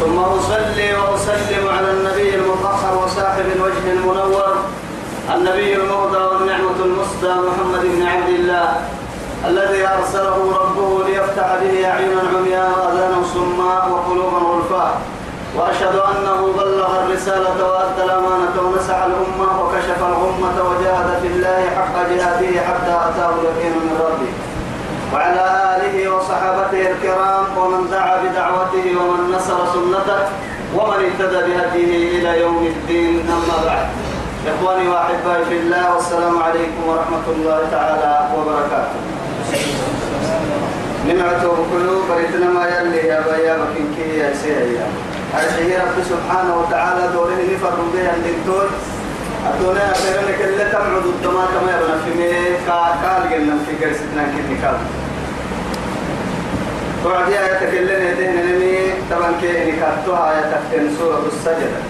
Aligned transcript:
ثم 0.00 0.18
أصلي 0.18 0.94
وأسلم 0.94 1.68
على 1.68 1.90
النبي 1.90 2.34
المطهر 2.34 3.04
وصاحب 3.04 3.44
الوجه 3.56 3.92
المنور 3.92 4.54
النبي 5.34 5.76
المهدى 5.76 6.16
والنعمة 6.16 6.78
المسدى 6.84 7.34
محمد 7.48 7.82
بن 7.82 8.02
عبد 8.06 8.28
الله 8.28 8.68
الذي 9.46 9.86
أرسله 9.88 10.36
ربه 10.60 11.04
ليفتح 11.08 11.48
به 11.62 11.86
أعينا 11.90 12.20
عمياء 12.36 12.70
وأذانا 12.78 13.22
صماء 13.34 13.88
وقلوبا 13.92 14.38
غلفاء. 14.38 15.00
وأشهد 15.56 15.96
أنه 15.96 16.52
بلغ 16.58 16.90
الرسالة 17.02 17.58
وأدى 17.70 18.02
الأمانة 18.04 18.56
ونسح 18.64 18.98
الأمة 19.02 19.62
وكشف 19.62 19.98
الغمة 19.98 20.56
وجاهد 20.68 21.08
في 21.22 21.26
الله 21.26 21.60
حق 21.76 21.96
جهاده 22.10 22.60
حتى 22.68 22.94
أتاه 23.08 23.30
اليقين 23.40 23.72
من 23.72 24.00
ربه. 24.00 24.32
وعلى 25.12 25.44
آله 25.76 25.96
وصحابته 26.14 26.82
الكرام 26.90 27.44
ومن 27.58 27.90
دعا 27.90 28.16
بدعوته 28.22 28.86
ومن 29.00 29.32
نصر 29.34 29.58
سنته 29.74 30.22
ومن 30.76 30.98
اهتدى 31.06 31.40
بهديه 31.46 32.18
إلى 32.18 32.40
يوم 32.40 32.66
الدين 32.66 33.14
أما 33.28 33.56
بعد. 33.66 33.86
إخواني 34.46 34.88
وأحبائي 34.88 35.44
في 35.44 35.56
الله 35.58 35.94
والسلام 35.94 36.42
عليكم 36.42 36.82
ورحمة 36.88 37.26
الله 37.36 37.58
تعالى 37.70 38.12
وبركاته. 38.36 39.00
نمعته 41.08 41.48
قلوب 41.72 42.02
بريتنا 42.10 42.46
ما 42.50 42.64
يلي 42.68 42.98
يا 43.08 43.20
بيا 43.20 43.56
بكين 43.56 44.10
يا 44.18 44.34
سيدي 44.42 44.78
أرحيه 45.34 45.78
رب 45.78 45.98
سبحانه 46.12 46.52
وتعالى 46.60 47.02
دوره 47.12 47.40
نفر 47.54 47.74
بها 47.94 48.12
الدكتور 48.16 48.66
أتونا 49.48 49.92
أخيرا 49.92 50.22
كلا 50.38 50.64
تمعد 50.72 51.04
الدماء 51.14 51.46
كما 51.54 51.70
يبنى 51.76 51.96
في 52.04 52.10
مي 52.18 52.56
قال 52.68 52.92
قلنا 53.32 53.54
في 53.66 53.84
قرستنا 53.84 54.22
كني 54.32 54.56
قال 54.64 54.76
توعدي 57.04 57.38
آية 57.38 57.54
تكلم 57.54 58.00
يدين 58.06 58.34
نمي 58.46 58.76
طبعا 59.10 59.32
كي 59.40 59.72
نكاتوها 59.72 60.30
آية 60.30 60.44
تكتن 60.52 60.96
سورة 60.98 61.22
السجدة. 61.32 61.80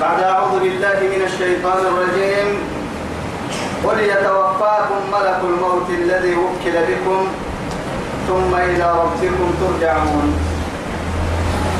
بعد 0.00 0.22
أعوذ 0.22 0.60
بالله 0.60 0.98
من 1.12 1.22
الشيطان 1.24 1.78
الرجيم. 1.86 2.48
وليتوفاكم 3.84 5.00
ملك 5.12 5.40
الموت 5.44 5.88
الذي 5.90 6.34
وكل 6.34 6.76
بكم 6.88 7.28
ثم 8.28 8.54
إلى 8.54 8.86
ربكم 9.00 9.54
ترجعون. 9.60 10.28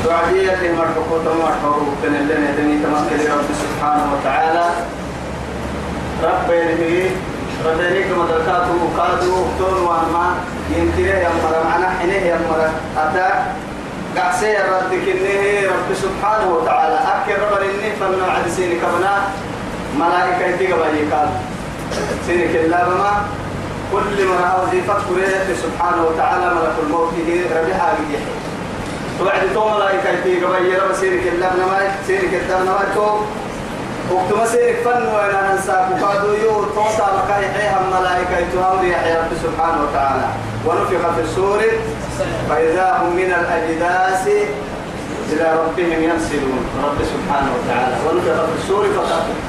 وعدية 0.07 0.71
مرحبا 0.77 1.85
كن 2.01 2.13
لنا 2.13 2.51
دني 2.57 2.75
تمثل 2.83 3.31
رب 3.31 3.49
سبحانه 3.63 4.05
وتعالى. 4.13 4.65
رب 6.23 6.49
يلهي 6.51 7.09
ردنيك 7.65 8.07
مدركاته 8.17 8.71
وقادوا 8.83 9.35
وقتون 9.37 9.77
وانما 9.87 10.25
ينتره 10.75 11.17
يمر 11.25 11.53
معنا 11.69 11.89
حينه 11.99 12.13
يمر 12.33 12.59
أتا 12.97 13.29
قعسي 14.17 14.53
ردك 14.57 15.05
إنه 15.13 15.71
رب 15.71 15.89
سبحانه 16.03 16.47
وتعالى. 16.55 16.97
أكر 17.15 17.35
رب 17.43 17.53
إنه 17.61 17.87
فلنا 17.99 18.25
عد 18.33 18.47
سينك 18.49 18.81
بنا 18.97 19.13
ملائكة 19.99 20.45
يتقبل 20.45 20.95
يقال 20.97 21.29
سينك 22.27 22.55
اللابما 22.55 23.11
كل 23.91 24.17
من 24.27 24.39
وظيفة 24.63 24.93
كريه 25.09 25.47
سبحانه 25.63 26.01
وتعالى 26.07 26.45
ملك 26.55 26.75
الموت 26.83 27.13
ربها 27.55 27.93
بيحي 27.99 28.25
توعد 29.19 29.53
تو 29.53 29.69
ملائكة 29.69 30.09
قبل 30.45 30.79
رب 30.83 30.93
سيرك 31.01 31.23
الله 31.33 31.49
نما 31.59 31.79
سيرك 32.07 32.33
الله 32.49 32.79
تو 32.95 33.07
وقت 34.11 34.33
ما 34.37 34.45
سيرك 34.45 34.75
فن 34.85 35.07
وأنا 35.07 35.53
ننساك 35.53 35.87
وقادوا 35.91 36.35
يو 36.35 36.63
توسع 36.63 37.07
مكاي 37.17 37.49
حيها 37.49 37.81
الملائكة 37.81 38.47
تهامر 38.53 38.83
يحيى 38.83 39.17
رب 39.17 39.33
سبحانه 39.43 39.83
وتعالى. 39.83 40.27
ونفخ 40.65 41.13
في 41.15 41.21
السور 41.21 41.61
فإذا 42.49 42.97
هم 43.01 43.15
من 43.15 43.33
الأجداث 43.39 44.27
إلى 45.31 45.47
ربهم 45.61 46.03
ينسلون. 46.03 46.61
رب 46.83 46.99
سبحانه 47.13 47.51
وتعالى. 47.57 47.95
ونفخ 48.05 48.45
في 48.45 48.55
السور 48.63 48.85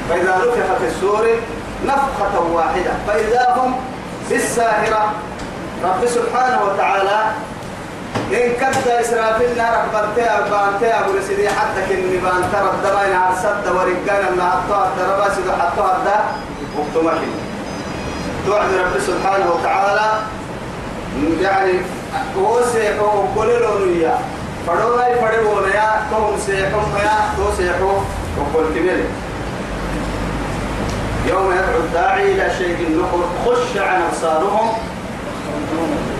فإذا 0.09 0.37
نفخ 0.37 0.67
في 0.79 0.87
السور 0.87 1.27
نفخة 1.85 2.39
واحدة. 2.53 2.91
فإذا 3.07 3.55
هم 3.57 3.75
بالساهرة. 4.29 5.13
رب 5.83 6.05
سبحانه 6.05 6.59
وتعالى 6.65 7.19
إن 8.33 8.51
كنت 8.59 8.87
إسرافيل 8.87 9.57
نارك 9.57 9.85
بانتها 9.93 10.39
بانتها 10.39 11.05
أبو 11.05 11.17
رسيدي 11.17 11.49
حتى 11.49 11.81
كني 11.89 12.17
بانتها 12.17 12.71
الدمين 12.73 13.15
عرسد 13.15 13.67
ورقانا 13.67 14.31
ما 14.37 14.51
حطوها 14.51 14.87
الدربا 14.87 15.35
سيدو 15.35 15.51
حطوها 15.51 15.97
الدا 15.97 16.19
وقتمكن 16.77 17.31
توعد 18.45 18.73
رب 18.73 18.99
سبحانه 19.07 19.51
وتعالى. 19.51 20.11
يعني 21.41 21.73
هو 22.37 22.61
سيحو 22.73 23.05
قولوا 23.35 23.85
نيا 23.85 24.19
فدولا 24.67 25.07
يفدوا 25.07 25.67
نيا 25.67 25.89
توم 26.11 26.39
سيحو 26.45 26.79
يا 27.03 27.15
تو 27.37 27.55
سيحو 27.57 27.91
وقول 28.37 28.65
كبير 28.75 29.03
يوم 31.25 31.51
يدعو 31.51 31.79
الداعي 31.79 32.31
إلى 32.31 32.49
شيء 32.57 32.99
نخر 32.99 33.21
خش 33.45 33.77
عن 33.77 34.01
أبصارهم. 34.01 34.69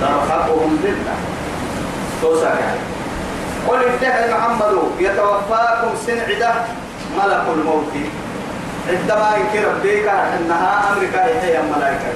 ترهقهم 0.02 0.80
ذلة. 0.84 1.37
توسع 2.22 2.50
يعني 2.50 2.80
قل 3.68 3.78
ادعي 3.78 4.34
محمد 4.34 4.74
يتوفاكم 5.00 5.90
سن 6.08 6.20
عدة 6.20 6.54
ملك 7.18 7.44
الموت. 7.54 7.94
عندما 8.90 9.30
ينكر 9.38 9.68
ربك 9.68 10.08
إنها 10.38 10.94
أمريكا 10.94 11.26
هي 11.26 11.60
الملائكة. 11.60 12.12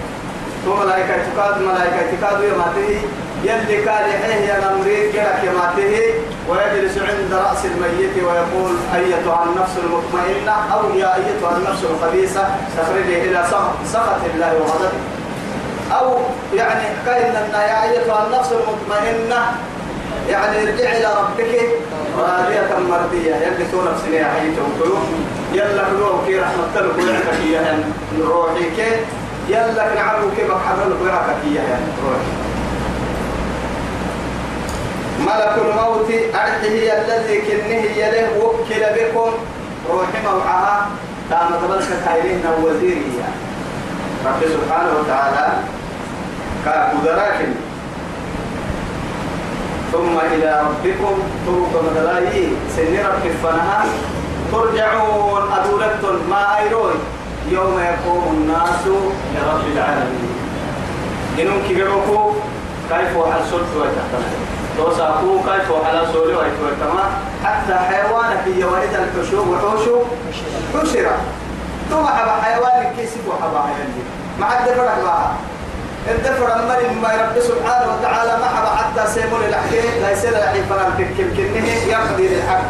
تو 0.66 0.76
ملائكة 0.76 1.08
تكاد 1.08 1.62
ملائكة 1.62 2.02
تكاد 2.12 2.44
يماته. 2.44 3.02
يلي 3.44 3.84
كان 3.86 4.10
يحيي 4.10 4.46
يا 4.48 4.58
نمريد 4.66 5.12
كلك 5.14 5.40
يماته. 5.44 6.14
ويجلس 6.50 6.98
عند 6.98 7.34
رأس 7.34 7.66
الميت 7.66 8.16
ويقول 8.18 8.76
أيتها 8.96 9.44
النفس 9.44 9.76
المطمئنة 9.84 10.74
أو 10.74 10.90
يا 10.96 11.16
أيتها 11.16 11.58
النفس 11.58 11.84
الخبيثة 11.84 12.44
تخرجي 12.78 13.22
إلى 13.22 13.46
سخط 13.94 14.22
الله 14.34 14.54
وغضبه. 14.54 15.02
أو 16.00 16.18
يعني 16.54 16.84
كأن 17.06 17.34
يا 17.54 17.84
أيتها 17.84 18.28
النفس 18.28 18.52
المطمئنة 18.52 19.42
يعني 20.30 20.58
ارجع 20.62 20.90
إلى 20.98 21.08
ربك. 21.20 21.60
راضية 22.18 22.70
مرضية 22.90 23.36
يلي 23.36 23.66
تو 23.72 23.82
نفسنا 23.82 24.16
يا 24.16 24.26
حي 24.26 24.48
توكلوا. 24.56 25.00
يلا 25.54 25.84
كلوا 25.90 26.26
كي 26.28 26.40
رحمة 26.40 26.74
الله 26.76 27.06
ويعك 27.06 27.40
يا 27.52 27.84
روحي 28.20 28.64
كي 28.76 28.92
يلا 29.50 29.96
نعمل 29.96 30.24
كي 30.38 30.44
بحمل 30.44 30.92
ويعك 31.02 31.42
يا 31.56 31.80
روحي 32.04 32.32
ملك 35.20 35.56
الموت 35.66 36.10
أرحه 36.36 36.68
الذي 36.68 37.38
كنه 37.42 37.84
يله 38.02 38.30
وكل 38.40 38.84
بكم. 38.96 39.32
روحي 39.90 40.18
موعها. 40.26 40.88
تام 41.30 41.48
تبلك 41.64 41.90
خيرين 42.08 42.44
وزيرية 42.64 43.28
رب 44.26 44.42
سبحانه 44.42 44.92
وتعالى 45.00 45.54
كقدراكن 46.66 47.52
ثم 49.92 50.16
إلى 50.34 50.64
ربكم 50.68 51.16
طرق 51.48 51.84
مدلاي 51.84 52.48
سن 52.76 52.94
رب 53.06 53.26
فنها 53.44 53.86
ترجعون. 54.52 55.42
أدولتن 55.52 56.30
ما 56.30 56.58
أيروي. 56.58 56.94
يوم 57.52 57.80
يقوم 57.80 58.26
الناس 58.38 58.86
لرب 59.36 59.66
العالمين. 59.76 60.36
إنهم 61.40 61.62
كيروكو 61.68 62.32
كيف 62.90 63.18
وحل 63.18 63.44
سلط 63.52 63.72
ويتحتنا 63.78 64.30
توساكو 64.78 65.40
كيف 65.40 65.72
وحل 65.72 66.14
سولي 66.14 66.34
ويتحتنا 66.34 67.06
حتى 67.44 67.74
حيوانك 67.74 68.44
يوالد 68.48 68.94
الحشو 68.94 69.54
وحوشو 69.54 69.96
حشرة. 70.74 71.18
ثم 71.90 72.06
حبا 72.06 72.42
حيوانك 72.42 72.94
كيسي 72.98 73.20
وحبا 73.28 73.60
حيوانك 73.60 74.06
ما 74.40 74.46
عد 74.46 74.66
فرق 74.70 75.32
الدفر 76.08 76.48
المري 76.60 76.96
ما 77.02 77.10
رب 77.10 77.40
سبحانه 77.42 77.88
وتعالى 77.94 78.38
ما 78.42 78.48
حبا 78.56 78.70
حتى 78.76 79.14
سيمون 79.14 79.42
الأحياء 79.50 79.86
لا 80.02 80.12
يسير 80.12 80.30
الأحياء 80.30 80.66
فلان 80.70 80.92
كم 81.18 81.30
كنه 81.38 81.68
يقضي 81.88 82.28
للحق. 82.28 82.64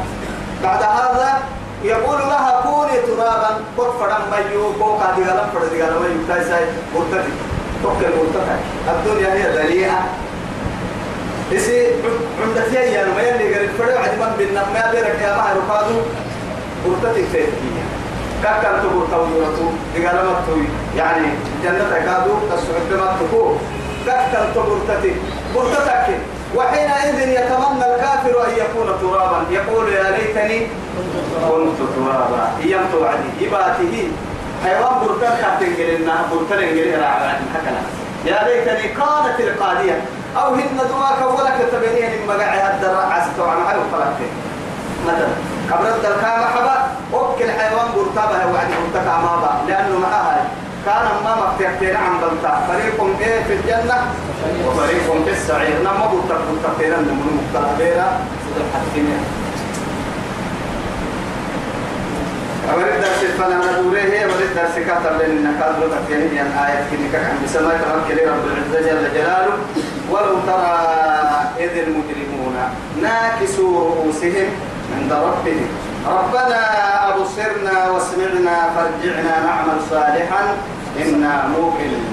بعد 0.64 0.84
هذا 0.84 1.40
يقول 1.84 2.20
لها 2.20 2.62
كوني 2.64 2.98
ترابا 3.08 3.50
قد 3.78 3.92
فرم 4.00 4.22
ميو 4.32 4.72
بوكا 4.72 5.16
دي 5.16 5.24
غلم 5.24 5.48
فرد 5.54 5.70
دي 5.74 5.84
غلم 5.84 6.02
ميو 6.02 6.28
كايساي 6.28 6.66
مرتدي 6.96 7.34
توكل 7.84 8.12
مرتدي 8.18 8.56
الدنيا 8.92 9.34
هي 9.34 9.44
ذريعة 9.58 10.04
إسي 11.54 11.88
عندك 12.44 12.74
يا 12.74 12.82
يا 12.82 13.06
ما 13.16 13.22
يلي 13.22 13.54
قال 13.54 13.64
الفرع 13.64 14.00
عد 14.00 14.14
من 14.20 14.36
بيننا 14.38 14.64
ما 14.74 14.92
بيرك 14.92 15.20
يا 15.22 15.36
ما 15.38 15.44
ركادو 15.58 16.00
قرتك 16.86 17.26
فيه 17.32 17.46
كاكا 18.44 18.80
تقول 18.84 19.08
تقول 19.12 19.74
قال 19.96 20.16
ما 20.26 20.66
يعني 20.98 21.28
جنة 21.64 21.94
كادو 22.06 22.34
تسعد 22.50 23.00
ما 23.00 23.18
تقول 23.20 23.56
كاكا 24.06 24.52
تقول 24.56 24.80
تتي 24.88 25.14
قرتك 25.56 26.08
وحينئذ 26.56 27.20
يتمنى 27.30 27.86
الكافر 27.96 28.36
أن 28.48 28.54
يكون 28.58 28.88
ترابا. 29.02 29.40
يقول 29.50 29.94
يا 29.94 30.12
ليتني 30.12 30.68
كنت 31.48 31.80
ترابا. 31.96 32.50
يم 32.64 32.82
توعدي. 32.92 33.48
إباته 33.48 34.10
حيوان 34.64 35.00
برتر 35.02 35.34
كاتن 35.42 35.76
قلنا 35.76 36.16
برتر 36.32 36.64
قلنا 36.66 36.98
راعي 36.98 37.36
هكذا. 37.54 37.82
يا 38.26 38.48
ليتني 38.48 38.88
كانت 38.88 39.40
القادية. 39.40 40.02
أو 40.38 40.54
هن 40.54 40.78
دواك 40.90 41.22
كتبني 41.60 42.02
من 42.08 42.28
مقاعي 42.28 42.60
هالدرع 42.60 43.14
عسكوا 43.14 43.48
عن 43.48 43.68
حلو 43.68 43.82
فلكتين 43.92 44.34
مثلا 45.08 45.28
قبل 45.72 45.88
الكامة 45.88 46.46
حبا 46.46 46.78
وكل 47.14 47.52
حيوان 47.52 47.88
برتبها 47.96 48.46
وعد 48.46 48.68
برتك 48.68 49.08
عمابا 49.08 49.52
لأنه 49.68 50.00
معها 50.00 50.46
كان 50.86 51.06
ما 51.24 51.36
مفتحتين 51.36 51.96
عن 51.96 52.14
بلتا 52.22 52.54
فريق 52.68 53.18
إيه 53.20 53.44
في 53.44 53.54
الجنة؟ 53.54 53.98
وفريق 54.68 55.24
في 55.26 55.32
السعير. 55.32 55.80
نما 55.82 56.06
برتك 56.14 56.42
برتكين 56.50 56.90
من 56.90 57.40
مختلفين 57.40 58.04
سيد 58.44 58.58
الحكيمين 58.58 59.24
أولد 62.74 63.02
درس 63.02 63.22
فلا 63.38 63.58
ندوره 63.58 64.00
هي. 64.00 64.24
أولد 64.26 64.52
درس 64.56 64.76
كاتب 64.88 65.20
لأن 65.20 65.56
كاتب 65.60 65.92
تكيه 65.92 66.42
أن 66.42 66.52
آية 66.66 66.84
كنك 66.92 67.16
عن 67.16 67.36
بسماء 67.46 67.76
ربك 67.94 68.28
رب 68.28 68.44
العزة 68.46 68.90
جل 68.90 69.14
جلاله. 69.14 69.58
ولو 70.12 70.36
ترى 70.48 70.78
إذ 71.60 71.78
المجرمون 71.78 72.56
ناكسوا 73.02 73.80
رؤوسهم 73.80 74.50
عند 74.98 75.12
ربهم 75.14 75.68
ربنا 76.08 76.62
أبصرنا 77.10 77.90
واسمعنا 77.90 78.58
فارجعنا 78.76 79.34
نعمل 79.46 79.78
صالحا. 79.90 80.44
إنا 81.02 81.48
موقنون. 81.48 82.08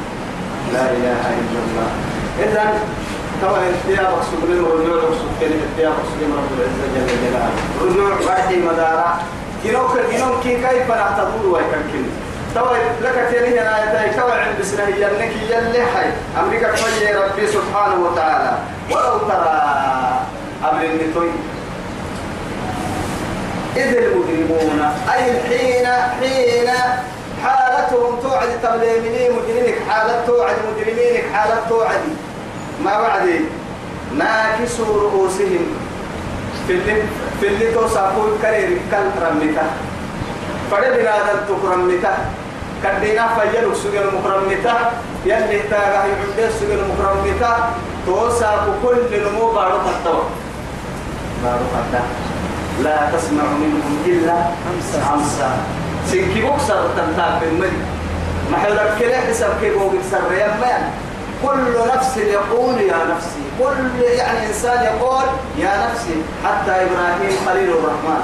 لا 0.73 0.85
إله 0.97 1.23
إلا 1.41 1.59
الله. 1.65 1.91
إذا 2.45 2.65
طبعا 3.43 3.63
اختيار 3.75 4.11
مقصود 4.13 4.51
من 4.51 4.65
رجوع 4.65 4.97
مقصود 5.03 5.33
كلمة 5.41 5.63
اختيار 5.71 5.93
من 6.21 6.31
رب 6.39 6.51
العزة 6.59 6.87
جل 6.95 7.07
جلاله. 7.23 7.51
رجوع 7.83 8.11
بعد 8.27 8.51
مدارة. 8.55 9.21
كنوك 9.65 9.93
كنوك 10.11 10.43
كيف 10.43 10.89
نعتبر 10.91 11.47
ويكن 11.47 12.05
طبعا 12.55 12.79
لك 13.03 13.29
تيري 13.31 13.61
أنا 13.61 13.85
يتاي 13.85 14.21
كوا 14.21 14.33
عند 14.33 14.61
بسنه 14.61 14.89
يلنك 14.89 15.33
يلي 15.51 15.83
حي. 15.87 16.11
أمريكا 16.41 16.69
كوي 16.69 17.13
ربي 17.15 17.47
سبحانه 17.47 17.97
وتعالى. 18.05 18.53
ولو 18.91 19.19
ترى 19.19 19.59
قبل 20.65 20.85
النتوي 20.85 21.31
إذ 23.83 23.97
المجرمون 23.97 24.81
أي 25.15 25.25
حين 25.49 25.87
حين 26.21 26.69
حالتهم 27.45 28.21
توعد 28.23 28.49
تبليمني 28.63 29.29
مجرمك 29.29 29.79
حالة 29.89 30.27
توعد 30.27 30.57
مجرمينك 30.69 31.25
حالة 31.35 31.59
توعد. 31.69 32.05
ما 32.85 33.01
بعد 33.01 33.27
ناكسوا 34.19 35.03
رؤوسهم. 35.03 35.67
في 36.67 36.75
اللي 36.75 37.03
في 37.41 37.49
اللي 37.49 37.73
توصفوا 37.73 38.29
كرير 38.43 38.79
كل 38.91 39.23
رمتا 39.23 39.67
فده 40.71 40.91
بنادم 40.91 41.39
تكرمتا 41.49 42.15
كدينا 42.85 43.29
فيلو 43.37 43.75
سجل 43.75 44.07
مكرمتا 44.17 44.93
يلي 45.27 45.61
تاغا 45.71 46.07
يعد 46.07 46.51
سجل 46.61 46.81
مكرمتا 46.91 47.71
توصف 48.07 48.63
كل 48.83 49.21
نمو 49.25 49.53
بارو 49.53 49.79
تطور 50.05 50.25
بارو 51.45 51.65
تطور 51.73 52.07
لا 52.85 53.11
تسمع 53.17 53.43
منهم 53.43 54.03
إلا 54.07 54.35
أمسا 55.15 55.51
سنكي 56.07 56.41
بوكسر 56.43 56.89
تنتاب 56.97 57.41
بالمدي 57.41 57.83
ما 58.51 58.59
حيولك 58.59 58.97
كلا 58.99 59.21
حساب 59.21 59.51
كي 59.61 59.71
بوكسر 59.71 60.33
يا 60.33 60.57
كل 61.43 61.95
نفس 61.95 62.17
يقول 62.17 62.81
يا 62.81 62.97
نفسي. 63.15 63.45
كل 63.59 64.03
يعني 64.03 64.47
إنسان 64.47 64.85
يقول 64.85 65.25
يا 65.59 65.87
نفسي. 65.87 66.23
حتى 66.45 66.71
إبراهيم 66.71 67.37
خليل 67.47 67.71
الرحمن. 67.71 68.23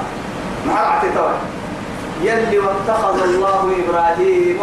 مع 0.67 0.73
الاعتتار 0.73 1.35
يلي 2.23 2.59
واتخذ 2.59 3.23
الله 3.23 3.73
إبراهيم 3.85 4.59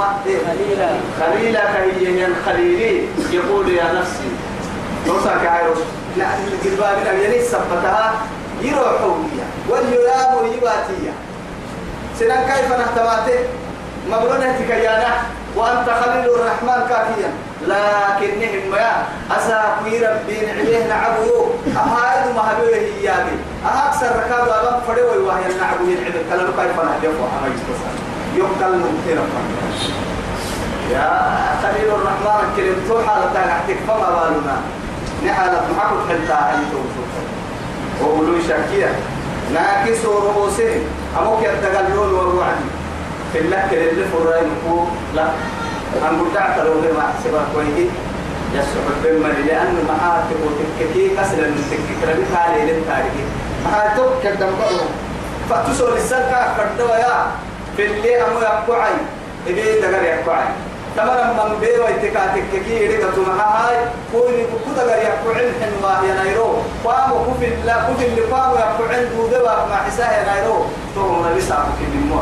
خليلا. 0.48 0.90
خليلا 1.20 1.66
كهي 1.66 2.28
خليلي 2.46 3.08
يقول 3.32 3.70
يا 3.70 3.94
نفسي. 3.94 4.30
توسع 5.06 5.44
كعيروس 5.44 5.78
لا 6.18 6.26
يلي 7.14 7.42
سبتها. 7.44 8.14
يروحوا 8.62 9.16
واليلام 9.70 10.46
يباتية 10.46 11.14
سنان 12.20 12.44
كيف 12.50 12.72
نحتواته 12.80 13.40
مبرونة 14.10 14.60
كيانا 14.68 15.12
وأنت 15.56 15.90
خليل 15.90 16.30
الرحمن 16.30 16.88
كافيا. 16.90 17.32
لكنهم 17.62 18.76
يا 18.76 19.04
أساكي 19.32 20.06
ربي 20.06 20.46
نعليه 20.46 20.88
نعبو 20.88 21.46
أهايد 21.78 22.36
ما 22.36 22.42
هبوه 22.52 22.76
هيامي 22.76 23.36
أكثر 23.66 24.06
ركاب 24.06 24.48
ألم 24.48 24.82
فدوي 24.88 25.18
وهي 25.18 25.44
نعبو 25.62 25.84
ينعب 25.84 26.14
كلا 26.30 26.44
كيف 26.58 26.78
نحجفه 26.80 27.26
أما 27.38 27.48
يستسان 27.54 27.96
يقتل 28.36 28.72
نمتنا 28.82 29.24
يا 30.92 31.08
خليل 31.64 31.90
الرحمن 31.90 32.54
كلم 32.58 32.86
توحى 32.88 33.20
لتاك 33.22 33.78
فما 33.88 34.30
بالنا. 34.30 34.58
نحالة 35.26 35.62
محاكو 35.78 35.96
حلتا 36.10 36.40
توصف 36.72 37.12
وقولوا 38.02 38.40
شاكيا 38.48 38.90
ناكسوا 39.54 40.20
رؤوسهم 40.20 40.82
أموك 41.20 41.40
يتقلون 41.44 42.14
والوعد 42.14 42.62
في 43.34 43.40
الله 43.40 43.66
اللي 43.72 44.06
فرين 44.14 44.50
لا. 45.16 45.28
أن 46.10 46.24
بدعت 46.32 46.60
لو 46.60 46.74
ما 46.74 47.14
حسبها 47.20 47.46
كويه 47.56 47.86
يسحب 48.56 48.88
بمن 49.04 49.46
لأن 49.48 49.76
معاتك 49.90 50.40
وتككي 50.46 51.10
كسر 51.10 51.38
من 51.38 51.64
تككي 51.72 52.12
ربي 52.12 52.26
حالي 52.36 52.62
للتاريخ. 52.72 53.14
معاتك 53.66 54.12
كدم 54.24 54.48
بقرهم 54.60 54.90
فتسول 55.50 55.94
السلكة 55.98 56.54
كردوا 56.58 56.96
يا 56.96 57.26
في 57.78 57.86
اللي 57.86 58.22
أمو 58.22 58.40
يقعي 58.40 58.94
إبي 59.48 59.62
دقر 59.82 60.04
يقعي 60.04 60.46
تمام 60.98 61.28
من 61.38 61.60
بيرو 61.60 61.84
اتكاتك 61.84 62.44
كي 62.66 62.84
يريد 62.84 63.00
تمها 63.16 63.48
هاي 63.70 63.78
كوني 64.12 64.44
كودا 64.66 64.84
غير 64.84 64.98
يقعن 64.98 65.52
حنوا 65.62 66.08
يا 66.08 66.14
نايرو 66.24 66.50
قاموا 66.86 67.26
كفي 67.28 67.48
لا 67.66 67.76
كفي 67.88 68.06
اللي 68.08 68.22
قاموا 68.22 68.58
يقعن 68.58 69.10
دودوا 69.18 69.66
مع 69.70 69.84
حساه 69.88 70.12
يا 70.18 70.24
نايرو 70.26 70.66
تو 70.96 71.02
ما 71.22 71.34
بيسا 71.34 71.66
كي 71.80 71.98
مو 72.10 72.20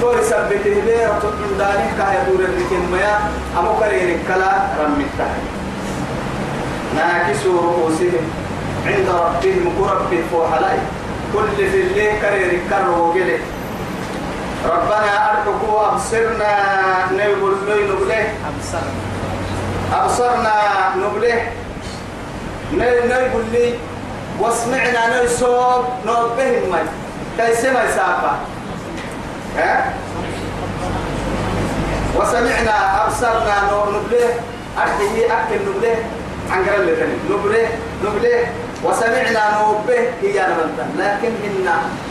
تو 0.00 0.12
يثبته 0.18 0.80
بيه 0.86 1.18
تطن 1.22 1.58
داني 1.58 1.88
كا 1.98 2.06
يدور 2.16 2.40
الركن 2.44 2.82
ميا 2.92 3.18
أمو 3.58 3.72
كرير 3.80 4.18
كلا 4.28 4.52
رمتا 4.80 5.28
ناكسوا 6.96 7.60
رؤوسهم 7.62 8.24
عند 8.86 9.08
ربهم 9.08 9.64
قرب 9.80 10.12
فوحلاي. 10.32 10.78
كل 11.34 11.56
في 11.56 11.80
الليل 11.80 12.12
كرير 12.22 12.60
كرو 12.70 13.08
وقلي. 13.08 13.38
ربنا 14.64 15.30
أرحكوا 15.30 15.92
أبصرنا 15.92 16.52
نقول 17.12 17.54
نبله 17.90 18.32
أبصرنا 19.92 20.54
نبله 20.96 21.42
نقول 22.74 23.44
لي. 23.52 23.74
واسمعنا 24.40 25.24
نصوب 25.24 25.84
نوبهم 26.06 26.62
مي 26.72 26.78
كيسي 27.38 27.70
ما 27.70 27.84
يسافا 27.84 28.36
ها؟ 29.56 29.92
وسمعنا 32.16 33.04
أبصرنا 33.06 33.54
نبله 33.72 34.28
أرحيه 34.78 35.26
أكل 35.26 35.54
نبله 35.68 35.96
عن 36.52 36.64
قرن 36.64 36.86
لتني 36.86 37.16
نبله 37.30 37.68
نبله 38.04 38.46
وسمعنا 38.84 39.60
نوبه 39.60 39.98
هي 40.22 40.36
نبنتا 40.50 40.86
لكن 40.98 41.32
إن 41.46 41.68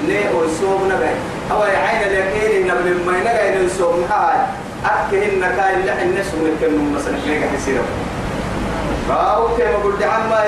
ني 0.07 0.19
أرسوم 0.29 0.89
نبي 0.91 1.13
أو 1.51 1.61
عين 1.61 2.01
اليقين 2.07 2.67
نبل 2.67 3.05
ما 3.05 3.19
نجا 3.19 3.61
نرسوم 3.61 4.05
هاي 4.11 4.37
أكهن 4.85 5.41
كاي 5.57 6.03
الناس 6.03 6.25
من 6.33 6.57
كانوا 6.61 6.99
مثلا 6.99 7.17
نيجا 7.27 7.47
حسيرة. 7.57 7.83
فأو 9.09 9.47
كما 9.57 9.77
قلت 9.83 10.03
عما 10.03 10.43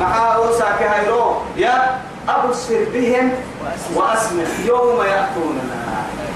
مع 0.00 0.34
أوساك 0.34 0.82
هيرو 0.82 1.34
يا 1.56 2.00
أبصر 2.28 2.74
بهم 2.94 3.32
وأسمع. 3.94 4.44
يوم 4.64 5.00
يأتوننا. 5.00 5.78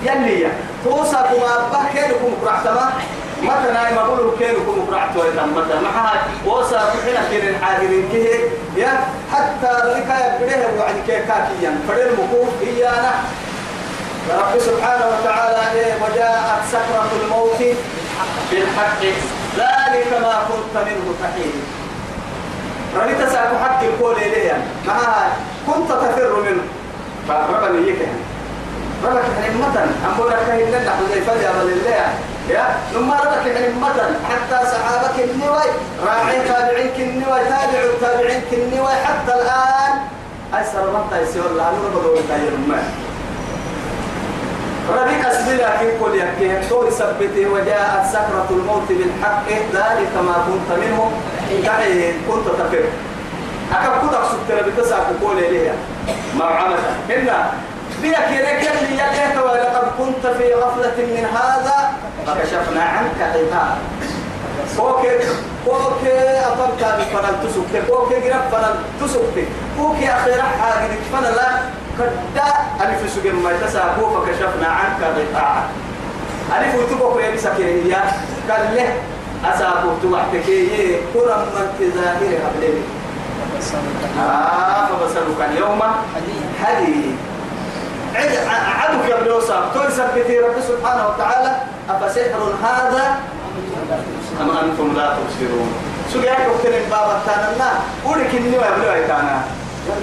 يلي 0.05 0.41
يا. 0.41 0.51
توساك 0.85 1.31
ما 1.31 1.51
أبه 1.57 1.89
كيركم 1.95 2.33
قرعتما 2.43 2.93
متى 3.43 3.73
نايم 3.73 3.99
أقول 3.99 4.31
كيركم 4.39 4.87
قرعت 4.91 5.17
ويتم 5.17 5.57
متى. 5.57 5.81
مع 5.85 6.13
وسا 6.47 6.79
حين 6.79 7.17
كير 7.31 7.51
الحاضرين 7.51 8.09
كه 8.13 8.29
يا 8.81 9.05
حتى 9.33 9.73
ذلك 9.87 10.07
يبره 10.07 10.81
وعد 10.81 10.95
كاكيا. 11.07 11.81
فدل 11.89 12.11
مكوف 12.13 12.49
إيانا. 12.63 13.13
رب 14.31 14.59
سبحانه 14.59 15.07
وتعالى 15.07 15.81
إيه 15.81 15.95
وجاءت 16.03 16.63
سكرة 16.73 17.11
الموت 17.23 17.61
بالحق. 18.51 19.03
ذلك 19.57 20.07
ما 20.23 20.35
كنت 20.49 20.75
منه 20.87 21.15
تحيد. 21.23 21.55
ربي 22.97 23.15
تسأل 23.15 23.59
حق 23.65 23.83
القول 23.83 24.17
إليه 24.17 24.65
معها 24.87 25.33
كنت 25.67 25.89
تفر 25.89 26.41
منه. 26.41 26.63
فربنا 27.29 27.89
يك 27.89 28.01
يعني. 28.01 28.23
ربك 29.05 29.23
يعني 29.41 29.55
مثلا 29.59 29.85
أم 29.85 30.51
هي 30.51 30.65
لنا 30.71 30.91
حذيفة 30.91 31.33
يا 31.33 31.51
بل 31.51 31.73
الله 31.73 32.07
يا 32.49 32.77
لما 32.95 33.15
ربك 33.15 33.47
يعني 33.47 33.75
مثلا 33.75 34.11
حتى 34.31 34.67
صحابك 34.67 35.17
النوي 35.19 35.71
راعي 36.07 36.49
تابعين 36.49 36.91
كنوي 36.97 37.41
تابع 37.45 37.83
تابعين 38.01 38.43
كنوي 38.51 38.95
حتى 39.05 39.35
الآن 39.35 39.99
أيسر 40.59 40.91
من 40.91 41.05
تيسير 41.11 41.47
الله. 41.47 41.71
نور 41.71 42.01
بدور 42.01 42.19
تاير 42.29 42.53
ما 44.89 45.03
ربك 45.03 45.25
أسبي 45.27 45.55
لكن 45.55 46.05
قل 46.05 46.15
يكيه 46.15 46.69
تو 46.69 46.85
يثبته 46.89 47.47
وجاءت 47.53 48.07
سكرة 48.13 48.47
الموت 48.51 48.89
بالحق 48.89 49.49
ذلك 49.49 50.13
ما 50.27 50.37
كنت 50.47 50.79
منه 50.79 51.11
كحي 51.67 52.13
كنت 52.29 52.47
تفر 52.49 52.85
أكب 53.73 53.93
كنت 54.03 54.15
ترى 54.49 54.71
بتسعة 54.71 55.07
قول 55.23 55.39
إليها 55.39 55.75
ما 56.39 56.45
عملها 56.45 56.97
هنا 57.09 57.51
بيك 58.03 58.19
يلك 58.31 58.63
يلي 58.63 58.99
يلي 58.99 59.61
لقد 59.63 59.89
كنت 59.99 60.27
في 60.27 60.55
غفلة 60.55 60.97
من 60.99 61.27
هذا 61.37 61.93
فكشفنا 62.27 62.83
عنك 62.83 63.37
غطاء 63.37 63.79
فوكي 64.77 65.19
فوكي 65.67 66.41
أطلت 66.47 66.85
بفنان 66.85 67.35
تسكت 67.45 67.85
فوكي 67.89 68.15
قرب 68.15 68.43
فنان 68.53 68.75
تسكت. 69.01 69.47
فوكي 69.79 70.11
أخيرا 70.11 70.43
حاجة 70.43 70.89
فنان 71.13 71.35
لا. 71.35 71.82
كدا 71.99 72.49
ألف 72.81 73.01
سجن 73.15 73.35
ما 73.35 73.53
تساقو 73.67 74.05
فكشفنا 74.11 74.69
عنك 74.69 75.01
غطاء 75.17 75.63
ألف 76.59 76.75
وتبقى 76.75 77.25
يا 77.25 77.35
بسكين 77.35 77.87
يا 77.91 78.03
قال 78.51 78.63
له 78.77 78.89
أساقو 79.55 79.89
تبعتك 80.03 80.49
يه 80.49 80.97
قرم 81.15 81.43
من 81.55 81.67
تظاهر 81.81 82.33
قبلك 82.45 82.79
آه 84.21 84.87
فبصرك 84.87 85.41
اليوم 85.51 85.81
حديد. 86.65 87.17
عدك 88.81 89.09
يا 89.09 89.15
ابن 89.19 89.27
يوسف 89.27 89.63
تثبت 89.75 90.29
رب 90.45 90.57
سبحانه 90.69 91.09
وتعالى. 91.09 91.57
أفسحر 91.91 92.43
هذا؟ 92.65 93.05
أم 94.41 94.51
أنتم 94.51 94.97
لا 94.97 95.17
تبصرون. 95.17 95.73
سجاك 96.13 96.39
وكتن 96.49 96.91
بابا 96.91 97.21
تانا 97.27 97.71
قولك 98.05 98.35
إني 98.35 98.59
ويبلو 98.59 98.93
أيتانا 98.95 99.45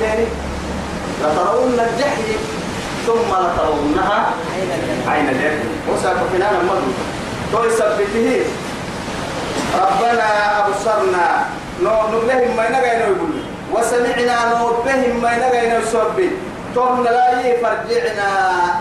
يعني 0.01 0.25
لترون 1.21 1.79
الجحيم 1.79 2.39
ثم 3.07 3.29
لترونها 3.43 4.31
عين 5.07 5.29
اليقين 5.29 5.69
وسأل 5.93 6.17
فينا 6.31 6.51
المدن 6.51 6.93
تثبته 7.53 8.43
ربنا 9.75 10.27
أبصرنا. 10.67 11.45
نبلهم 12.13 12.57
ما 12.57 12.65
ينقى 12.65 12.99
يقول. 12.99 13.31
وسمعنا 13.73 14.59
نوبهم 14.59 15.21
ما 15.21 15.31
ينقى 15.31 15.81
يسبي 15.81 16.29
توم 16.75 17.03
لا 17.03 17.41
يفرجعنا 17.47 18.29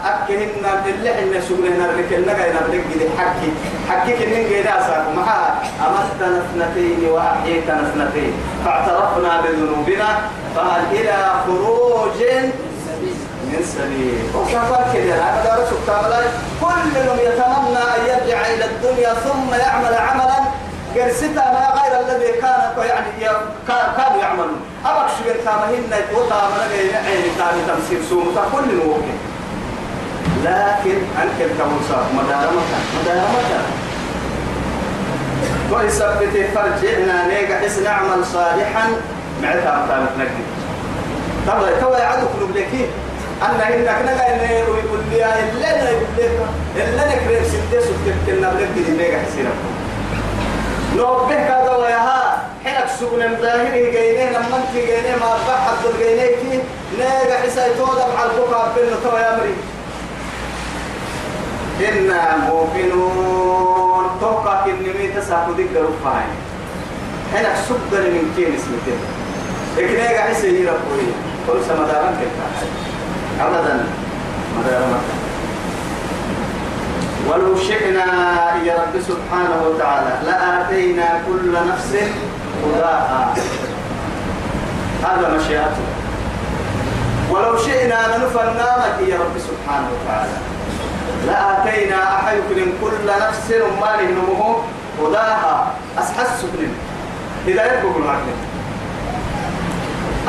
أكهن 0.04 0.64
اللي 0.86 1.14
حنا 1.14 1.40
سجننا 1.40 1.86
لكن 1.96 2.20
نجينا 2.20 2.60
بنجد 2.68 3.10
حكي. 3.18 3.50
حكي 3.88 4.12
كنن 4.12 4.48
جينا 4.48 4.82
ساق 4.86 5.06
معها 5.16 5.62
أمتنا 5.86 6.38
اثنتين 6.38 7.08
وأحييتنا 7.10 7.82
اثنتين. 7.88 8.32
فاعترفنا 8.64 9.40
بذنوبنا. 9.40 10.08
فهل 10.56 10.82
إلى 10.92 11.16
خروج 11.46 12.18
من 13.48 13.60
سبيل. 13.74 14.18
وكفى 14.34 14.80
كده. 14.94 15.14
هذا 15.14 15.58
رسول 15.62 15.78
كل 16.60 16.92
من 16.94 17.18
يتمنى 17.18 17.82
أن 17.96 18.00
يرجع 18.06 18.40
إلى 18.46 18.64
الدنيا 18.64 19.14
ثم 19.14 19.54
يعمل 19.54 19.94
عملا 19.94 20.47
قرستا 20.94 21.44
ما 21.54 21.64
غير 21.78 21.92
الذي 22.00 22.32
كان 22.40 22.60
يعني 22.88 23.10
كانوا 23.96 24.20
يعملون. 24.22 24.60
أبك 24.86 25.08
شو 25.08 25.30
قلت؟ 25.30 25.46
ما 25.46 25.68
هن 25.70 25.92
وطا 26.14 26.48
من 26.48 26.62
غير 26.70 26.94
عين 27.06 27.24
تاني 27.38 27.62
تمسير 27.68 28.00
سوم 28.08 28.36
كل 28.52 28.74
نوكي 28.76 29.16
لكن 30.44 30.98
أنك 31.22 31.38
الكموسى 31.40 31.98
مدارمك 32.14 32.70
مدارمك 33.00 33.50
ويثبت 35.72 36.46
فرجعنا 36.54 37.26
نيجا 37.28 37.58
حس 37.58 37.78
نعمل 37.78 38.24
صالحا. 38.32 38.86
معتها 39.42 39.84
مكانت 39.86 40.10
نجد 40.18 40.46
طبعا 41.46 41.70
توا 41.80 41.98
يعدك 41.98 42.28
نبلكي 42.42 42.86
أن 43.42 43.60
إنك 43.60 43.98
نجا 44.02 44.34
إنه 44.34 44.52
يقول 44.52 45.00
لي 45.10 45.24
إلا 45.24 45.70
لك 45.84 46.06
إلا 46.76 47.06
نكرر 47.08 47.42
ستة 47.44 47.80
ستة 47.80 48.14
كنا 48.26 48.50
بلك 48.52 48.68
نيجا 48.98 49.18
حسينا 49.18 49.50
نوبه 50.96 51.34
كذا 51.34 51.76
وياها 51.76 52.38
حينك 52.64 52.86
سجن 53.00 53.36
ظاهره 53.42 53.90
جينيه 53.90 54.30
لما 54.30 54.56
انت 54.56 54.74
جينيه 54.74 55.16
ما 55.20 55.36
بحث 55.48 55.86
الجينيه 55.94 56.26
كي 56.36 56.60
نيجا 56.98 57.36
حساي 57.46 57.70
تودا 57.78 58.06
مع 58.14 58.22
البقعة 58.24 58.74
بينه 58.74 58.96
توا 59.04 59.18
يا 59.18 59.36
مري 59.36 59.54
إنا 61.88 62.36
موقنون 62.36 64.04
توقع 64.20 64.64
كنمي 64.64 65.08
تساكو 65.16 65.52
ديك 65.52 65.68
رفاين 65.76 66.32
حينك 67.34 67.54
سجن 67.68 68.02
من 68.02 68.32
كين 68.36 68.54
اسمته 68.54 68.98
لكن 69.76 69.94
نيجا 70.02 70.20
حساي 70.20 70.64
ربوي 70.64 71.06
كل 71.46 71.64
سمداران 71.68 72.14
كتا 72.20 72.66
أبدا. 73.46 73.86
مداران 74.58 75.00
ولو 77.28 77.56
شئنا 77.56 78.06
يا 78.64 78.74
رب 78.74 79.00
سبحانه 79.00 79.62
وتعالى 79.66 80.12
لآتينا 80.26 81.08
كل 81.26 81.52
نفس 81.68 81.96
هداها 82.64 83.34
هذا 85.04 85.36
مشيئته 85.36 85.84
ولو 87.30 87.58
شئنا 87.58 88.16
لنفنامك 88.16 89.08
يا 89.08 89.18
رب 89.18 89.36
سبحانه 89.38 89.88
وتعالى. 89.94 90.36
لآتينا 91.26 92.16
أحدكم 92.16 92.72
كل 92.80 93.06
نفس 93.06 93.52
ما 93.80 94.02
نمه 94.02 94.56
هداها 95.02 95.74
أسحس 95.98 96.40
سكن 96.40 96.68
هداية 97.46 97.82
بقول 97.82 98.02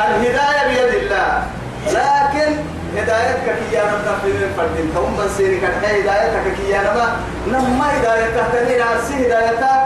الهداية 0.00 0.68
بيد 0.68 0.94
الله. 1.02 1.42
لكن 1.86 2.56
هدايتك 2.96 3.44
كي 3.44 3.76
يا 3.76 3.82
رب 3.82 4.06
في 4.22 4.48
فردين 4.56 4.94
توم 4.94 5.16
بسيري 5.16 5.60
كان 5.60 5.72
هدايتك 5.84 6.56
كي 6.56 6.70
يا 6.70 6.80
رب 6.80 6.98
نما 7.52 7.86
هدايتك 7.96 8.46
تني 8.52 8.78
ناسي 8.78 9.26
هدايتك. 9.26 9.80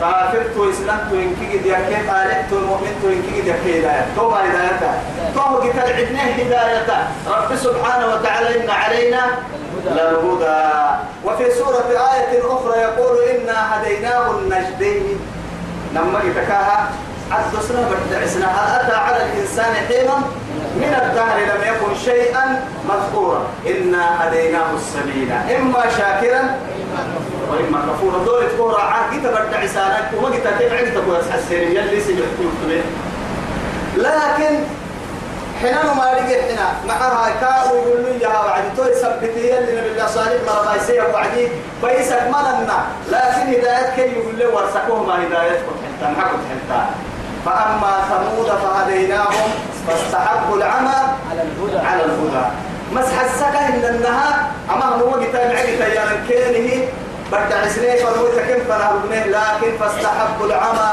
كافر 0.00 0.42
تو 0.54 0.70
اسلام 0.70 0.98
تو 1.10 1.16
انكي 1.16 1.58
قد 1.58 1.66
يكي 1.66 2.06
طالع 2.08 2.42
تو 2.50 2.56
مؤمن 2.56 2.94
تو 3.02 3.08
انكي 3.08 3.40
قد 3.40 3.46
يكي 3.46 3.80
هداية 3.80 4.06
تو 4.16 4.30
ما 4.30 4.36
هدايتك. 4.36 4.96
تو 5.34 5.40
قد 5.40 5.72
تلعبنا 5.72 6.22
هدايتك. 6.36 7.04
رب 7.28 7.56
سبحانه 7.56 8.06
وتعالى 8.14 8.64
إن 8.64 8.70
علينا 8.70 9.22
للهدى. 9.86 10.70
وفي 11.24 11.50
سورة 11.58 11.88
آية 12.14 12.40
أخرى 12.44 12.80
يقول 12.80 13.18
إنا 13.28 13.56
هديناه 13.70 14.30
النجدين. 14.30 15.20
لما 15.94 16.20
يتكاها 16.24 16.88
عدسنا 17.30 17.80
بدعسنا 17.90 18.46
هل 18.46 18.80
أتى 18.80 18.96
على 18.96 19.16
الإنسان 19.24 19.74
حين 19.88 20.08
من 20.76 20.94
الدهر 21.02 21.38
لم 21.40 21.74
يكن 21.74 21.94
شيئا 22.04 22.64
مذكورا. 22.88 23.46
إنا 23.66 24.28
هديناه 24.28 24.74
السبيل. 24.76 25.32
إما 25.56 25.82
شاكرا 25.98 26.56
وإما 27.50 27.78
كفورا 27.92 28.24
دول 28.24 28.48
تكورا 28.48 28.80
عاقيت 28.80 29.22
بدع 29.26 29.66
سانك 29.66 30.10
وما 30.16 30.28
قلت 30.28 30.46
عندك 30.46 30.92
تقول 30.94 31.16
السيري 31.34 31.74
يلي 31.74 32.00
سيبقى 32.00 32.82
لكن 33.96 34.58
حنا 35.62 35.94
ما 35.94 36.04
حنا 36.04 36.74
معها 36.88 37.30
كاو 37.40 37.76
يقول 37.76 38.02
لي 38.02 38.20
يا 38.22 38.28
وعدي 38.28 38.68
توي 38.76 38.94
سبتي 38.94 39.58
اللي 39.58 39.80
نبي 39.80 39.90
الله 39.92 40.06
صالح 40.06 40.32
ما 40.46 40.70
بايسي 40.72 41.00
وعدي 41.00 41.48
بيسك 41.82 42.22
مالنا 42.32 42.84
لكن 43.08 43.40
هدايتك 43.40 43.98
يقول 43.98 44.34
لي 44.34 44.46
ورسكوه 44.46 45.02
ما 45.06 45.14
هدايتكم 45.14 45.74
حتى 45.84 46.12
ما 46.12 46.22
كنت 46.22 46.46
حتى 46.50 46.84
فأما 47.46 47.92
ثمود 48.08 48.46
فهديناهم 48.46 49.50
فاستحبوا 49.86 50.56
العمى 50.56 50.98
على 51.30 52.04
الهدى. 52.04 52.46
مسح 52.92 53.20
السكة 53.20 53.68
إن 53.68 53.94
النهار 53.94 54.34
أما 54.70 54.84
هو 54.84 55.08
وقت 55.08 55.34
معك 55.34 55.68
يا 55.96 56.04
كينه. 56.28 56.88
بعد 57.32 57.52
عسنين 57.52 57.96
فرويت 57.96 58.34
كم 58.34 58.64
فنهربنه 58.68 59.24
لكن 59.24 59.78
فاستحبوا 59.80 60.46
العمى 60.46 60.90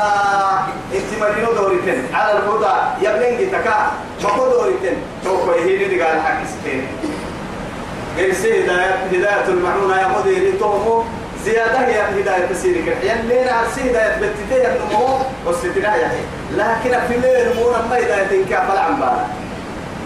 إنت 0.94 1.22
مرينو 1.22 1.52
دوريتين 1.54 2.04
على 2.14 2.32
الهدى. 2.32 2.74
يبلنجي 3.02 3.46
تكا 3.46 3.92
بقو 4.24 4.52
دوريتين 4.52 4.98
توقع 5.24 5.56
هيني 5.56 5.86
دي 5.86 6.02
قال 6.02 6.22
حق 6.22 6.40
ستين 6.46 6.88
إرسي 8.20 8.66
هداية 8.66 8.96
هداية 9.12 9.48
المعنونة 9.48 10.02
يا 10.02 10.08
مدير 10.08 10.54
تومو. 10.60 11.04
زيادة 11.48 11.80
هي 11.88 12.22
هداية 12.22 12.46
تسيرك. 12.54 12.98
يعني 13.04 13.22
لين 13.28 13.48
عرسي 13.50 13.82
هداية 13.92 14.16
بتتية 14.22 14.68
النمو 14.68 15.18
والستنا 15.46 15.96
يعني 15.96 16.20
لكن 16.58 17.00
في 17.08 17.16
الليل 17.16 17.56
مونا 17.56 17.78
ما 17.90 17.98
هداية 17.98 18.42
إنكا 18.42 18.60
فالعن 18.68 18.96
بالا 19.00 19.24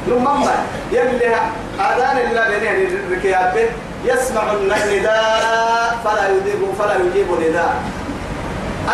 لما 0.08 0.52
يلي 0.92 1.36
آذان 1.80 2.18
الله 2.18 2.50
بينه 2.60 2.90
الركياب 3.08 3.54
يسمع 4.06 4.44
النداء 4.52 5.98
فلا 6.06 6.30
يجيب 6.30 6.62
فلا 6.80 6.96
يجيب 6.96 7.28
نداء. 7.50 7.74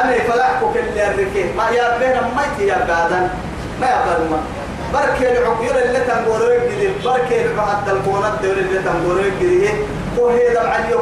أنا 0.04 0.14
فلاحكو 0.34 0.74
كل 0.74 1.00
الركيه 1.00 1.54
ما 1.58 1.70
يا 1.70 1.98
بين 1.98 2.18
ما 2.36 2.44
يا 2.66 2.86
بعدن 2.88 3.28
ما 3.82 3.88
يا 3.88 4.28
ما. 4.32 4.40
بركة 4.94 5.32
العقير 5.40 5.86
اللي 5.86 6.00
تنقولوا 6.00 6.54
يجري 6.54 6.94
بركة 7.06 7.42
العهد 7.46 7.90
الكونات 7.90 8.34
دول 8.44 8.58
اللي 8.58 8.80
تنقولوا 8.80 9.22
يجري 9.24 9.70
وهي 10.18 10.54
دم 10.54 10.68
على 10.70 10.96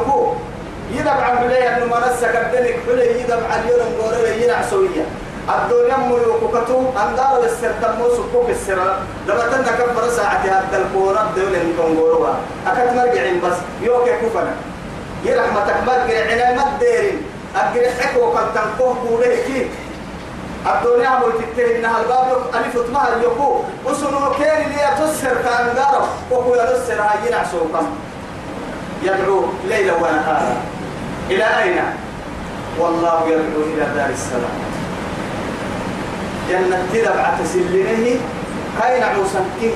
يدم 0.90 1.08
عن 1.08 1.46
بليه 1.46 1.76
إنه 1.76 1.84
منسك 1.84 2.36
الدنيا 2.36 2.76
بليه 2.88 3.22
يدم 3.22 3.40
عن 3.50 3.68
يوم 3.68 3.98
نقولوا 3.98 4.28
يجينا 4.28 4.62
سوية. 4.70 5.06
الدنيا 5.48 5.96
ملوك 5.96 6.42
كتو 6.54 6.80
أندار 7.02 7.44
السر 7.44 7.72
تمو 7.82 8.08
سكوك 8.10 8.50
السر. 8.50 8.78
لما 9.26 9.44
تنا 9.52 9.72
كبر 9.78 10.08
ساعة 10.08 10.42
هذا 10.44 10.76
الكونات 10.82 11.26
دول 11.36 11.54
اللي 11.54 11.72
تنقولوا 11.72 12.28
أكاد 12.66 12.96
مرجعين 12.96 13.40
بس 13.40 13.56
يوكي 13.82 14.10
كفنا 14.10 14.54
يرحمتك 15.24 15.76
مرجع 15.86 16.18
عنا 16.30 16.74
مديرين. 16.76 17.22
أجري 17.56 17.90
حكو 17.90 18.30
قد 18.30 18.54
تنقوه 18.54 18.94
بوله 18.94 19.36
كي. 19.46 19.70
الدنيا 20.66 21.10
مول 21.10 21.32
تتهي 21.32 21.78
إنها 21.78 22.00
الباب 22.00 22.26
ألف 22.54 22.86
تمها 22.86 23.16
اليكو 23.16 23.62
وسنو 23.84 24.30
كين 24.38 24.66
اللي 24.66 24.82
تسر 24.98 25.34
كأنقاره 25.44 26.08
وهو 26.30 26.54
يرسر 26.54 27.00
هاي 27.00 27.30
نعسوكم 27.30 27.86
يدعو 29.02 29.44
ليلا 29.68 29.94
ونهارا. 29.94 30.56
إلى 31.30 31.44
أين؟ 31.62 31.78
والله 32.78 33.22
يدعو 33.28 33.62
إلى 33.74 33.86
دار 33.96 34.10
السلام. 34.10 34.56
جنة 36.50 36.82
تدبع 36.92 37.34
تسلينه 37.44 38.20
هاي 38.82 39.00
نعوسا 39.00 39.44
كي 39.60 39.70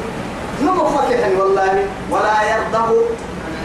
نمو 0.62 0.85
فتح 0.87 1.19
والله 1.38 1.85
ولا 2.11 2.37
يرضه 2.50 3.00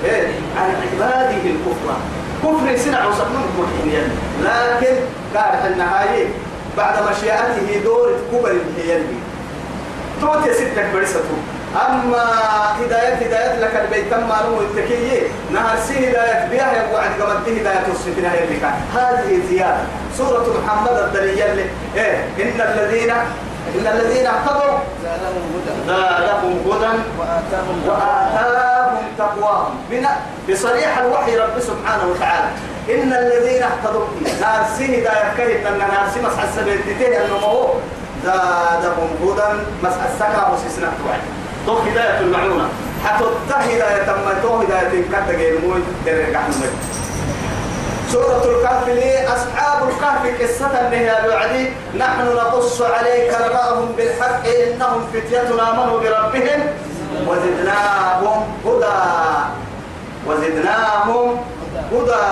إيه؟ 0.05 0.27
عن 0.57 0.69
عباده 0.81 1.41
الكفر. 1.45 1.95
كفر 2.43 2.77
سنع 2.77 3.05
وسقنا 3.05 3.39
مكين 3.59 4.03
لكن 4.43 4.95
كارت 5.33 5.65
النهاية 5.71 6.27
بعد 6.77 6.95
مشيئته 7.11 7.83
دور 7.83 8.11
كبر 8.31 8.51
الهيلي 8.51 9.17
توتي 10.21 10.53
ستك 10.53 10.85
برسته 10.93 11.37
أما 11.75 12.25
هداية 12.79 13.13
هداية 13.13 13.59
لك 13.59 13.75
البيت 13.75 14.13
ما 14.13 14.41
نمو 14.47 14.61
التكية 14.61 15.21
نهر 15.51 15.75
سي 15.87 16.09
هداية 16.09 16.47
يبقى 16.53 17.03
عند 17.03 17.21
قمت 17.21 17.47
هداية 17.47 17.87
السفينة 17.91 18.33
اللي 18.33 18.59
كان. 18.59 18.73
هذه 18.95 19.41
زيادة. 19.49 19.83
سورة 20.17 20.45
محمد 20.63 20.97
الدرية 20.97 21.45
اللي 21.51 21.65
إيه 21.95 22.23
إن 22.39 22.61
الذين 22.61 23.09
إن 23.75 23.87
الذين 23.87 24.25
اهتدوا 24.27 24.79
زادهم 25.03 26.61
هدى 26.65 26.99
وآتاهم 27.19 29.03
تقواهم 29.17 29.73
بصريح 30.49 30.97
الوحي 30.97 31.37
رب 31.37 31.59
سبحانه 31.59 32.07
وتعالى. 32.11 32.47
إن 32.89 33.13
الذين 33.13 33.63
اهتدوا. 33.63 34.05
نارسي 34.41 34.85
هداية 34.85 35.33
كهد 35.37 35.65
أن 35.65 35.77
نارسي 35.77 36.21
مسح 36.21 36.41
السبيل 36.43 36.79
أنه 37.13 37.35
هو. 37.35 37.73
زادهم 38.25 39.09
هدى 39.23 39.59
مسح 39.83 39.97
السكا 40.13 40.51
وسيسنا 40.53 40.87
توعي 41.03 41.19
تو 41.65 41.77
هداية 41.77 42.19
المعونة 42.19 42.69
حتى 43.05 43.23
هداية 43.49 44.03
تم 44.03 44.41
تو 44.43 44.57
هداية 44.61 45.01
كتا 45.01 45.37
غير 45.37 45.61
موي 45.61 45.81
درجة 46.05 46.39
سورة 48.11 48.45
الكهف 48.45 48.87
لي 48.87 49.27
أصحاب 49.27 49.89
الكهف 49.89 50.41
قصة 50.41 50.65
النهاية 50.65 51.25
الوعدي 51.25 51.69
نحن 51.97 52.35
نقص 52.35 52.81
عليك 52.81 53.35
نبأهم 53.45 53.91
بالحق 53.97 54.45
إنهم 54.47 55.07
فتية 55.13 55.41
آمنوا 55.41 55.99
بربهم. 55.99 56.61
وزدناهم 57.27 58.43
هدى. 58.65 58.97
وزدناهم 60.27 61.37
هدى. 61.91 62.25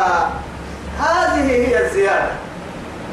هذه 0.99 1.51
هي 1.51 1.85
الزيادة. 1.85 2.31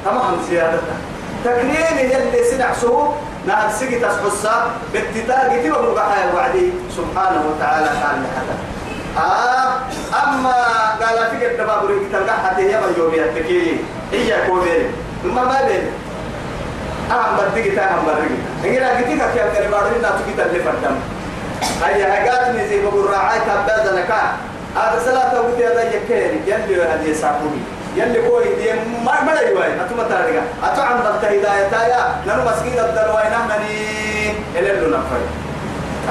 تمام 0.05 0.37
زيادتها. 0.51 0.97
تكريم 1.45 1.99
يلي 1.99 2.45
سنع 2.51 2.73
سوء 2.81 3.15
نهر 3.47 3.71
سيجي 3.79 3.99
تسحسا 3.99 4.71
بالتتاقي 4.93 5.63
تبقى 5.63 5.83
مقحة 5.83 6.35
وعدي 6.35 6.73
سبحانه 6.97 7.43
وتعالى 7.49 7.87
قال 7.87 8.23
لحدا 8.23 8.57
آه 9.19 9.73
أما 10.25 10.55
قال 11.01 11.31
فيك 11.31 11.51
الدباب 11.51 11.87
ريك 11.87 12.03
تلقى 12.13 12.37
حتى 12.47 12.63
هي 12.63 12.81
مجوبية 12.91 13.23
تكي 13.23 13.77
هي 14.13 14.47
كوبيري. 14.47 14.91
ثم 15.23 15.35
ما 15.35 15.45
بين 15.69 15.83
أهم 17.11 17.37
بدك 17.37 17.73
تاهم 17.77 18.05
بريك 18.07 18.33
إننا 18.65 18.91
قتيك 18.91 19.23
كيف 19.35 19.59
كريبارين 19.59 20.03
لا 20.03 20.09
تكيت 20.09 20.47
اللي 20.47 20.61
فردم 20.65 20.97
هيا 21.85 22.07
هقاتني 22.09 22.69
زي 22.69 22.83
بقول 22.83 23.11
راعي 23.11 23.41
تبادل 23.41 23.99
نكا 23.99 24.23
هذا 24.77 25.01
صلاة 25.05 25.41
وقت 25.41 25.63
هذا 25.63 25.95
يكيري 25.95 26.41
يلي 26.47 26.83
هذه 26.83 27.13
ساقوني 27.13 27.63
يلي 27.97 28.29
كوي 28.29 28.45
دي 28.55 28.73
ما 29.05 29.23
ما 29.23 29.33
يواي 29.41 29.81
أتوما 29.81 30.05
تارجع 30.09 30.43
عم 30.83 30.99
بتهداية 31.19 31.89
يا. 31.93 32.03
نحن 32.27 32.41
مسجد 32.41 32.79
الدلوين 32.79 33.31
نحني 33.49 33.77
إلى 34.59 34.71
اللي 34.71 34.89
نفعل 34.97 35.23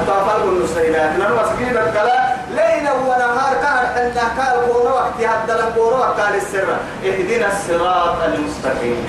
أتو 0.02 0.12
أفعل 0.12 0.42
كل 0.42 0.68
سيدات 0.76 1.12
نحن 1.20 1.32
مسجد 1.34 1.78
الدلوين 1.78 2.30
ليلا 2.52 2.94
ونهار 2.94 3.54
كان 3.62 3.78
حنا 3.96 4.28
كان 4.38 4.56
كورا 4.68 4.92
وقت 4.92 5.22
هذا 5.22 5.68
الكورا 5.68 5.98
وقت 5.98 6.20
السر. 6.36 6.70
اهدنا 7.06 7.48
الصراط 7.48 8.24
المستقيم. 8.24 9.08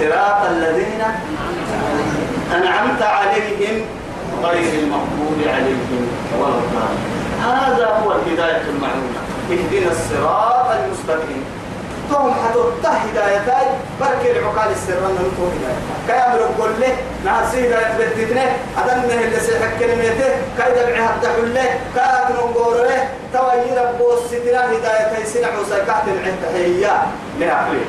صراط 0.00 0.40
الذين 0.50 1.02
أنعمت 2.56 3.02
عليهم 3.02 3.76
غير 4.44 4.72
المغضوب 4.82 5.38
عليهم 5.46 6.08
الضالين. 6.32 7.00
هذا 7.42 7.86
هو 7.86 8.12
الهداية 8.12 8.62
المعلومة. 8.68 9.20
اهدنا 9.50 9.90
الصراط 9.90 10.66
المستقيم. 10.70 11.44
توم 12.10 12.34
حتى 12.34 12.88
هدايتاي 12.88 13.66
بركي 14.00 14.38
العقال 14.38 14.70
السر 14.72 14.98
أن 15.06 15.14
نتو 15.14 15.44
هدايتاي 15.54 15.98
كيام 16.08 16.32
رقول 16.36 16.70
له 16.80 16.96
نهار 17.24 17.44
سي 17.52 17.68
هداية 17.68 17.92
بدتنا 17.98 18.44
أدنه 18.78 19.20
اللي 19.24 19.40
سيحك 19.40 19.78
كلمته 19.78 20.28
كي 20.58 20.70
دبعي 20.76 21.00
هدح 21.00 21.34
له 21.54 21.80
كات 21.94 22.30
نقول 22.30 22.76
له 22.76 23.08
توي 23.32 23.78
ربو 23.78 24.12
الستنا 24.14 24.60
هدايتاي 24.64 25.26
سنع 25.26 25.48
وسيكات 25.60 26.04
العهد 26.06 26.42
هي 26.54 26.90
لأقلي 27.40 27.84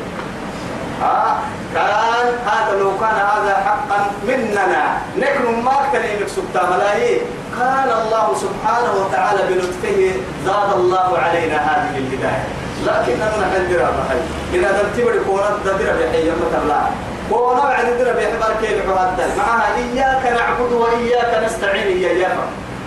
آه 1.03 1.38
كان 1.73 2.27
هذا 2.47 2.77
لو 2.80 2.91
كان 2.99 3.15
هذا 3.15 3.56
حقا 3.65 4.12
مننا. 4.27 4.97
نحن 5.19 5.62
ما 5.63 5.77
كلمة 5.91 6.27
سبتا 6.27 6.69
ملايين. 6.69 7.21
كان 7.60 7.89
الله 8.01 8.36
سبحانه 8.36 8.91
وتعالى 9.01 9.41
بلطفه 9.49 10.12
زاد 10.45 10.73
الله 10.75 11.17
علينا 11.17 11.58
هذه 11.58 11.97
الهداية. 11.97 12.57
لكن 12.86 13.22
أنا 13.22 13.48
عندنا 13.56 13.90
بحي 13.90 14.20
إن 14.54 14.66
هذا 14.66 14.84
تبري 14.98 15.20
كونا 15.20 15.58
تدرى 15.66 16.06
بحي 16.06 16.28
يوم 16.28 16.42
تبلا 16.54 16.82
كونا 17.30 17.62
بعد 17.63 17.86
تدرى 17.86 18.13
بحبار 18.13 18.56
كيف 18.62 18.98
حدد 18.98 19.38
معها 19.38 19.76
إياك 19.76 20.34
نعبد 20.34 20.72
وإياك 20.72 21.44
نستعين 21.46 21.88
إياك 21.88 22.38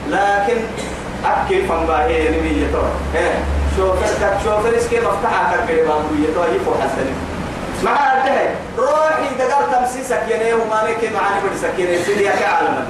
لكن 0.09 0.61
أكل 1.24 1.66
فنباهي 1.68 2.29
نبي 2.29 2.62
يتوى 2.62 2.90
إيه 3.14 3.35
شوفر 3.76 4.07
شوفر 4.44 4.76
إسكي 4.76 5.00
مفتاحة 5.00 5.57
كركري 5.57 5.83
بابو 5.83 6.14
يتوى 6.14 6.57
يفو 6.57 6.74
حسنين 6.74 7.14
معها 7.85 8.20
انتهى 8.20 8.48
روحي 8.79 9.35
دقال 9.38 9.72
تمسيسك 9.72 10.22
ينيه 10.29 10.55
وما 10.55 10.90
نكي 10.90 11.14
معاني 11.14 11.48
بدسك 11.50 11.79
ينيه 11.79 12.03
سيدي 12.03 12.24
يا 12.24 12.33
كعالم 12.37 12.85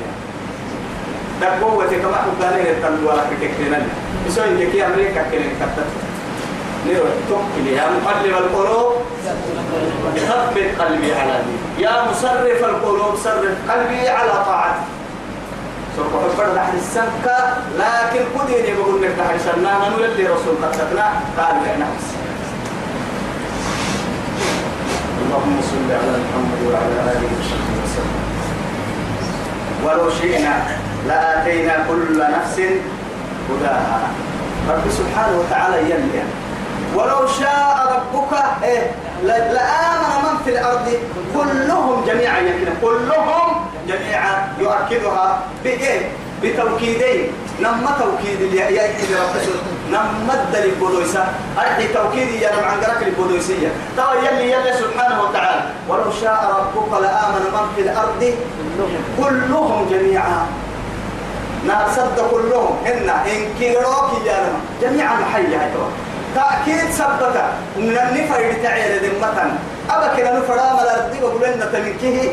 دقوة 1.40 1.86
كما 1.86 2.16
حبالين 2.16 2.66
التنوى 2.66 3.12
كتكتنا 3.30 3.82
يسوي 4.26 4.62
يكي 4.62 4.86
أمريكا 4.86 5.22
نيرو 5.30 5.50
توكلي 5.60 6.09
يا 6.86 7.90
مقلب 7.90 8.34
القلوب. 8.34 8.92
ثبت 10.16 10.80
قلبي 10.80 11.14
على 11.14 11.42
يا 11.78 12.10
مصرف 12.10 12.64
القلوب 12.64 13.16
صرف 13.24 13.70
قلبي 13.70 14.08
على 14.08 14.32
طاعتك 14.46 14.86
سوف 15.96 16.14
أفرد 16.14 16.56
أحد 16.56 16.74
السنكة 16.74 17.56
لكن 17.78 18.24
قديني 18.38 18.74
بقول 18.74 19.02
لك 19.02 19.10
تحرش 19.18 19.54
النانا 19.56 19.88
نولي 19.88 20.26
رسول 20.26 20.56
قد 20.62 20.80
قال 21.38 21.56
لنا 21.64 21.86
اللهم 25.22 25.60
صل 25.62 25.88
على 25.92 26.12
محمد 26.24 26.60
وعلى 26.66 26.96
آله 27.12 27.30
وصحبه 27.38 27.74
وسلم. 27.84 28.20
ولو 29.84 30.10
شئنا 30.10 30.54
لآتينا 31.08 31.74
كل 31.88 32.18
نفس 32.18 32.60
هداها. 33.50 34.00
رب 34.68 34.84
سبحانه 34.90 35.38
وتعالى 35.38 35.90
يلي. 35.90 36.22
ولو 36.94 37.26
شاء 37.40 37.76
ربك 37.94 38.32
إيه 38.62 38.90
لآمن 39.24 40.12
من 40.24 40.38
في 40.44 40.50
الأرض. 40.50 40.88
كلهم 41.34 42.04
جميعا 42.06 42.38
يمكن 42.38 42.72
كلهم 42.82 43.66
جميعا 43.88 44.48
يؤكدها 44.58 45.42
بإيه؟ 45.64 46.08
بتوكيدين. 46.42 47.32
نما 47.60 47.96
توكيد 48.00 48.54
يا 48.54 48.66
إيه 48.66 48.90
رب 49.16 49.36
نما 49.90 50.34
الدليل 50.34 50.74
بدويسة 50.74 51.24
أرحي 51.58 51.88
توكيدي 51.88 52.40
يا 52.40 52.56
نمع 52.56 52.66
عندك 52.66 53.02
البدويسية 53.02 53.68
ترى 53.96 54.26
يلي 54.26 54.50
يلي 54.52 54.72
سبحانه 54.72 55.22
وتعالى. 55.22 55.62
ولو 55.88 56.10
شاء 56.20 56.40
ربك 56.58 57.02
لآمن 57.02 57.44
من 57.52 57.66
في 57.76 57.82
الأرض. 57.82 58.34
كلهم 59.22 59.86
جميعا. 59.90 60.46
نار 61.66 61.86
كلهم. 62.30 62.76
إن 62.86 63.08
إن 63.08 63.54
كيروك 63.58 64.10
يا 64.26 64.52
جميعا 64.82 65.14
محيا 65.20 65.70
تأكيد 66.34 66.90
ثبت 66.90 67.36
من 67.76 67.98
النفر 67.98 68.52
تعالى 68.62 69.08
ذمة 69.08 69.38
أبا 69.90 70.08
كنا 70.16 70.38
نفرا 70.38 70.72
ملا 70.72 71.06
ردي 71.06 71.20
بقول 71.20 71.42
لنا 71.42 71.64
تمكيه. 71.64 72.28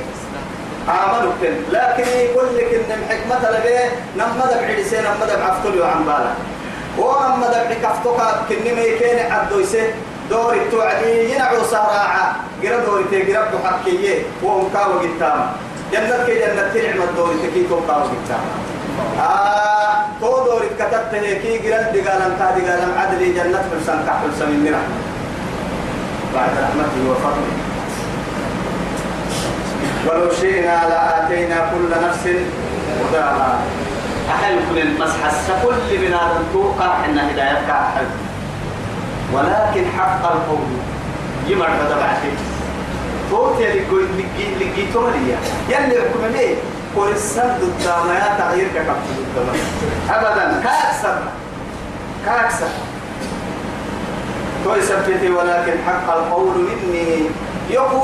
عملوا 0.88 1.32
كن 1.42 1.56
لكن 1.72 2.06
كل 2.36 2.58
كن 2.72 2.92
حكمة 3.10 3.50
لبيه 3.50 3.86
نمد 4.18 4.52
بعيسين 4.62 5.04
نمد 5.04 5.30
بعفتل 5.40 5.82
وعن 5.82 6.04
بالا. 6.06 6.32
ونمد 6.98 7.56
بعكفتك 7.70 8.20
كن 8.50 8.76
ميكين 8.76 9.32
عبدو 9.32 9.60
يسه 9.60 9.94
دور 10.30 10.54
التوعدي 10.54 11.34
ينعو 11.34 11.64
سهراعة 11.72 12.36
قرب 12.64 12.86
دور 12.86 13.04
تقرب 13.12 13.52
حكية. 13.66 14.24
وهم 14.44 14.70
كاو 14.74 15.00
قدام. 15.00 15.52
جنة 15.92 16.26
كي 16.26 16.36
جنة 16.40 16.64
تنعم 16.74 17.02
الدور 17.02 17.34
تكي 17.44 17.64
تو 17.70 17.80
كاو 17.88 18.02
قدام. 18.12 18.44
آه 19.20 20.06
تو 20.22 20.46
دور 20.46 20.64
كتبت 20.80 21.14
كي 21.42 21.58
قرب 21.58 21.94
دقالا 21.94 22.30
تا 22.40 22.48
دقالا 22.58 23.00
عدلي 23.00 23.34
جنة 23.34 23.64
حلسان 23.72 24.00
كحلسان 24.08 24.50
من 24.50 24.68
رحمة 24.74 25.00
بعد 26.36 26.50
رحمته 26.50 27.02
وفضله. 27.10 27.56
ولو 30.08 30.32
شئنا 30.42 30.76
لآتينا 30.90 31.56
كل 31.72 32.08
نفس 32.08 32.24
هداها 33.00 33.60
أحل 34.30 34.56
كل 34.70 34.80
المسحة 34.80 35.32
كل 35.64 36.00
من 36.02 36.14
هذا 36.14 36.44
توقع 36.54 37.06
إن 37.06 37.18
أحل. 37.70 38.06
ولكن 39.34 39.84
حق 39.98 40.32
القول. 40.32 40.68
يمر 41.48 41.68
هذا 41.68 41.98
بعدين 42.00 42.38
توت 43.30 43.60
يلي 43.60 43.80
لقي 44.18 44.46
لقي 44.60 44.94
توليا 44.94 45.38
يلي 45.70 45.96
حكم 46.02 46.24
قول 46.98 47.12
السد 47.12 47.62
الدام 47.62 48.10
يا 48.10 48.36
تغيير 48.40 48.68
كفر 48.76 48.96
أبدا. 50.10 50.62
كأكثر 50.64 51.18
كأكثر 52.26 52.68
توي 54.64 54.82
سبتي 54.82 55.30
ولكن 55.30 55.74
حق 55.88 56.18
القول 56.18 56.58
مني. 56.58 57.30
يقو 57.70 58.02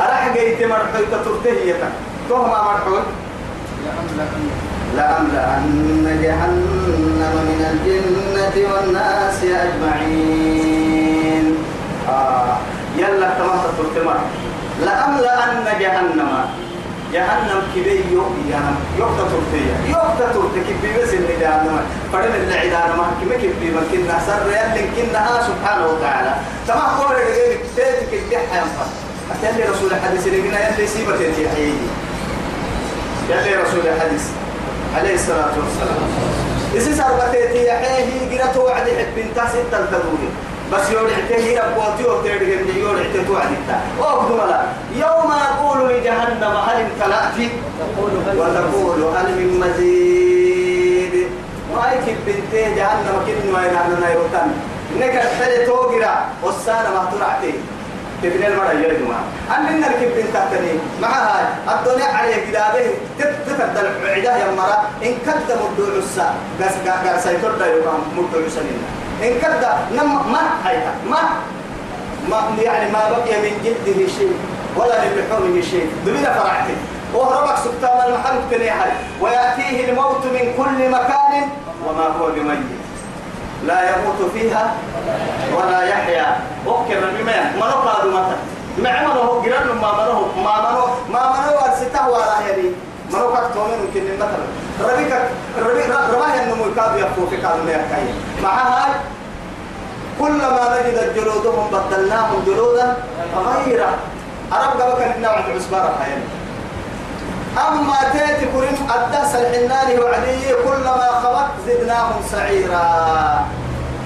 أرح 0.00 0.28
جيت 0.34 0.62
مرحوي 0.62 1.06
تترتهية 1.12 1.90
تهما 2.30 2.62
مرحوي 2.62 3.00
لأملأن. 4.96 6.20
جهنم 6.22 7.34
من 7.48 7.60
الجنة 7.72 8.56
والناس 8.72 9.40
أجمعين. 9.44 11.46
آه. 12.08 12.56
يلا 12.98 13.28
تمام 13.38 13.58
تترتمر 13.58 14.18
لأملأن 14.84 15.64
جهنم. 15.80 16.32
جهنم 17.12 17.62
كبي 17.74 18.04
يوم 18.12 18.46
جهنم 18.50 18.76
يوقت 18.98 19.18
ترتيا 19.18 19.76
يوقت 19.88 20.18
ترتي 20.34 20.60
كبي 20.68 21.02
بس 21.02 21.14
اللي 21.14 21.36
جهنم 21.40 21.80
فرد 22.12 22.34
اللي 22.34 22.58
عدانا 22.58 22.96
ما 22.96 23.10
كم 23.20 23.32
كبي 23.32 23.70
ما 23.70 23.82
كنا 23.92 24.18
سر 24.26 24.46
يلي 24.50 24.82
كنا 24.96 25.42
سبحانه 25.48 25.86
وتعالى. 25.86 26.34
تمام 26.68 26.90
قول 26.98 27.16
لي 27.16 27.58
تيجي 27.76 28.22
كده 28.30 28.40
حينفع 28.52 28.86
أتلي 29.32 29.64
رسول 29.64 29.90
الحديث 29.92 30.26
اللي 30.26 30.40
قلنا 30.40 30.68
يلي 30.68 30.86
سيبة 30.86 31.14
يحيي 31.14 31.74
يلي 33.30 33.54
رسول 33.62 33.80
الحديث 33.86 34.24
عليه 34.96 35.14
الصلاة 35.14 35.54
والسلام. 35.58 36.02
إذا 36.74 36.94
سربتي 37.02 37.66
يحيي 37.66 38.38
قرأت 38.38 38.56
وعد 38.56 38.86
حب 38.86 39.18
انت 39.18 39.38
ستة 39.48 39.86
تدوري 39.86 40.28
بس 40.72 40.90
يقول 40.90 41.10
اعتهي 41.10 41.58
ربوتي 41.58 42.04
وتريد 42.04 42.42
ان 42.42 42.68
يقول 42.76 42.96
اعتهي 42.98 43.30
وعد 43.30 43.46
انت 43.46 43.70
وأقدم 43.98 44.36
لا 44.36 44.62
يوم 44.94 45.30
نقول 45.30 45.78
لجهنم 45.88 46.56
هل 46.66 46.76
امتلأت؟ 46.86 47.50
وتقول 47.98 49.16
هل 49.16 49.28
من 49.38 49.60
مزيد. 49.60 51.26
ما 51.74 51.92
يكب 51.92 52.16
بنتي 52.26 52.74
جهنم 52.74 53.16
كن 53.26 53.52
ما 53.52 53.66
ينعنا 53.66 53.96
نيروتان 54.08 54.48
إنك 54.96 55.14
تحتاج 55.14 55.66
توقرا. 55.66 56.14
والسانة 56.42 56.90
ما 56.94 57.10
ترعتي 57.12 57.54
تبين 58.22 58.44
المرة 58.44 58.72
يا 58.72 58.98
جماعة. 58.98 59.24
أنا 59.50 59.68
إن 59.70 59.84
الكب 59.84 60.16
بنت 60.16 60.36
تاني 60.50 60.72
مع 61.02 61.08
هاي. 61.08 61.44
الدنيا 61.74 62.06
عليه 62.06 62.36
كتابه 62.50 62.90
تتفضل 63.18 63.86
عدا 64.04 64.36
يا 64.36 64.50
مرة. 64.50 64.78
إن 65.02 65.14
كد 65.26 65.48
مدعو 65.50 65.98
السا 65.98 66.34
قاس 66.60 66.74
قاس 66.86 67.24
سيطر 67.24 67.52
دا 67.58 67.66
يوم 67.66 68.02
مدعو 68.16 68.48
سنين 68.48 68.80
إن 69.22 69.38
كد 69.42 69.64
نم 69.96 70.32
ما 70.32 70.40
هايتا 70.64 70.92
ما 71.10 71.18
ما 72.30 72.62
يعني 72.62 72.92
ما 72.92 73.10
بقي 73.10 73.36
من 73.42 73.54
جلده 73.64 74.06
شيء 74.18 74.36
ولا 74.76 75.04
من 75.04 75.10
لحومه 75.16 75.60
شيء. 75.60 75.90
دبنا 76.06 76.32
فرعتي 76.34 76.76
وهربك 77.14 77.56
سبتام 77.64 77.98
المحل 78.08 78.36
تنيحل 78.50 78.90
ويأتيه 79.20 79.90
الموت 79.90 80.24
من 80.24 80.54
كل 80.58 80.90
مكان 80.90 81.48
وما 81.86 82.06
هو 82.20 82.26
بميت. 82.26 82.66
لا 83.66 83.80
يموت 83.90 84.30
فيها 84.34 84.74
ولا 85.56 85.82
يحيا. 85.82 86.40
أوكر 86.66 87.00
بما 87.18 87.52
ما 87.60 87.66
نقاد 87.66 88.06
متى؟ 88.06 88.36
مع 88.78 89.02
ما 89.02 89.12
هو 89.14 89.42
جيران 89.42 89.68
ما 89.82 89.88
هو 89.88 90.24
ما 90.44 90.50
هو 90.50 90.88
ما 91.12 91.20
هو 91.20 91.58
أرسته 91.58 92.08
ولا 92.08 92.38
هني 92.40 92.70
ما 93.12 93.18
هو 93.18 93.32
كتوم 93.32 93.68
ممكن 93.86 94.04
مثلا. 94.16 94.46
ربيك 94.80 95.12
ربي 95.58 95.82
رباه 95.82 96.42
إنه 96.42 96.54
مكاب 96.54 96.96
يفوق 96.96 97.28
في 97.30 97.36
كلام 97.36 97.68
يحكي 97.68 98.04
مع 98.42 98.54
هاي 98.62 98.92
كلما 100.20 100.80
نجد 100.80 101.14
جلودهم 101.14 101.70
بدلناهم 101.72 102.42
جلودا 102.46 102.96
غيره 103.36 103.90
عرب 104.52 104.80
قبل 104.80 104.98
كان 105.04 105.22
نوع 105.22 105.38
عسبارة 105.56 105.94
هاي 106.00 106.12
أما 107.68 107.96
تاتي 108.12 108.46
كريم 108.46 108.76
الدهس 108.96 109.34
الحناني 109.34 110.00
وعدي 110.00 110.54
كلما 110.64 111.08
خبت 111.22 111.50
زدناهم 111.66 112.22
سعيرا. 112.32 113.46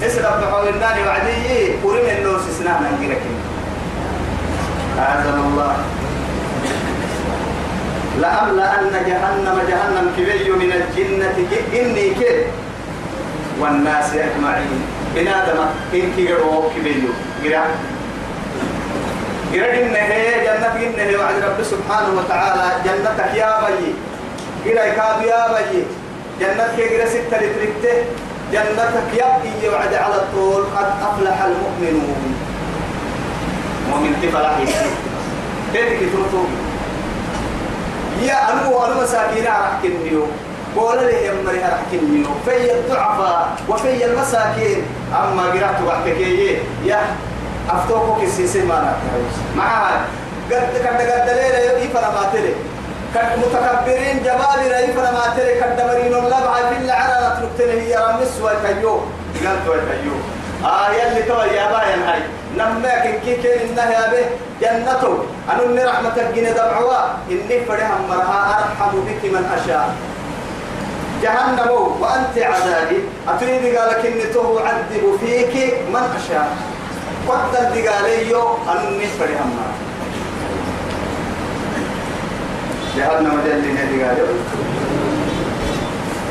اسرع 0.03 0.31
بحول 0.37 0.69
الناني 0.69 1.03
وعدي 1.07 1.67
كريم 1.83 2.17
النوس 2.19 2.43
سنانا 2.59 2.91
نجيرك 2.97 3.23
أعزنا 4.99 5.35
الله. 5.35 5.73
لأملأن 8.21 8.93
جهنم 9.09 9.57
جهنم 9.71 10.07
كبي 10.17 10.51
من 10.51 10.71
الجنة 10.73 11.39
إني 11.73 12.07
كد 12.21 12.47
والناس 13.61 14.11
أجمعين. 14.15 14.81
إن 15.19 15.29
آدم 15.29 15.59
إن 15.95 16.13
كيرو 16.17 16.71
كبي 16.77 17.09
قرأ. 17.45 17.65
قرأ 19.53 19.73
إنه 19.83 20.11
جنة 20.47 20.75
إنه 20.87 21.19
وعد 21.19 21.37
رب 21.45 21.61
سبحانه 21.63 22.11
وتعالى. 22.19 22.67
جنتك 22.85 23.31
يا 23.35 23.53
بي 23.65 23.95
قرأ 24.65 24.87
كاب 24.97 25.19
يا 25.33 25.43
بي 25.53 25.83
جنتك 26.41 26.77
قرأ 26.93 27.07
ستة 27.15 27.37
لتركته 27.41 27.97
جنتك 28.53 29.09
يبقي 29.13 29.69
وعد 29.73 29.95
على 29.95 30.15
الطول. 30.15 30.63
قد 30.77 30.89
أفلح 31.09 31.37
المؤمنون. 31.43 32.23
مؤمن 33.91 34.13
تفلحي 34.23 34.67
تلك 35.75 36.01
ترطو 36.13 36.45
يا 38.21 38.53
أنو 38.53 38.85
أنو 38.85 39.01
مساكين 39.03 39.45
راح 39.45 39.81
كنيو 39.83 40.27
قول 40.77 40.99
لي 40.99 41.25
يا 41.25 41.33
مري 41.47 41.59
راح 41.59 41.81
كنيو 41.91 42.29
في 42.45 42.73
الضعفاء 42.73 43.49
وفي 43.69 44.05
المساكين. 44.05 44.83
أما 45.13 45.43
قرأت 45.43 45.81
وحكي 45.87 46.59
يا 46.85 47.01
أفتوكو 47.71 48.23
كسيسي 48.23 48.63
ما 48.63 48.75
نتعوز 48.81 49.35
معها 49.57 50.05
قد 50.51 50.57
قد 50.87 51.01
قد 51.11 51.29
ليلة 51.29 51.79
يفنا 51.85 52.11
ما 52.11 52.31
تلي. 52.33 52.55
قد 53.15 53.39
متكبرين 53.39 54.23
جبابرة 54.23 54.79
يفنا 54.79 55.11
ما 55.11 55.35
تلي. 55.37 55.61
قد 55.61 55.77
دمرين 55.77 56.15
اللبعة 56.15 56.69
في 56.71 56.77
العرى 56.85 57.17
نتركتني 57.27 57.81
هي 57.81 57.97
رمس 57.97 58.41
والكيو 58.43 59.01
قلت 59.41 59.69
والكيو 59.69 60.17
آه 60.65 60.89
يلي 60.91 61.23
توا 61.23 61.45
يا 61.45 61.73
باين 61.73 62.03
هاي. 62.03 62.23
نماك 62.59 63.21
كي 63.25 63.35
كين 63.43 63.71
إنها 63.71 64.11
به 64.11 64.27
جنته. 64.61 65.15
أنا 65.51 65.63
إني 65.67 65.85
رحمتك 65.85 66.27
جن 66.35 66.55
دمعوا. 66.55 67.03
إني 67.31 67.57
فرهم 67.69 68.03
مرها 68.11 68.41
أرحم 68.59 68.93
بك 69.07 69.23
من 69.25 69.45
أشاء. 69.57 69.95
جهنم 71.23 71.71
وأنت 72.01 72.35
عذابي. 72.39 72.99
أتريد 73.29 73.77
قالك 73.77 74.07
إني 74.07 74.27
تو 74.35 74.59
أعذب 74.59 75.05
فيك 75.21 75.55
من 75.95 76.05
أشاء. 76.19 76.49
قد 77.29 77.55
الدقاليو 77.55 78.43
أني 78.73 79.07
فرهم 79.19 79.51
مرها. 79.57 79.79
جهنم 82.97 83.35
جلنا 83.47 83.85
دقاليو 83.91 84.27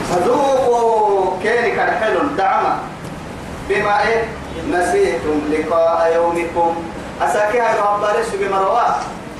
فذوقوا 0.09 1.37
كيني 1.43 1.71
كان 1.71 1.89
حلو 2.01 2.19
دعمه 2.37 2.75
بما 3.69 4.07
إيه؟ 4.07 4.23
نسيتم 4.71 5.37
لقاء 5.51 6.13
يومكم. 6.15 6.75
أساكيها 7.21 7.75
رب 7.81 8.01
بارش 8.01 8.27
بمروا 8.39 8.79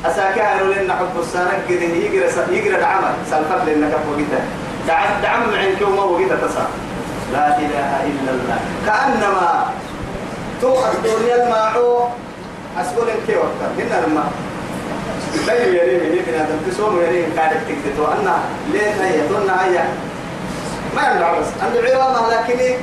أساكيها 0.06 0.64
لنا 0.64 0.96
حب 0.96 1.20
السنة 1.20 1.60
كده 1.70 1.82
يجرى 1.82 2.28
يجرى 2.52 2.76
العمل 2.76 3.14
سالفت 3.30 3.66
كف 3.66 4.06
وقتها 4.12 4.44
دعم 4.88 5.22
دعم 5.24 5.42
عنك 5.42 5.82
وما 5.82 6.04
وقتها 6.04 6.48
تصار. 6.48 6.68
لا 7.34 7.58
إله 7.58 7.90
إلا 8.10 8.32
الله. 8.32 8.60
كأنما 8.86 9.66
تؤخذ 10.62 10.96
الدنيا 10.96 11.44
الماعو. 11.44 12.08
أسبول 12.82 13.08
كي 13.28 13.36
وقتها 13.36 13.70
هنا 13.78 14.06
لما 14.08 14.24
لا 15.48 15.66
يريد 15.66 16.04
من 16.04 16.20
ابن 16.20 16.34
آدم 16.40 16.72
تسوم 16.72 17.02
يريد 17.02 17.26
قاعد 17.38 17.52
تكتتو. 17.52 18.06
أنا 18.06 18.36
ليه 18.72 18.92
هي 19.04 19.28
تنا 19.28 19.66
هي 19.66 19.84
ما 20.96 21.02
يمنع 21.02 21.40
بس. 21.40 21.48
عيوانها 21.84 22.30
لكن 22.32 22.60
عند 22.60 22.76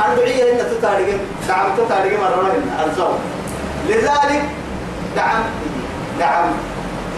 عيه 0.00 0.52
إن 0.52 0.58
تتارجم 0.58 1.18
دعم 1.48 1.66
تتارجم 1.76 2.20
مرة 2.20 2.52
إن 2.56 2.88
الزوج 2.90 3.18
لذلك 3.88 4.42
دعم 5.16 5.42
دعم 6.18 6.52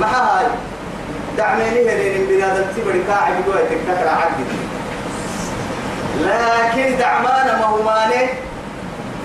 ما 0.01 0.07
هاي 0.07 0.47
دعميني 1.37 1.91
هلين 1.91 2.27
بنادم 2.27 2.65
تبري 2.77 3.03
كاعب 3.09 3.33
يقول 3.41 3.59
تكتكر 3.59 4.09
عقد 4.09 4.45
لكن 6.21 6.99
دعمان 6.99 7.59
ما 7.59 7.65
هو 7.65 7.83
ماني 7.83 8.29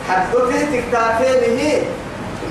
حدثي 0.10 0.82
تكتافين 0.82 1.58
هي 1.58 1.82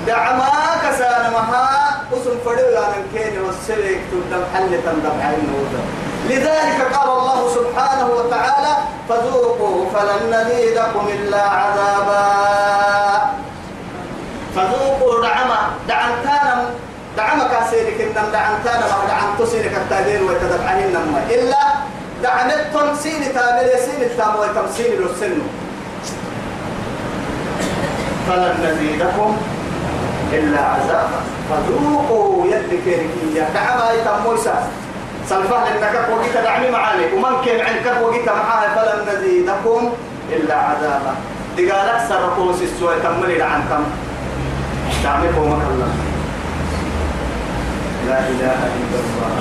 دعما 0.07 0.49
كسان 0.83 1.31
مها 1.31 2.01
اسم 2.13 2.37
فدو 2.45 2.69
يعني 2.69 3.03
كين 3.13 3.41
والسلك 3.41 3.99
تدم 4.11 4.43
حل 4.53 4.69
تندم 4.85 5.21
عين 5.21 5.53
لذلك 6.25 6.79
قال 6.93 7.09
الله 7.19 7.39
سبحانه 7.55 8.07
وتعالى 8.17 8.73
فذوقوا 9.09 9.85
فلن 9.93 10.21
نزيدكم 10.33 11.07
إلا 11.07 11.41
عذابا. 11.41 12.25
فذوقوا 14.55 15.21
دعما 15.21 15.59
دعنتانا 15.87 16.69
دعما 17.17 17.43
كاسيرك 17.43 18.01
إنم 18.01 18.27
دعنتانا 18.31 18.85
ما 18.87 19.07
دعم 19.07 19.29
تسيرك 19.39 19.73
التادين 19.77 20.21
ويتدفعين 20.23 20.89
نما 20.93 21.21
إلا 21.29 21.63
دعنتم 22.23 22.95
سين 22.95 23.33
تامل 23.33 23.69
سين 23.85 24.01
التام 24.01 24.35
ويتمسين 24.39 25.03
السن. 25.03 25.41
فلن 28.27 28.55
نزيدكم 28.63 29.37
إلا 30.33 30.59
عذابا. 30.59 31.19
فذوقوا 31.49 32.45
يدك 32.47 32.87
يا 33.35 33.49
دعما 33.53 33.91
يتمويسا 33.91 34.67
سلفه 35.29 35.63
لأنك 35.63 36.09
وقيت 36.11 36.37
دعمي 36.37 36.69
معاني 36.69 37.13
ومن 37.13 37.45
كان 37.45 37.59
عندك 37.65 38.01
وقيت 38.01 38.29
معاه 38.29 38.67
فلن 38.75 38.99
نزيدكم 39.13 39.93
إلا 40.31 40.55
عذابا. 40.55 41.13
تقال 41.57 41.89
أكثر 41.89 42.21
رقوس 42.21 42.61
السوء 42.61 42.93
تملي 43.03 43.41
عنكم 43.41 43.83
دعمكم 45.03 45.61
الله. 45.69 45.91
لا 48.07 48.19
إله 48.19 48.59
إلا 48.79 48.99
الله. 49.03 49.35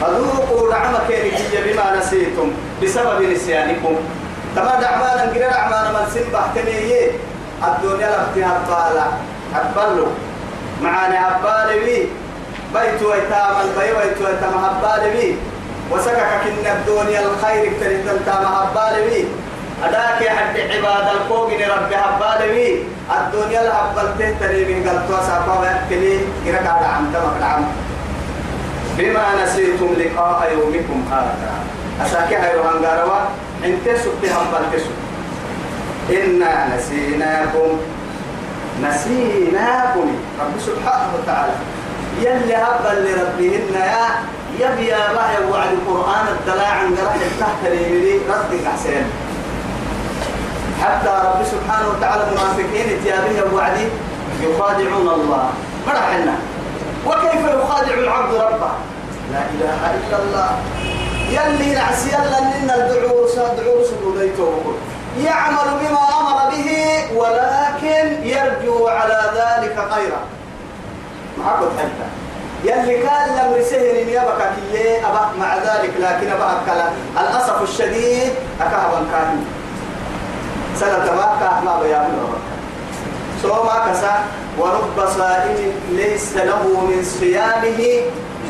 فذوقوا 0.00 0.70
دعمك 0.70 1.10
هي 1.10 1.72
بما 1.72 1.96
نسيتم 1.98 2.48
بسبب 2.82 3.22
نسيانكم. 3.22 3.96
تما 4.56 4.80
دعوانا 4.80 5.22
قرر 5.22 5.50
دعوانا 5.50 5.90
من 5.92 6.06
سنبه 6.14 6.40
تنيه 6.54 7.10
الدنيا 7.64 8.08
لفتها 8.08 8.52
البالة 8.56 9.06
أقبلوا 9.54 10.08
معاني 10.82 11.18
أبالي 11.26 11.84
بي. 11.84 12.08
بيت 12.74 13.02
ويتام 13.02 13.56
البي 13.64 13.90
بيت 13.98 14.18
ويتام 14.22 14.54
أبالي 14.64 15.10
بي. 15.10 15.36
وسكك 15.90 16.30
كن 16.44 16.66
الدنيا 16.66 17.20
الخير 17.20 17.72
كتريد 17.72 18.06
تام 18.26 18.44
أبالي 18.46 19.00
بي. 19.08 19.28
أداك 19.84 20.28
حد 20.28 20.56
عباد 20.58 21.06
القوم 21.14 21.50
رب 21.52 21.92
أبالي 21.92 22.52
بي. 22.52 22.84
الدنيا 23.16 23.60
الأبل 23.60 24.08
تهتري 24.18 24.64
من 24.64 24.88
قلتوا 24.88 25.26
ساقوا 25.26 25.60
ويأكلي 25.60 26.18
إرك 26.46 26.66
على 26.66 26.86
عم 26.86 27.12
تمك 27.12 27.36
العم 27.38 27.64
بما 28.98 29.24
نسيتم 29.44 29.88
لقاء 29.98 30.52
يومكم 30.52 31.04
هذا. 31.12 31.34
أساكي 32.06 32.36
هاي 32.36 32.56
روحان 32.56 33.24
إنت 33.64 33.84
سبتهم 33.84 34.46
بلتسو 34.52 34.90
إنا 36.10 36.76
نسيناكم. 36.76 37.80
نسيناكم. 38.82 40.08
رب 40.40 40.54
سبحانه 40.60 41.08
وتعالى. 41.16 41.52
يلي 42.20 42.56
هبل 42.56 42.96
لربهن 43.04 43.74
يا 43.74 44.06
يبي 44.58 44.86
يا 44.86 45.10
الله 45.10 45.50
وعد 45.50 45.72
القرآن 45.72 46.26
الدلاع 46.28 46.72
عند 46.72 46.98
رح 47.06 47.16
تحت 47.40 47.62
لي 47.64 48.18
ردك 48.28 48.68
حسين. 48.74 49.06
حتى 50.82 51.12
رب 51.24 51.44
سبحانه 51.44 51.88
وتعالى 51.88 52.22
المنافقين 52.28 53.04
تيابه 53.04 53.54
وعدي 53.54 53.86
يخادعون 54.40 55.08
الله. 55.08 55.50
فرحنا 55.86 56.34
وكيف 57.06 57.44
يخادع 57.44 57.94
العبد 57.94 58.34
ربه؟ 58.34 58.72
لا 59.32 59.42
إله 59.54 59.80
إلا 59.94 60.16
الله. 60.22 60.50
يلي 61.30 61.74
نعسي 61.74 62.08
يلا 62.08 62.38
إن 62.38 62.70
الدعور 62.70 63.28
سدعور 63.28 63.84
سدوديته 63.90 64.74
يعمل 65.24 65.68
بما 65.80 66.04
أمر 66.20 66.50
به 66.50 66.68
ولكن 67.16 68.04
يرجو 68.22 68.88
على 68.88 69.20
ذلك 69.34 69.76
خيرا. 69.90 70.20
معكم 71.38 71.68
حتى 71.78 72.06
يلي 72.64 73.02
كان 73.02 73.28
لم 73.28 73.54
رسهر 73.58 73.94
يبقى 74.08 74.50
كي 74.72 74.98
أبا 75.06 75.28
مع 75.38 75.56
ذلك 75.56 75.92
لكن 76.00 76.32
أبا 76.32 76.52
أكلا 76.62 76.88
الأسف 77.20 77.62
الشديد 77.62 78.32
أكهبا 78.60 79.06
كان 79.12 79.44
سنة 80.76 81.14
ما 81.16 81.60
ما 81.64 81.82
بيامن 81.82 82.34
سو 83.42 83.48
ما 83.48 83.86
كسا 83.86 84.24
ورب 84.58 85.08
صائم 85.18 85.72
ليس 85.90 86.36
له 86.36 86.62
من 86.80 87.04
صيامه 87.20 87.80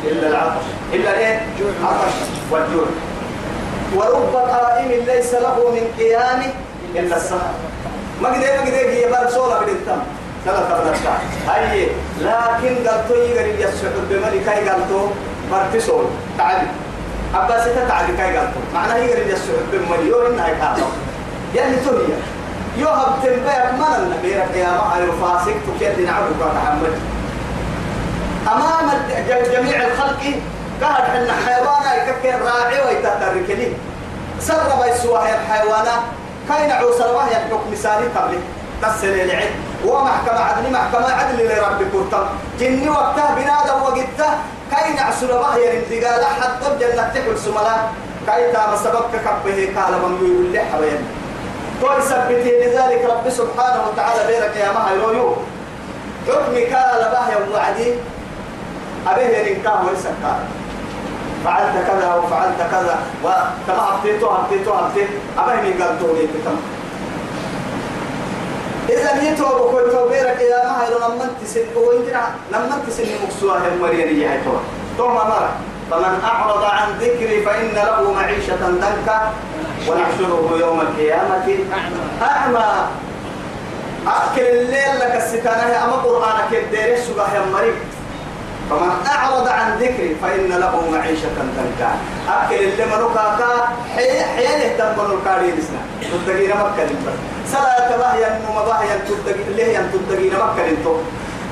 إلا 0.05 0.29
العطش. 0.29 0.65
إلا 0.93 1.19
إيه؟ 1.19 1.41
عطش. 1.85 2.15
والجوع. 2.51 2.87
ورب 3.97 4.37
قائم 4.37 5.05
ليس 5.07 5.35
له 5.35 5.71
من 5.71 5.85
قيامه 5.99 6.53
إلا 6.95 7.17
السهر. 7.17 7.55
ما 8.23 8.29
قد 8.29 8.37
ما 8.39 8.61
قد 8.61 8.73
هي 8.73 9.09
بار 9.09 9.31
سولا 9.31 9.61
بدتم 9.61 10.03
ثلاثة 10.45 10.81
بدرجات 10.81 11.21
هاي 11.49 11.89
لكن 12.21 12.89
قالتو 12.89 13.15
يقري 13.15 13.61
يسعد 13.61 13.93
بملك 14.11 14.49
هاي 14.49 14.69
قالتو 14.69 15.09
بارتسول. 15.51 16.05
تعالي. 16.39 16.67
أبا 17.35 17.61
ستة 17.61 17.89
تعالي 17.89 18.17
كاي 18.17 18.37
قالتو 18.37 18.61
معناه 18.75 18.97
يقري 18.97 19.33
يسعد 19.33 19.65
بملك 19.73 20.01
يو 20.07 20.27
إنها 20.27 20.49
كاتو 20.49 20.87
يعني 21.55 21.77
تهيا 21.77 22.19
يو 22.77 22.89
هب 22.89 23.23
تنبيك 23.23 23.73
من 23.73 23.95
النبي 23.99 24.37
رب 24.37 24.57
يا 24.57 24.71
ما 24.71 24.95
هاي 24.95 25.07
فاسق 25.07 25.57
تكيد 25.67 26.07
نعبد 26.07 26.33
محمد. 26.41 26.95
أمام 28.53 28.91
جميع 29.53 29.87
الخلق 29.87 30.23
قال 30.83 31.03
حنا 31.03 31.33
حيوانا 31.47 31.95
يكفي 31.95 32.31
راعي 32.31 32.87
ويتترك 32.87 33.51
لي. 33.59 33.73
سرب 34.41 34.85
يسوى 34.87 35.19
الحيوانات 35.19 36.03
كاين 36.49 36.71
عوسر 36.71 37.15
وهي 37.15 37.31
الحكم 37.31 37.73
مثالي 37.73 38.07
قبل 38.17 38.39
تسل 38.83 39.21
العد 39.21 39.51
ومحكمة 39.87 40.41
عدل 40.41 40.73
محكمة 40.73 41.11
عدل 41.13 41.39
لرب 41.49 41.81
كرتم 41.93 42.25
جني 42.61 42.89
وقتها 42.89 43.35
بنادم 43.35 43.83
وقتها 43.83 44.39
كاين 44.71 44.99
عسر 44.99 45.33
وهي 45.33 45.71
الانتقال 45.71 46.25
حتى 46.25 46.69
جنة 46.81 47.09
تحل 47.15 47.39
سملا. 47.39 47.77
كايتا 48.27 48.73
مسببك 48.73 49.15
كبه 49.25 49.59
قال 49.77 49.93
من 50.03 50.13
يقول 50.17 50.53
لي 50.53 50.61
حبيب 50.73 51.01
قول 51.83 52.03
سبتي 52.03 52.53
لذلك 52.61 53.05
رب 53.05 53.31
سبحانه 53.31 53.81
وتعالى 53.89 54.27
بيرك 54.27 54.57
يا 54.57 54.73
مها 54.73 54.93
يرويو 54.93 55.37
حكمي 56.29 56.65
قال 56.65 57.03
بها 57.13 57.37
وعدي. 57.53 57.95
أبيه 59.07 59.37
ينكاه 59.37 59.85
ويسكار 59.87 60.39
فعلت 61.45 61.77
كذا 61.89 62.15
وفعلت 62.15 62.61
كذا. 62.73 62.97
وكما 63.25 63.85
أبتيتو 63.95 64.27
أبتيتو 64.37 64.73
أبتيت 64.73 65.09
أبيه 65.39 65.61
من 65.63 65.83
قال 65.83 65.99
تولي 66.01 66.27
تتم 66.27 66.57
إذا 68.89 69.23
نيتو 69.23 69.45
بكل 69.45 69.93
توبيرك 69.93 70.41
يا 70.41 70.65
ما 70.65 70.85
هي 70.85 70.91
لما 70.95 71.31
تسن 71.45 71.61
وإنتنا 71.77 72.25
لما 72.53 72.83
تسن 72.89 73.05
مكسوها 73.25 73.71
مريني 73.81 74.23
يا 74.23 74.41
تو 74.45 74.51
توما 74.99 75.25
مرة 75.25 75.53
فمن 75.91 76.21
أعرض 76.25 76.65
عن 76.65 76.99
ذكري 77.01 77.43
فإن 77.43 77.75
له 77.75 78.13
معيشة 78.13 78.57
ضنكا 78.57 79.33
ونحشره 79.89 80.57
يوم 80.61 80.81
القيامة. 80.81 81.47
أعمى. 82.23 82.73
أكل 84.07 84.43
الليل 84.43 84.99
لك 85.01 85.15
الستانة. 85.17 85.85
أما 85.85 85.93
قرآنك 85.93 86.53
الدير 86.53 86.95
السبح 86.95 87.33
يا 87.35 87.43
مريم 87.53 87.75
فمن 88.71 89.07
أعرض 89.17 89.49
عن 89.49 89.79
ذكري 89.79 90.17
فإن 90.23 90.49
له 90.49 90.91
معيشة 90.91 91.29
ضنكا 91.39 91.91
أكل 92.29 92.55
اللي 92.55 92.85
منوكاكا 92.87 93.69
حي 93.97 94.23
حياله 94.25 94.77
تنبنو 94.79 95.15
الكارين 95.19 95.55
اسنا 95.59 95.81
تدقين 96.27 96.51
مكة 96.51 96.85
لنبر 96.85 97.13
صلاة 97.53 97.97
بهيا 97.97 98.41
نوم 98.47 98.65
بهيا 98.67 98.97
تدقين 99.09 99.57
ليه 99.57 99.79
تدقين 99.93 100.33
مكة 100.33 100.67
لنتو 100.67 100.97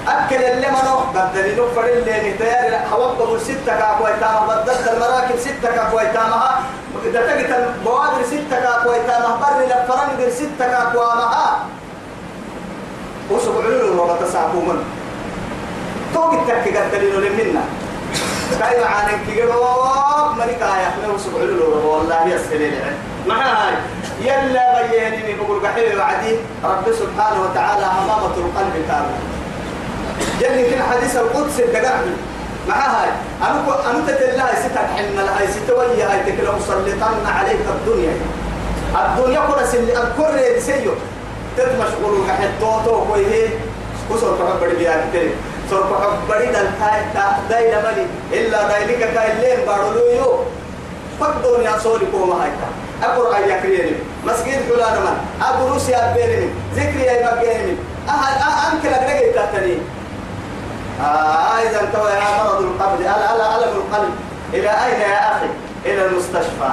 أكل 0.08 0.36
اللي 0.44 0.66
منو 0.68 0.96
بدل 1.14 1.52
نفر 1.52 1.84
اللي 1.84 2.30
نتيار 2.30 2.78
حوض 2.90 3.38
ستة 3.38 3.72
كاكوي 3.78 4.10
تامة 4.20 4.46
بدلت 4.46 4.88
المراكب 4.92 5.36
ستة 5.38 5.68
كاكوي 5.76 6.06
تامها 6.14 6.62
دتقت 7.04 7.50
البوادر 7.58 8.22
ستة 8.26 8.56
كاكوي 8.60 8.96
تامها 9.06 9.36
بر 9.40 9.64
لفرنجر 9.66 10.30
ستة 10.30 10.66
كاكوي 10.72 11.04
مها 11.04 11.58
وسبع 13.30 13.64
علو 13.64 14.02
وما 14.02 14.16
تساقوا 14.16 14.62
منه 14.62 14.84
توقي 16.14 16.36
التركي 16.36 16.78
قد 16.78 16.90
دليل 16.92 17.14
لمنا. 17.16 17.64
كاي 18.60 18.80
معانا 18.84 19.18
كيرو 19.26 19.82
ملك 20.36 20.62
آية. 20.62 21.08
لو 21.08 21.18
سبع 21.18 21.40
له 21.40 21.86
والله 21.86 22.26
يسهل 22.26 22.72
ما 23.26 23.34
هاي؟ 23.34 23.74
يلا 24.20 24.82
بيني 24.90 25.34
بقول 25.34 25.66
قحيل 25.66 25.98
بعدي 25.98 26.36
رب 26.64 26.86
سبحانه 26.92 27.42
وتعالى 27.42 27.84
همامة 27.84 28.34
القلب 28.36 28.74
كامل 28.88 29.18
يلي 30.40 30.68
في 30.68 30.74
الحديث 30.74 31.16
القدس 31.16 31.60
الدقاء 31.60 32.04
مع 32.68 32.74
هاي؟ 32.74 33.08
أنا 33.42 33.90
أنا 33.90 34.06
تتلا 34.06 34.46
ستة 34.62 34.80
حنا 34.96 35.20
لها 35.20 35.46
ستة 35.50 35.74
وهي 35.74 36.02
هاي 36.02 36.32
تكلا 36.32 36.52
مسلطان 36.52 37.26
عليك 37.26 37.60
الدنيا. 37.68 38.14
الدنيا 38.94 39.40
كنا 39.40 39.66
سل 39.66 39.90
الكل 39.90 40.62
سيو 40.62 40.92
تتمشغل 41.56 42.14
كحد 42.28 42.48
توتو 42.60 43.04
كويه 43.04 43.48
وصل 44.10 44.38
فحب 44.38 44.60
بدي 44.60 44.74
بياكتين 44.74 45.30
فحب 45.80 46.28
بدي 46.28 46.46
دل 46.46 46.68
كاي 46.80 47.00
داي 47.48 47.72
لمني 47.72 48.06
إلا 48.32 48.68
داي 48.68 48.84
لك 48.84 49.14
كاي 49.14 49.32
لين 49.40 49.66
بارلو 49.66 50.06
يو 50.08 50.38
فقدون 51.20 51.64
يا 51.64 51.78
صولي 51.78 52.06
كوما 52.12 52.34
هايتا. 52.34 52.68
أقرأ 53.02 53.38
يكريني. 53.38 53.96
مسجد 54.24 54.60
فلان 54.68 54.96
من. 55.02 55.16
أبو 55.42 55.68
روسيا 55.68 56.14
بيني 56.14 56.48
ذكري 56.74 57.02
يا 57.02 57.34
مبيني 57.34 57.76
أهل 58.08 58.34
أنك 58.72 58.84
لك 58.84 59.34
تاتني 59.34 59.78
آه 61.00 61.62
إذا 61.62 61.80
انتوى 61.80 62.10
يا 62.10 62.44
مرض 62.44 62.62
القلب 62.62 63.00
ألا 63.00 63.34
ألا 63.34 63.58
ألم 63.58 63.76
القلب؟ 63.76 64.14
إلى 64.54 64.70
أين 64.70 65.00
يا 65.00 65.36
أخي؟ 65.36 65.46
إلى 65.86 66.06
المستشفى. 66.06 66.70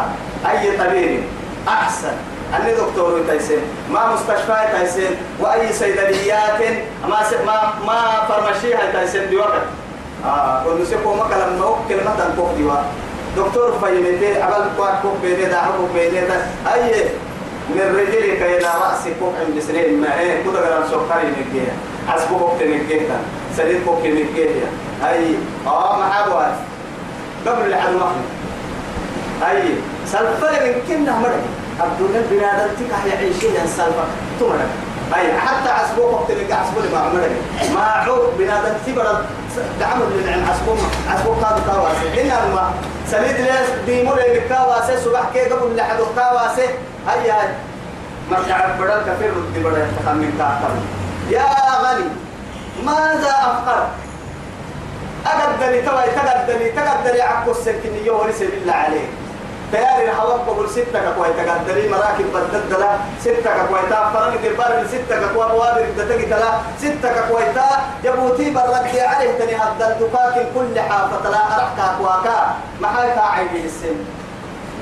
أي 0.50 0.78
طبيب؟ 0.78 1.24
أحسن. 1.68 2.14
أني 2.56 2.72
دكتور 2.74 3.22
تيسين 3.30 3.60
ما 3.92 4.14
مستشفى 4.14 4.58
تيسين 4.80 5.12
وأي 5.40 5.74
صيدليات 5.74 6.62
ما 7.10 7.20
ما 7.46 7.74
ما 7.88 8.00
فرمشيها 8.30 8.92
تيسين 8.94 9.26
بوقت 9.32 9.62
آه 10.26 10.64
كل 10.64 10.88
سيكون 10.88 11.18
مكلا 11.18 11.50
ما 11.50 11.76
كلمة 11.90 12.16
تنقف 12.18 12.58
ديوا 12.58 12.76
دكتور 13.38 13.80
فايمتي 13.82 14.42
عمل 14.42 14.66
قوات 14.78 14.94
كوك 15.02 15.14
بيني 15.22 15.46
دا 15.46 15.62
حكوك 15.62 15.90
بيني 15.94 16.22
دا 16.28 16.48
أي 16.74 17.06
من 17.70 17.96
رجلك 18.00 18.42
إلى 18.42 18.68
رأسك 18.82 19.14
كوك 19.20 19.34
عند 19.48 19.60
سنين 19.60 20.02
ما 20.02 20.20
إيه 20.20 20.44
كده 20.44 20.60
قرام 20.60 20.84
سكري 20.88 21.28
نجيه 21.28 21.72
عسبو 22.10 22.38
كوك 22.38 22.60
تنجيه 22.60 23.02
سرير 23.58 23.80
كوك 23.86 24.00
نجيه 24.06 24.66
أي 25.06 25.36
آه 25.68 25.98
ما 26.00 26.06
عبوات 26.06 26.54
قبل 27.48 27.70
مخلي 27.72 28.26
أي 29.52 29.64
سلفة 30.06 30.66
من 30.66 30.82
كنا 30.88 31.20
مرة. 31.20 31.59
الدنيا 31.84 32.22
بنادم 32.32 32.70
تكح 32.80 33.06
يعيشين 33.06 33.56
السلفة 33.64 34.04
تمرة 34.40 34.68
أي 35.16 35.40
حتى 35.40 35.70
عسبو 35.70 36.02
وقت 36.02 36.30
اللي 36.30 36.42
اللي 36.42 36.90
ما 36.94 37.10
مرة 37.14 37.30
ما 37.74 37.82
عود 37.82 38.38
بنادم 38.38 38.74
تبرد. 38.88 39.26
دعم 39.80 40.02
اللي 40.02 40.32
عن 40.32 40.46
عسبو 40.50 40.76
عسبو 41.10 41.32
قاد 41.32 41.62
كواسي. 41.66 42.22
إنما 42.22 42.72
سليد 43.08 43.36
ليس 43.36 43.70
ديمو 43.86 44.14
اللي 44.14 44.42
كواسي؟ 44.50 44.98
صباح 45.06 45.24
كي 45.34 45.40
قبل 45.40 45.82
حدو 45.82 46.06
كواسي. 46.16 46.68
هاي 47.08 47.32
هاي 47.32 47.48
مرجع 48.32 48.76
بدل 48.80 49.02
كفير 49.08 49.30
رد 49.30 49.64
بدل 49.64 49.88
تخمن 50.00 50.34
كاكتر 50.38 50.74
يا 51.30 51.46
غني 51.84 52.06
ماذا 52.86 53.30
أفقر؟ 53.30 53.88
أقدري 55.26 55.82
توي 55.82 56.04
تقدري 56.16 56.70
تقدري 56.72 57.22
عكو 57.22 57.52
السكنية 57.52 58.12
ورسل 58.12 58.50
الله 58.62 58.74
عليك. 58.74 59.10
تياري 59.72 60.12
الحواب 60.12 60.46
بقول 60.46 60.70
ستة 60.70 61.00
كوي 61.16 61.28
تقدري 61.38 61.90
مراكب 61.90 62.26
بدد 62.34 62.80
لا 62.80 62.92
ستة 63.22 63.68
كوي 63.68 63.80
تا 63.90 64.10
فرن 64.14 64.34
كبار 64.44 64.84
ستة 64.88 65.34
كوي 65.34 65.46
بوابر 65.52 65.86
بدتك 65.98 66.22
تلا 66.30 66.52
ستة 66.82 67.30
كوي 67.30 67.44
تا 67.56 67.68
جبوتي 68.04 68.50
برد 68.50 68.88
عليه 68.98 69.32
تني 69.40 69.56
هذا 69.56 69.86
الدكاك 69.88 70.36
كل 70.56 70.80
حافة 70.80 71.30
لا 71.30 71.42
أرحك 71.56 71.98
كواكا 71.98 72.38
ما 72.82 72.88
حاكا 72.88 73.22
عيدي 73.22 73.66
السن. 73.66 73.98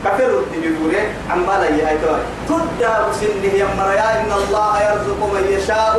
كفر 0.06 0.30
الدنيا 0.40 1.04
عن 1.30 1.44
بالا 1.44 1.70
يهاي 1.70 1.98
توي 1.98 2.22
تدى 2.48 2.92
بسنه 3.10 3.54
يمريا 3.62 4.22
إن 4.22 4.32
الله 4.32 4.82
يرزق 4.82 5.20
من 5.34 5.44
يشاء. 5.50 5.96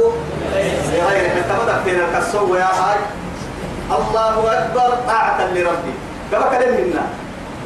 بغير 0.92 1.30
حتى 1.30 1.74
في 1.84 1.90
الكسو 1.90 2.54
يا 2.54 2.70
هاي؟ 2.80 2.98
الله 3.90 4.34
أكبر 4.58 4.90
طاعة 5.06 5.38
لربي. 5.54 5.94
كما 6.32 6.46
كلام 6.50 6.74
منا 6.74 7.02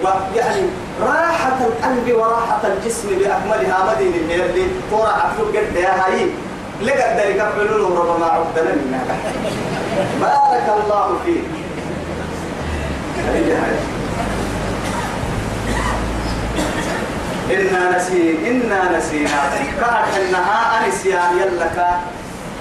ويعني 0.02 0.62
راحة 1.00 1.58
القلب 1.60 2.16
وراحة 2.16 2.60
الجسم 2.64 3.08
بأكملها 3.08 3.94
مدينة 3.94 4.16
اللي 4.16 4.66
تورا 4.90 5.08
عفو 5.08 5.44
قد 5.44 5.76
يا 5.76 6.04
هاي. 6.04 6.26
لقد 6.82 7.20
ذلك 7.20 7.40
حلول 7.54 7.98
ربما 7.98 8.26
عبدنا 8.26 8.74
منا 8.74 9.00
بارك 10.20 10.66
الله 10.78 11.18
فيك. 11.24 11.44
إنا 17.50 17.96
نسي 17.96 18.38
إنا 18.50 18.98
نسينا. 18.98 19.40
كار 19.80 20.04
إنها 20.22 20.86
أنسيان 20.86 21.38
يلك 21.38 21.86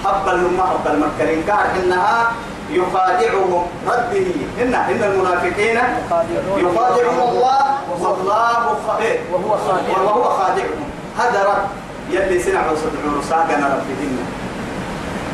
حب 0.04 0.28
المما 0.28 0.64
حب 0.66 0.86
المكرين. 0.94 1.42
كار 1.46 1.66
إنها 1.84 2.32
يخادعهم 2.72 3.66
ربه 3.86 4.26
إن 4.62 4.74
إن 4.74 5.02
المنافقين 5.02 5.78
يخادعهم 6.56 7.20
الله 7.28 7.60
والله 8.00 8.76
خادع 8.86 9.14
وهو 9.32 9.56
خادع 9.68 10.02
وهو 10.02 10.24
خادعهم. 10.24 10.88
هذا 11.18 11.44
رب 11.44 11.64
يلي 12.10 12.42
سنع 12.42 12.60
وصدعون 12.70 13.22
ساقنا 13.28 13.66
ربهن 13.66 14.18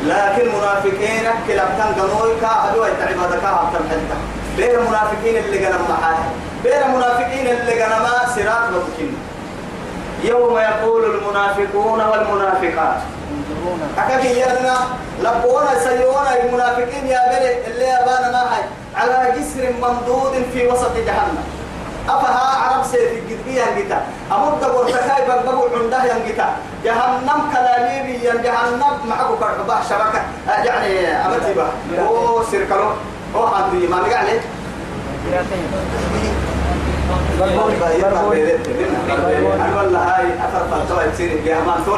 لكن 0.05 0.45
منافقين 0.57 1.25
كلا 1.47 1.65
كان 1.77 1.93
قنوي 1.99 2.31
كاهدوا 2.41 2.87
يتعبادك 2.87 3.43
هابتم 3.43 3.83
حتى. 3.89 4.17
بين 4.57 4.75
المنافقين 4.79 5.35
اللي 5.43 5.65
قنا 5.65 5.77
معاه 5.89 6.17
بين 6.63 6.83
المنافقين 6.85 7.47
اللي 7.47 7.83
قنا 7.83 7.99
ما 7.99 8.35
سرات 8.35 8.69
ممكن 8.73 9.11
يوم 10.23 10.57
يقول 10.57 11.03
المنافقون 11.15 12.01
والمنافقات. 12.01 13.01
أكاك 13.97 14.25
يدنا 14.25 14.77
لبونا 15.19 15.79
سيونا 15.83 16.43
المنافقين 16.43 17.07
يا 17.07 17.21
بني 17.29 17.67
اللي 17.67 17.85
يبانا 17.89 18.31
ناحي 18.31 18.61
على 18.95 19.33
جسر 19.35 19.73
ممدود 19.81 20.45
في 20.53 20.67
وسط 20.67 20.95
جهنم. 20.95 21.43
أفها 22.09 22.57
عرب 22.63 22.83
سيف 22.85 23.11
الجدبية 23.11 23.61
ينجتا. 23.61 24.01
أمد 24.31 24.63
قرتكاي 24.63 25.27
بقبو 25.27 25.63
عنده 25.75 26.03
ينجتا. 26.03 26.47
جهنم 26.83 27.39
كلامي 27.51 28.17
جهنم 28.43 28.95
معكو 29.09 29.35
كرباح 29.35 29.83
شبكة. 29.89 30.21
يعني 30.65 31.07
أمتي 31.07 31.61
أو 31.99 32.43
سيركلو 32.51 32.91
أو 33.35 33.47
حدي 33.47 33.87
ما 33.87 33.97
نقع 33.97 34.17
عليه 34.17 34.41
والله 39.77 40.11
هاي 40.15 40.27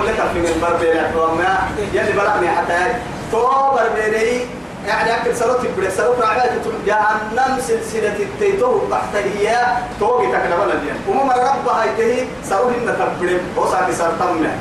لك 0.05 0.19
في 0.33 0.39
من 0.39 0.55
بربيل 0.61 0.97
وما 1.17 1.57
يلي 1.93 2.11
بلغني 2.11 2.49
حتى 2.49 2.79
تو 3.31 3.47
بربيلي 3.75 4.45
يعني 4.87 5.15
أكل 5.15 5.35
سلوك 5.35 5.59
بلا 5.77 5.89
سلوك 5.89 6.19
رعاية 6.19 6.51
جهنم 6.85 7.59
سلسلة 7.59 8.15
التيتو 8.19 8.79
تحت 8.91 9.15
هي 9.15 9.57
توقي 9.99 10.27
تكلمنا 10.27 10.73
اليوم. 10.73 10.97
وما 11.09 11.33
رب 11.33 11.67
هاي 11.67 11.89
تهي 11.97 12.25
سروهن 12.43 12.95
تبرم. 12.99 13.41
وساكي 13.57 13.93
سرطمنا 13.93 14.51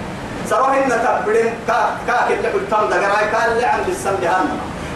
سروهن 0.50 0.88
تبرم. 0.88 1.52
كا 1.66 1.96
كا 2.06 2.16
كل 2.28 2.42
حلتم 2.44 2.88
دقراي 2.88 3.26
كان 3.32 3.52
اللي 3.52 3.66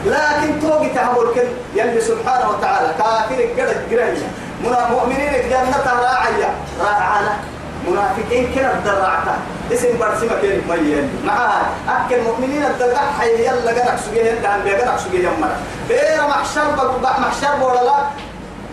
لكن 0.07 0.61
توقي 0.61 0.88
تهمل 0.88 1.29
كن. 1.35 1.49
يلي 1.75 2.01
سبحانه 2.01 2.51
وتعالى 2.51 2.88
كافر 2.99 3.40
قدر 3.59 3.77
قرية 4.64 4.87
مؤمنين 4.90 5.33
جنة 5.50 5.87
راعية 6.03 6.50
راعانا. 6.81 7.37
منافقين 7.88 8.53
كنا 8.55 8.72
الدرعتا 8.72 9.37
اسم 9.72 9.98
برسمة 9.98 10.40
كين 10.40 10.62
ميين. 10.68 11.11
معها 11.27 11.62
أكل 11.88 12.22
مؤمنين 12.22 12.64
الدرع 12.64 12.98
حي 13.20 13.44
يلا 13.46 13.70
قرق 13.70 13.96
سجيه. 13.96 14.48
عن 14.48 14.62
بيقرق 14.64 14.96
سجيه 14.96 15.29
يمرا 15.29 15.57
بير 15.88 16.29
محشر 16.29 16.64
بقى 17.03 17.20
محشر 17.20 17.55
ولا 17.62 17.85
لا. 17.85 17.96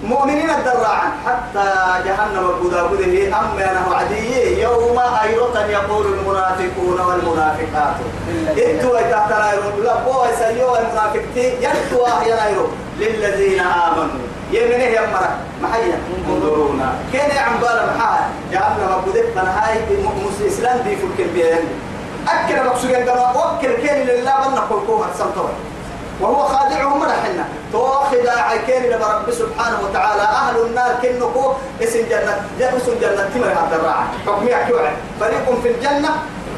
مؤمنين 0.04 0.49
الدراعا. 0.49 1.12
حتى 1.25 1.67
جهنم 2.06 2.51
بودا 2.62 2.84
بوده. 2.84 3.27
أما 3.27 3.71
أنا 3.71 3.95
عدي 3.95 4.62
يوم 4.62 4.99
أيرة 5.23 5.65
يقول 5.69 6.06
المنافقون 6.06 6.99
والمنافقات. 7.08 7.95
إتوا 8.58 9.01
تحت 9.01 9.32
نايرو 9.32 9.84
لا 9.84 9.95
بوا 9.95 10.25
سيوا 10.39 10.77
المنافقين 10.80 11.54
يتوا 11.62 12.08
يا 12.25 12.36
نايرو 12.36 12.67
للذين 13.01 13.59
آمنوا. 13.59 14.25
يمنه 14.51 14.83
يا 14.83 15.01
مرة؟ 15.01 15.31
محيا 15.63 15.97
انظرونا. 16.29 16.93
كان 17.13 17.31
عم 17.37 17.57
بالا 17.61 17.85
محاها 17.95 18.29
جهنم 18.51 19.01
بوده 19.05 19.23
فانا 19.35 19.51
هاي 19.59 19.77
إسلام 20.47 20.77
دي 20.85 20.95
فلك 20.95 21.19
البيان. 21.19 21.63
أكل 22.28 22.65
مقصود 22.65 22.91
كما 22.91 23.32
وكل 23.32 23.73
كان 23.88 24.07
لله 24.07 24.36
بنا 24.47 24.61
قلقوها 24.69 25.09
سمتوا 25.17 25.49
وهو 26.21 26.47
خادعهم 26.47 26.99
من 26.99 27.11
حنا. 27.23 27.45
تواخذ 27.73 28.28
عيكين 28.28 28.84
لما 28.91 29.07
رب 29.07 29.32
سبحانه 29.32 29.78
وتعالى. 29.84 30.21
أهل 30.21 30.55
النار 30.65 30.91
كنكو 31.01 31.53
اسم 31.84 31.99
جنة. 32.09 32.34
اسم 32.59 32.93
جنة. 33.01 33.30
تمر 33.34 33.47
هذا 33.47 33.76
الراعي. 33.76 34.05
حكم 34.28 34.47
يحكي 34.47 34.73
فريق 35.19 35.61
في 35.63 35.69
الجنة 35.69 36.09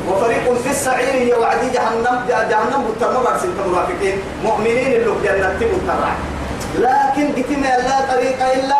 وفريق 0.09 0.53
في 0.63 0.70
السعير. 0.72 1.13
هي 1.13 1.34
وعدي 1.34 1.70
جهنم. 1.70 2.15
جهنم 2.28 2.82
بترمى 2.89 3.20
برسل 3.26 3.49
المنافقين 3.65 4.18
مؤمنين 4.43 4.91
اللي 4.93 5.11
في 5.22 5.28
جنة 5.28 5.93
الراعي 5.93 6.32
لكن 6.80 7.32
قتم 7.38 7.61
لا 7.63 8.15
طريق 8.15 8.39
إلا 8.53 8.80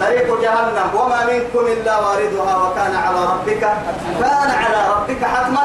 طريق 0.00 0.40
جهنم. 0.42 0.88
وما 0.94 1.20
منكم 1.26 1.66
إلا 1.66 1.98
واردها 1.98 2.56
وكان 2.56 2.96
على 2.96 3.20
ربك 3.32 3.60
كان 4.20 4.50
على 4.62 4.80
ربك 4.92 5.24
حتما 5.24 5.64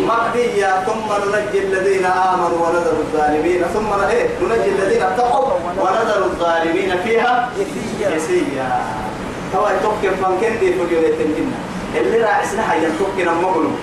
مقضيا. 0.00 0.84
ثم 0.86 1.08
ننجي 1.24 1.58
الذين 1.58 2.06
آمنوا 2.06 2.66
ونذر 2.66 2.96
الظالمين. 3.06 3.62
ثم 3.74 3.90
إيه؟ 4.10 4.28
ننجي 4.42 4.70
الذين 4.70 5.02
اتقوا 5.02 5.52
ونذر 5.78 6.24
الظالمين 6.24 6.96
فيها 7.04 7.48
يسيا 8.00 8.82
هو 9.56 9.68
يتوكل 9.68 10.16
فانكن 10.22 10.58
دي 10.60 10.72
فجولة 10.72 11.16
الجنة 11.20 11.58
اللي 11.94 12.18
راعسنا 12.18 12.62
حيا 12.62 12.90
توكل 12.98 13.28
المغلوب 13.28 13.76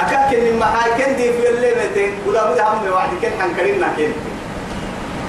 أكاك 0.00 0.34
إن 0.34 0.58
محاي 0.58 0.90
كن 0.90 1.16
دي 1.16 1.32
في 1.32 1.48
اللي 1.48 1.70
متين. 1.70 2.12
ولا 2.26 2.50
بد 2.50 2.60
هم 2.60 2.92
واحد 2.92 3.10
كن 3.22 3.28
حنكرنا 3.40 3.88
كن 3.96 4.12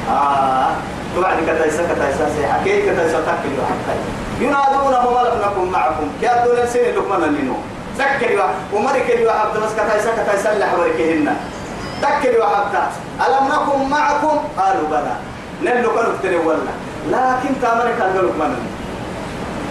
آه. 0.10 0.72
توعد 1.16 1.38
كتايسا 1.44 1.84
كتايسا 1.94 2.30
سي 2.38 2.48
حكي 2.48 2.82
كتايسا 2.82 3.20
تكل 3.20 3.60
واحد 3.60 3.98
ينادونهم 4.40 5.14
ولم 5.14 5.42
نكن 5.46 5.72
معكم 5.72 6.08
كادوا 6.22 6.56
لسين 6.56 6.96
لقمان 6.96 7.34
منه 7.34 7.58
تكل 8.00 8.40
ومرك 8.74 9.12
الواحد 9.12 9.48
بس 9.48 9.74
كتايسا 9.74 10.24
كتايسا 10.24 10.60
لحوركهن 10.60 11.36
تكل 12.02 12.38
واحد. 12.38 12.90
ألم 13.28 13.48
نكن 13.48 13.90
معكم؟ 13.90 14.38
قالوا 14.58 14.88
بلى. 14.92 15.16
نلو 15.64 15.90
كانوا 15.96 16.46
ولا. 16.46 16.74
لكن 17.12 17.62
تامرك 17.62 18.02
قالوا 18.02 18.30
لقمان 18.30 18.56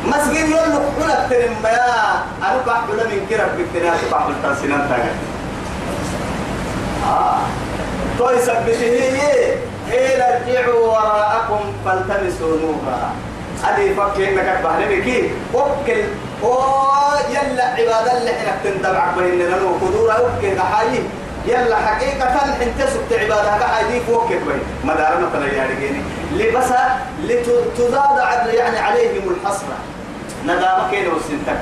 مسجد 0.06 0.48
يلو 0.48 0.80
حلق 1.00 1.28
تنم 1.28 1.64
يا. 1.64 2.22
أنا 2.42 2.62
بحب 2.66 2.88
من 2.90 3.26
كرب 3.30 3.48
بكتنا 3.58 3.92
تبع 4.08 4.26
بالتنسينات 4.26 4.88
تاعي 4.88 5.10
آه. 7.04 7.38
توي 8.18 8.38
سبته 8.38 8.94
قيل 9.92 10.20
ارجعوا 10.22 10.86
وراءكم 10.86 11.60
فالتمسوا 11.84 12.56
نورا. 12.62 13.12
هذه 13.64 13.94
فكر 13.94 14.28
إنك 14.28 14.60
بحلمك 14.64 15.30
وكل 15.54 16.04
يلا 17.30 17.64
عباد 17.64 18.16
الله 18.16 18.32
حين 18.32 18.54
تنتبعك 18.64 19.14
بيننا 19.18 19.56
وقدورا 19.56 20.16
وكل 20.18 20.60
حاجة 20.60 21.02
يلا 21.46 21.76
حقيقة 21.76 22.26
انت 22.62 22.88
سبت 22.90 23.12
عبادها 23.20 23.58
قاعد 23.60 23.90
يفوكك 23.90 24.40
بين 24.46 24.60
مدارنا 24.84 25.28
ترى 25.32 25.48
يعني 25.56 26.02
لبس 26.32 26.70
لتزاد 27.24 28.18
عدل 28.18 28.54
يعني 28.54 28.78
عليهم 28.78 29.22
الحسرة 29.30 29.76
ندامك 30.44 30.90
كين 30.90 31.08
وسنتك 31.08 31.60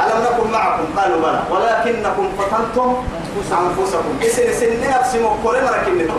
ألم 0.00 0.24
نكن 0.24 0.50
معكم؟ 0.50 0.84
قالوا 0.96 1.20
بلى. 1.20 1.42
ولكنكم 1.50 2.28
فتنتم 2.38 3.04
أنفسكم 3.36 4.18
إسن 4.22 4.52
سن 4.60 4.90
نفسي 4.90 5.22
مقول 5.22 5.56
مركنتم 5.64 6.14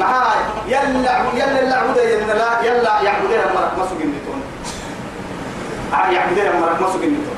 معاي. 0.00 0.40
يلا 0.68 1.18
يلا 1.34 1.62
العبد 1.62 1.96
يلا 1.96 2.32
لا 2.32 2.62
يلا 2.62 3.02
يعبدها 3.02 3.46
مرك 3.54 3.72
مسو 3.78 3.94
جنتون 4.00 4.42
يعبدها 5.92 6.60
مرك 6.60 6.82
مسو 6.82 6.98
جنتون 6.98 7.36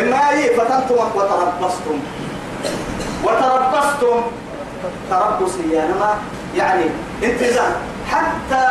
إما 0.00 0.30
هي 0.30 0.54
فتنتم 0.54 0.94
وتربصتم. 1.14 1.98
وتربصتم. 3.24 4.22
تربص 5.10 5.52
يا 5.70 5.84
نما. 5.84 6.14
يعني 6.56 6.84
انتظار 7.24 7.72
حتى 8.10 8.64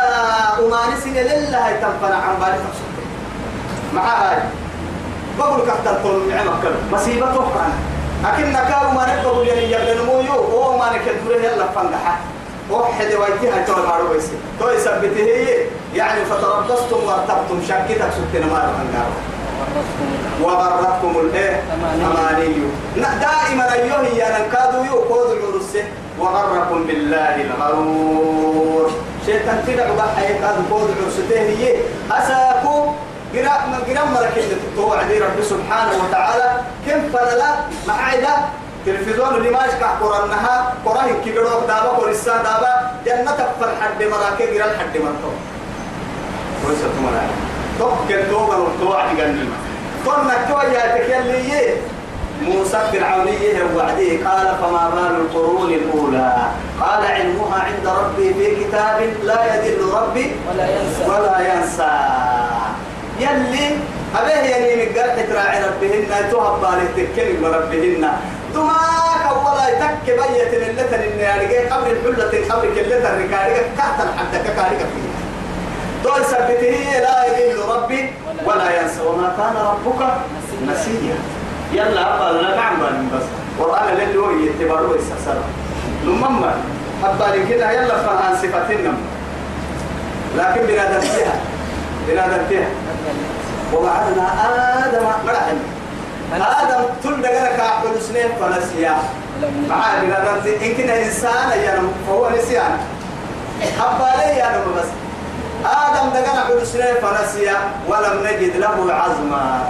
أمانسين 0.58 1.14
لله 1.14 1.72
تنفنا 1.72 2.16
عن 2.16 2.34
بالي 2.40 2.58
مع 3.94 4.02
هاي 4.02 4.38
بقول 5.38 5.60
كحت 5.66 5.86
القلم 5.86 6.30
نعمة 6.30 6.60
كله. 6.62 6.76
مصيبة 6.92 7.30
أخرى 7.30 7.66
لكن 8.24 8.52
نكاو 8.52 8.90
ما 8.90 9.06
نقبل 9.06 9.48
يعني 9.48 9.72
يبلن 9.72 10.06
مويو. 10.06 10.32
هو 10.32 10.78
ما 10.78 10.90
نكدره 10.92 11.36
يلا 11.36 11.66
فنجحه 11.66 12.16
وحد 12.70 13.06
ويتها 13.06 13.64
تو 13.66 13.72
المعروف 13.80 14.16
بس 14.16 14.24
تو 14.60 14.70
يثبته 14.70 15.24
هي. 15.24 15.56
يعني 15.94 16.24
فتربصتم 16.24 16.96
وارتبتم 17.06 17.62
شكتك 17.68 18.10
سكتنا 18.16 18.46
ما 18.46 18.58
رفنجارو 18.58 19.14
وغرتكم 20.42 21.20
الإيه؟ 21.20 21.62
اماني 22.06 22.54
دائما 22.96 23.72
أيوه 23.72 24.06
يا 24.08 24.38
نكادوا 24.38 24.84
يو 24.84 25.04
كود 25.08 25.30
العرس 25.30 25.84
وغركم 26.20 26.84
بالله 26.86 27.34
الغرور. 27.40 28.90
شيطان 29.26 29.64
تدعو 29.66 29.96
بحي 29.96 30.34
كاد 30.34 30.56
كود 30.70 30.90
العرس 30.98 31.18
هي 31.30 31.76
اساكم 32.10 32.94
قراء 33.34 33.60
من 33.72 33.80
قراء 33.88 34.06
مرك 34.14 34.34
اللي 34.36 34.56
توعد 34.76 35.10
رب 35.12 35.38
سبحانه 35.42 35.92
وتعالى. 36.04 36.48
كم 36.86 37.00
فلا 37.12 37.50
معايدا 37.88 38.34
تلفزيون 38.86 39.34
اللي 39.34 39.50
ما 39.50 39.66
يشكح 39.66 39.90
قرانها 40.00 40.74
قراه 40.84 41.08
كيغرو 41.24 41.60
دابا 41.60 41.90
قرسا 41.98 42.36
دابا. 42.36 42.72
جنة 43.06 43.38
فرحد 43.60 44.02
مراك 44.02 44.38
قراء 44.42 44.68
الحد 44.74 44.94
مرتو. 44.96 45.32
ويسا 46.64 46.88
تمرا 46.96 47.22
توكل 47.78 48.30
توغل 48.30 48.60
وتوعد 48.60 49.08
قنين 49.20 49.52
قلنا 50.06 50.34
كويا 50.48 50.96
تكلي 50.96 51.74
موسى 52.42 52.80
فرعونية 52.92 53.58
وعده 53.76 54.10
قال 54.30 54.46
فما 54.60 54.90
بال 54.94 55.16
القرون 55.20 55.70
الأولى؟ 55.72 56.36
قال 56.80 57.06
علمها 57.06 57.58
عند 57.66 57.86
ربي 57.86 58.34
في 58.34 58.64
كتاب 58.64 58.98
لا 59.22 59.54
يدل 59.54 59.84
ربي 59.92 60.36
ولا 60.48 60.66
ينسى. 60.68 61.04
ولا 61.08 61.54
ينسى. 61.54 61.92
يلي 63.20 63.76
أبيه 64.16 64.32
يعني 64.32 64.90
مقال 64.90 65.28
تراعي 65.28 65.64
ربهن 65.64 66.30
توهب 66.30 66.60
بالي 66.60 67.06
تكلم 67.06 67.44
ربهن. 67.44 68.08
دماغ 68.54 69.24
ولا 69.44 69.68
يتك 69.68 70.06
بيت 70.06 70.54
اللتن 70.68 71.02
النارجة 71.02 71.74
قبل 71.74 71.90
الحلة 71.90 72.54
قبل 72.54 72.74
كلة 72.74 73.08
الركارجة 73.10 73.62
كهتا 73.76 74.14
حتى 74.18 74.38
ككارجة 74.38 74.86
فيها. 74.94 75.14
دول 76.04 76.24
سبته 76.24 76.76
لا 77.00 77.24
يضل 77.26 77.58
ربي 77.74 78.12
ولا 78.46 78.80
ينسى. 78.80 79.00
وما 79.00 79.32
كان 79.36 79.56
ربك 79.56 80.00
نسيا. 80.68 81.16
يلا 81.72 82.14
أبا 82.14 82.38
لا 82.38 82.56
نعم 82.56 82.80
بس. 83.14 83.26
قرآن 83.60 83.88
اللي 83.88 84.18
هو 84.18 84.30
يتبروا 84.30 84.96
يسسر 84.96 85.38
لمما 86.04 86.54
أبا 87.04 87.44
كده 87.50 87.70
يلا 87.70 87.96
فهان 88.02 88.36
صفتنا 88.36 88.94
لكن 90.38 90.66
بنادم 90.66 91.00
فيها 91.00 91.36
بنادم 92.08 92.44
فيها 92.48 92.68
ووعدنا 93.74 94.28
آدم 94.86 95.04
مرحل 95.26 95.56
آدم 96.34 96.84
تل 97.02 97.22
دقنا 97.22 97.56
كعبد 97.56 97.98
سنين 98.00 98.28
فنسيا 98.40 98.96
معاه 99.68 100.00
بنادم 100.00 100.48
إن 100.62 100.74
كنا 100.74 101.02
إنسان 101.02 101.50
يعني 101.64 101.80
فهو 102.08 102.30
نسيان. 102.30 102.78
حبا 103.78 104.10
لي 104.18 104.38
يعني 104.38 104.56
بس. 104.76 104.88
آدم 105.64 106.10
دقنا 106.10 106.40
عبد 106.40 106.64
سنين 106.64 106.94
فنسيا. 107.02 107.56
ولم 107.88 108.26
نجد 108.26 108.56
له 108.56 108.92
عزما 108.94 109.66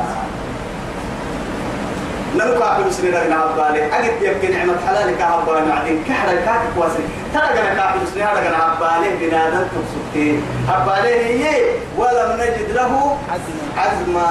نلقى 2.35 2.75
عبد 2.75 2.91
سنين 2.93 3.13
دقنا 3.13 3.35
عبالي 3.35 3.99
أجد 3.99 4.23
يبكي 4.23 4.47
نعمة 4.47 4.75
حلالك 4.87 5.23
عبالي 5.23 5.67
معدين 5.67 6.05
كحرة 6.09 6.35
كاك 6.35 6.61
كواسي 6.77 7.03
ترى 7.35 7.43
قنا 7.43 7.75
كعبد 7.75 8.01
سنين 8.15 8.27
دقنا 8.27 8.57
عبالي 8.57 9.09
بنادم 9.21 9.67
تبسطين. 9.73 10.43
عبالي 10.69 11.15
هي 11.15 11.65
ولم 11.99 12.31
نجد 12.41 12.71
له 12.71 13.17
عزما. 13.31 13.65
عزما 13.77 14.27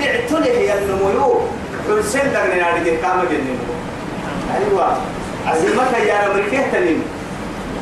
بعت 0.00 0.32
له 0.32 0.46
يا 0.46 0.74
النمو 0.78 1.40
حسين 1.98 2.32
دقنا 2.32 2.54
نادي 2.54 2.96
كام 2.96 3.22
جنين. 3.30 3.58
أيوة. 4.56 4.96
عزمك 5.46 5.92
يا 6.06 6.26
أمريكا 6.26 6.70
تنين 6.72 7.02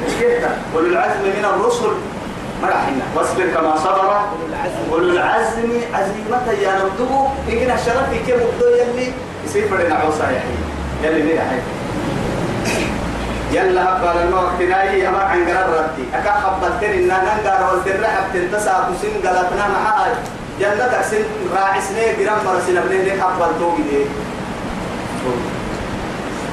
أمريكا 0.07 0.51
أولو 0.75 0.87
العزم 0.87 1.21
من 1.21 1.45
الرسل. 1.45 1.93
مرحنا 2.63 3.05
واصبر 3.15 3.47
كما 3.55 3.77
صبر. 3.77 4.21
أولو 4.93 5.11
العزم 5.11 5.71
عزيمة 5.95 6.47
يا 6.63 6.73
نبدو 6.79 7.27
يمكن 7.49 7.71
الشرف 7.71 8.11
في 8.11 8.19
كم 8.19 8.39
بدو 8.39 8.69
يلي؟ 8.81 9.13
يصير 9.45 9.69
فرنا 9.69 9.95
عوصا 9.95 10.25
يا 10.25 10.41
حي 10.41 10.57
يلي 11.07 11.23
ليه 11.23 11.41
حي 11.41 11.61
يلا 13.53 13.85
قال 13.85 14.17
النور 14.25 14.51
تناي 14.59 15.09
أما 15.09 15.19
عن 15.19 15.45
قرار 15.49 15.69
ردي 15.69 16.05
أكا 16.15 16.33
خبطتن 16.41 16.87
إن 16.87 17.07
ننقر 17.09 17.61
والترحب 17.71 18.25
تنتسع 18.35 18.73
تسين 18.89 19.15
قلتنا 19.15 19.69
معها 19.69 20.07
جنتك 20.61 21.03
سن 21.11 21.25
راعي 21.55 21.81
سنين 21.81 22.29
قرام 22.29 22.39
مرسين 22.47 22.77
ابنين 22.79 23.05
دي 23.05 23.21
خبطتو 23.21 23.77
دي. 23.77 24.05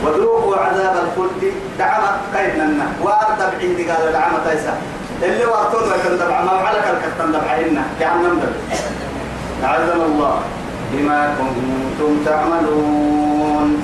وذوقوا 0.03 0.57
عذاب 0.57 0.95
الخلد. 0.95 1.53
دعمت 1.79 2.19
قيدنا 2.35 2.85
وارد 3.01 3.39
بعيد 3.39 3.89
قال 3.89 4.11
دعمت 4.13 4.47
تيسا 4.49 4.77
اللي 5.23 5.45
وارتون 5.45 5.89
لك 5.89 6.05
الدبع 6.05 6.41
ما 6.41 6.53
وعلك 6.53 6.83
الكتن 6.93 7.31
دبعهن 7.31 7.83
جهنم 7.99 8.39
دبع. 8.39 8.77
أعاذنا 9.63 10.05
الله 10.05 10.39
بما 10.91 11.35
كنتم 11.37 12.25
تعملون. 12.25 13.83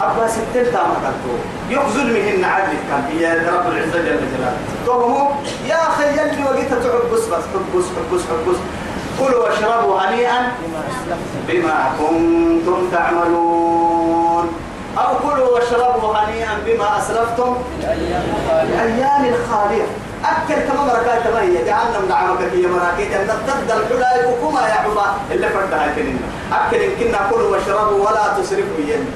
أبا 0.00 0.26
ستين 0.28 0.64
تاما 0.72 0.94
قلتو 1.04 1.34
يخزل 1.70 2.12
مهن 2.12 2.44
عدل 2.44 2.76
كان 2.90 3.04
يا 3.20 3.32
رب 3.34 3.72
العزة 3.72 3.98
جل 3.98 4.20
جلاله. 4.32 4.58
توهمو 4.86 5.30
يا 5.66 5.76
أخي 5.88 6.06
يلي 6.18 6.44
وقيت 6.44 6.68
تحبس 6.68 7.24
بس 7.32 7.44
حبس 7.52 7.86
حبس 7.94 8.22
حبس 8.30 8.58
كلوا 9.20 9.44
واشربوا 9.44 10.00
هنيئا 10.00 10.52
بما 11.48 11.92
كنتم 11.98 12.88
تعملون. 12.92 14.46
أو 14.98 15.18
كلوا 15.18 15.48
واشربوا 15.48 16.16
هنيئا 16.16 16.54
بما 16.66 16.98
أسلفتم 16.98 17.56
الأيام 18.52 19.24
الخالية. 19.24 19.86
أكل 20.24 20.60
كما 20.68 20.82
مركات 20.84 21.34
ما 21.34 21.40
هي. 21.40 21.64
جعلنا 21.66 21.98
من 22.00 22.12
عمك 22.12 22.42
هي 22.52 22.66
مراكيت. 22.66 23.12
أن 23.14 23.26
تد 23.46 23.70
الحلا 23.70 24.28
وكما 24.28 24.60
يا 24.60 24.74
عبا. 24.74 25.06
اللي 25.30 25.48
فردها 25.48 25.94
كننا 25.96 26.28
أكل 26.52 26.76
إن 26.76 26.90
كنا 27.00 27.20
كلوا 27.30 27.50
واشربوا 27.52 28.00
ولا 28.06 28.24
تسرفوا 28.38 28.84
ين 28.88 29.06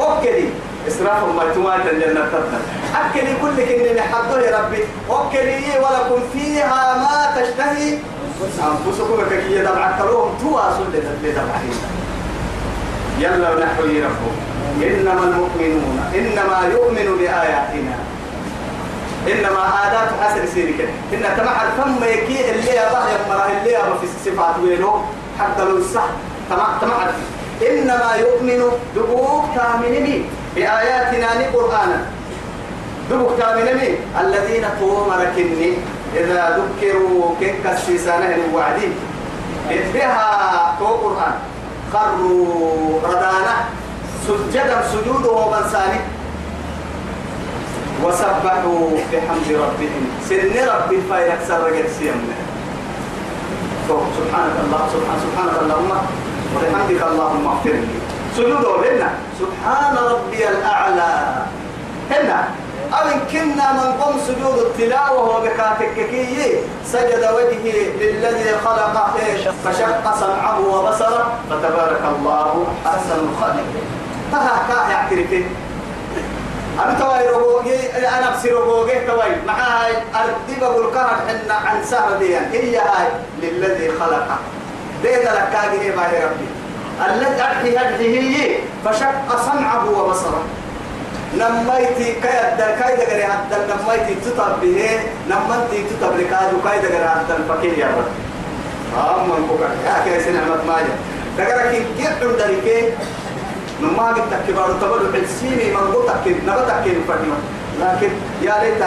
أكلي 0.00 0.48
إسراف 0.88 1.24
ما 1.36 1.44
تمات 1.54 1.86
الجنة 1.92 2.24
تدنا 2.32 2.60
أكلي 3.00 3.34
كل 3.42 3.56
كن 3.68 4.00
حده 4.00 4.40
يا 4.40 4.58
ربي. 4.58 4.84
أكلي 5.10 5.64
ولكم 5.82 6.22
فيها 6.32 6.96
ما 7.02 7.42
تشتهي. 7.42 7.98
أنفسكم 8.40 9.18
كي 9.30 9.62
كلهم 9.98 10.28
تواصل 10.40 10.86
لدمعين 11.22 11.78
يلا 13.18 13.64
نحوي 13.64 14.02
ربه 14.04 14.32
إنما 14.82 15.22
المؤمنون. 15.24 16.00
إنما 16.14 16.58
يؤمن 16.72 17.08
إنما 19.32 19.62
آدات 19.84 20.10
حسن 20.20 20.46
سيرك. 20.54 20.88
إن 21.12 21.22
تمع 21.38 21.62
الفم 21.62 22.04
يكي 22.04 22.50
اللي 22.50 22.70
يضع 22.70 23.02
يمره 23.10 23.46
اللي 23.60 23.72
يضع 23.72 23.96
في 24.00 24.04
الصفات 24.04 24.54
وينه. 24.62 25.04
حتى 25.40 25.64
لو 25.64 25.76
الصح 25.76 26.06
تمع 26.80 26.96
إنما 27.68 28.10
يؤمن 28.18 28.60
دبوك 28.96 29.44
تامنني 29.56 30.24
بآياتنا 30.54 31.26
لقرآنا. 31.40 32.06
دبوك 33.10 33.30
تامنني. 33.38 33.90
الذين 34.20 34.64
تومركني 34.80 35.72
إذا 36.16 36.58
ذكروا 36.58 37.34
كن 37.40 37.54
كسيسانه 37.64 38.34
الوعدين 38.34 38.94
بها 39.94 40.76
تو 40.78 40.86
قرآن. 40.86 41.34
خروا 41.92 43.00
ردانا. 43.04 43.56
سجدا 44.26 44.82
سجود 44.92 45.26
ومن 45.26 45.62
سالك 45.72 46.00
وسبحوا 48.04 48.90
بحمد 49.12 49.48
ربهم. 49.64 50.04
سن 50.28 50.54
ربي 50.74 50.98
فايرك 51.10 51.40
سرقت 51.48 51.88
سيمنا 51.98 52.38
سبحانك 53.90 54.56
الله 54.64 54.82
سبحان 54.94 55.18
سبحانك 55.26 55.56
اللهم. 55.62 55.92
وبحمدك 56.54 57.02
اللهم 57.10 57.46
اغفر 57.46 57.70
لي. 57.70 57.98
سجود 58.36 58.64
هنا 58.86 59.10
سبحان 59.40 59.94
ربي 60.12 60.48
الأعلى. 60.48 61.12
هنا. 62.10 62.38
أو 62.90 63.08
إن 63.08 63.20
كنا 63.32 63.66
من 63.72 63.88
قم 64.00 64.14
سجود 64.26 64.58
التلاوة 64.58 65.20
وبكاتككي 65.36 66.58
سجد 66.86 67.22
وجهه 67.36 67.76
للذي 68.00 68.50
خلق. 68.64 68.96
فشق 69.64 70.04
سمعه 70.20 70.58
وبصره. 70.60 71.26
فتبارك 71.50 72.02
الله 72.14 72.66
أحسن 72.86 73.18
الخالقين. 73.26 73.86
تها 74.32 74.56
كا 74.68 74.78
يعترفه 74.92 75.44
أنا 76.78 76.98
توي 76.98 77.28
ربوجي 77.28 77.76
أنا 78.18 78.30
بصير 78.36 78.60
ربوجي 78.60 79.00
توي 79.06 79.36
معها 79.46 79.88
أردي 80.14 80.60
بقول 80.60 80.94
كهر 80.94 81.16
حنا 81.28 81.54
عن 81.54 81.84
سهر 81.84 82.16
دي 82.18 82.36
هي 82.36 82.78
هاي 82.78 83.08
للذي 83.42 83.90
خلقها 84.00 84.38
بيد 85.02 85.22
لك 85.22 85.48
كاجي 85.52 85.90
ما 85.96 86.02
يا 86.02 86.26
ربي. 86.26 86.48
الذي 87.06 87.42
أرحي 87.42 87.78
هذه 87.78 88.18
هي 88.18 88.58
فشق 88.84 89.42
سمعه 89.52 89.90
وبصره. 89.90 90.42
نميتي 91.34 92.12
كاي 92.12 92.52
الدر 92.52 92.70
كاي 92.80 92.96
دغري 92.96 93.24
حتى 93.24 93.56
نميتي 93.56 94.14
تطب 94.14 94.60
به. 94.60 95.00
نمنتي 95.28 95.84
تطب 95.90 96.16
لكادو 96.18 96.56
كاي 96.64 96.78
دغري 96.78 97.08
حتى 97.08 97.36
الفكير 97.36 97.78
يا 97.78 97.86
رب. 97.86 98.10
آه 98.98 99.24
من 99.24 99.46
بكرة 99.46 99.70
يا 99.86 100.04
كيس 100.04 100.28
نعمة 100.28 100.64
ماجا 100.66 100.94
دغرك 101.38 101.86
كيف 101.98 102.22
عندك 102.22 102.92
نما 103.82 104.08
قد 104.08 104.22
تكبر 104.46 104.72
تبرع 104.80 105.18
السيني 105.22 105.70
من 105.74 105.94
قطك 105.94 106.26
نبتك 106.26 106.86
الفريم 106.86 107.34
لكن 107.80 108.10
يا 108.42 108.54
ليت 108.62 108.82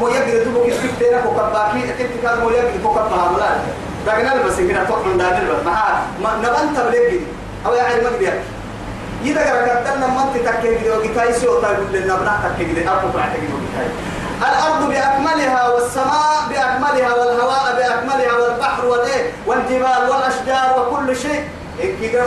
مو 0.00 0.08
يقدر 0.08 0.44
تبوك 0.44 0.66
تكتيرك 0.66 1.24
وكباكي 1.26 1.80
كنت 1.98 2.22
كان 2.22 2.40
مو 2.40 2.50
يقدر 2.50 2.70
تكبها 2.70 3.32
ملال 3.32 3.58
دغنا 4.06 4.46
بس 4.46 4.60
كده 4.60 4.84
تقوم 4.84 5.18
دانل 5.18 5.46
بس 5.48 5.66
ما 6.22 6.30
نبنت 6.38 6.80
بلقي 6.80 7.18
أو 7.66 7.74
يعني 7.74 8.02
ما 8.04 8.08
قدر 8.08 8.32
إذا 9.24 9.42
كان 9.42 9.84
كتبنا 9.84 10.06
ما 10.06 10.26
تتكلم 10.34 10.78
كده 10.84 10.98
وقتاي 10.98 11.32
سو 11.32 11.60
طيب 11.60 11.78
لنا 11.92 12.16
بنا 12.16 12.40
تكلم 12.56 12.74
كده 12.74 12.92
أبو 12.92 13.08
بعد 13.18 13.32
كده 13.36 13.54
وقتاي 13.54 13.88
الأرض 14.42 14.88
بأكملها 14.88 15.68
والسماء 15.68 16.42
بأكملها 16.50 17.14
والهواء 17.14 17.76
بأكملها 17.76 18.32
والبحر 18.32 18.86
والإيه 18.86 19.30
والجبال 19.46 20.10
والأشجار 20.10 20.88
وكل 20.88 21.16
شيء 21.16 21.44
كده 22.02 22.24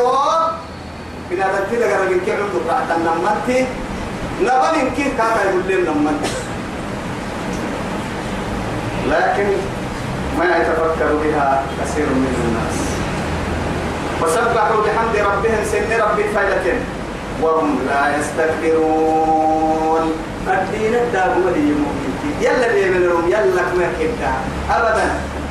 بنا 1.31 1.45
دلتي 1.53 1.75
لك 1.75 1.91
رجل 2.01 2.19
كي 2.25 2.31
عمدو 2.31 2.59
بعد 2.67 2.91
النمتي 2.91 3.65
نبل 4.41 4.75
كي 4.95 5.03
كاتا 5.17 5.41
يقول 5.49 5.63
لنا 5.69 5.91
نمتي 5.91 6.31
لكن 9.09 9.47
ما 10.37 10.45
يتفكر 10.45 11.11
بها 11.23 11.63
كثير 11.81 12.05
من 12.05 12.33
الناس. 12.45 12.77
وسبحوا 14.21 14.81
بحمد 14.85 15.15
ربهم 15.15 15.61
سن 15.71 15.89
رب 16.01 16.19
فايدة 16.35 16.77
وهم 17.41 17.79
لا 17.87 18.17
يستكبرون. 18.17 20.11
الدين 20.47 20.93
الداب 20.95 21.33
ولي 21.45 21.71
مؤمن. 21.81 22.13
يلا 22.41 22.67
بيمنهم 22.73 23.27
يلا 23.27 23.61
كما 23.61 23.87
كبدا 23.99 24.31
أبدا. 24.71 25.07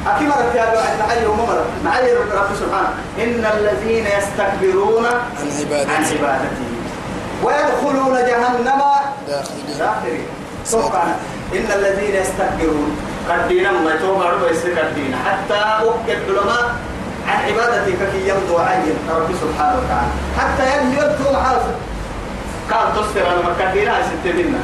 أكيد 0.06 0.28
مرت 0.28 0.54
يا 0.54 0.64
بعد 0.64 0.98
معي 1.00 1.26
ومر 1.26 1.64
معي 1.84 2.12
رب 2.12 2.48
سبحانه. 2.60 2.92
إن 3.18 3.44
الذين 3.58 4.06
يستكبرون 4.06 5.06
عن 5.06 5.48
عبادتي. 5.60 5.92
عن 5.92 6.04
ويدخلون 7.44 8.14
جهنم 8.14 8.82
داخلين. 9.78 10.26
سبحانه. 10.64 11.16
إن 11.54 11.68
الذين 11.78 12.14
يستكبرون. 12.14 12.96
قد 13.30 13.48
دينا 13.48 13.72
ما 13.72 13.94
يتوقع 13.94 14.30
ربا 14.30 14.52
دينا 14.94 15.16
حتى 15.16 15.60
أكد 15.84 16.18
علماء 16.28 16.74
عن 17.28 17.44
عبادتك 17.44 18.10
كي 18.12 18.28
يمضوا 18.28 18.60
عين 18.60 18.96
رب 19.10 19.30
سبحانه 19.42 19.76
وتعالى. 19.78 20.10
حتى 20.38 20.62
يلي 20.62 20.96
يبتوا 20.96 21.36
حافظ 21.36 21.74
قال 22.70 22.94
تصفر 22.94 23.32
أنا 23.32 23.50
مكاتينا 23.50 23.92
ستة 24.02 24.32
منا. 24.32 24.58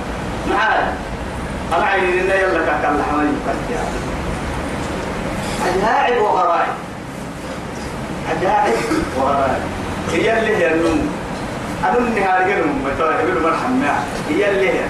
معايا 0.51 0.93
أنا 1.72 1.84
عيني 1.84 2.18
يلا 2.18 2.66
كاكا 2.66 2.95
الحمل 2.95 3.32
عجائب 5.66 6.22
وغرائب. 6.22 6.72
عجائب 8.30 8.74
وغرائب. 9.18 9.62
هي 10.12 10.38
اللي 10.38 10.56
هي 10.56 10.74
النوم. 10.74 11.08
أنا 11.84 11.98
النهار 11.98 12.42
قلهم 12.42 12.84
متوى 12.84 13.14
يقولوا 13.14 13.50
مرحم 13.50 13.72
معه 13.82 14.04
هي 14.28 14.50
اللي 14.50 14.68
هي. 14.70 14.84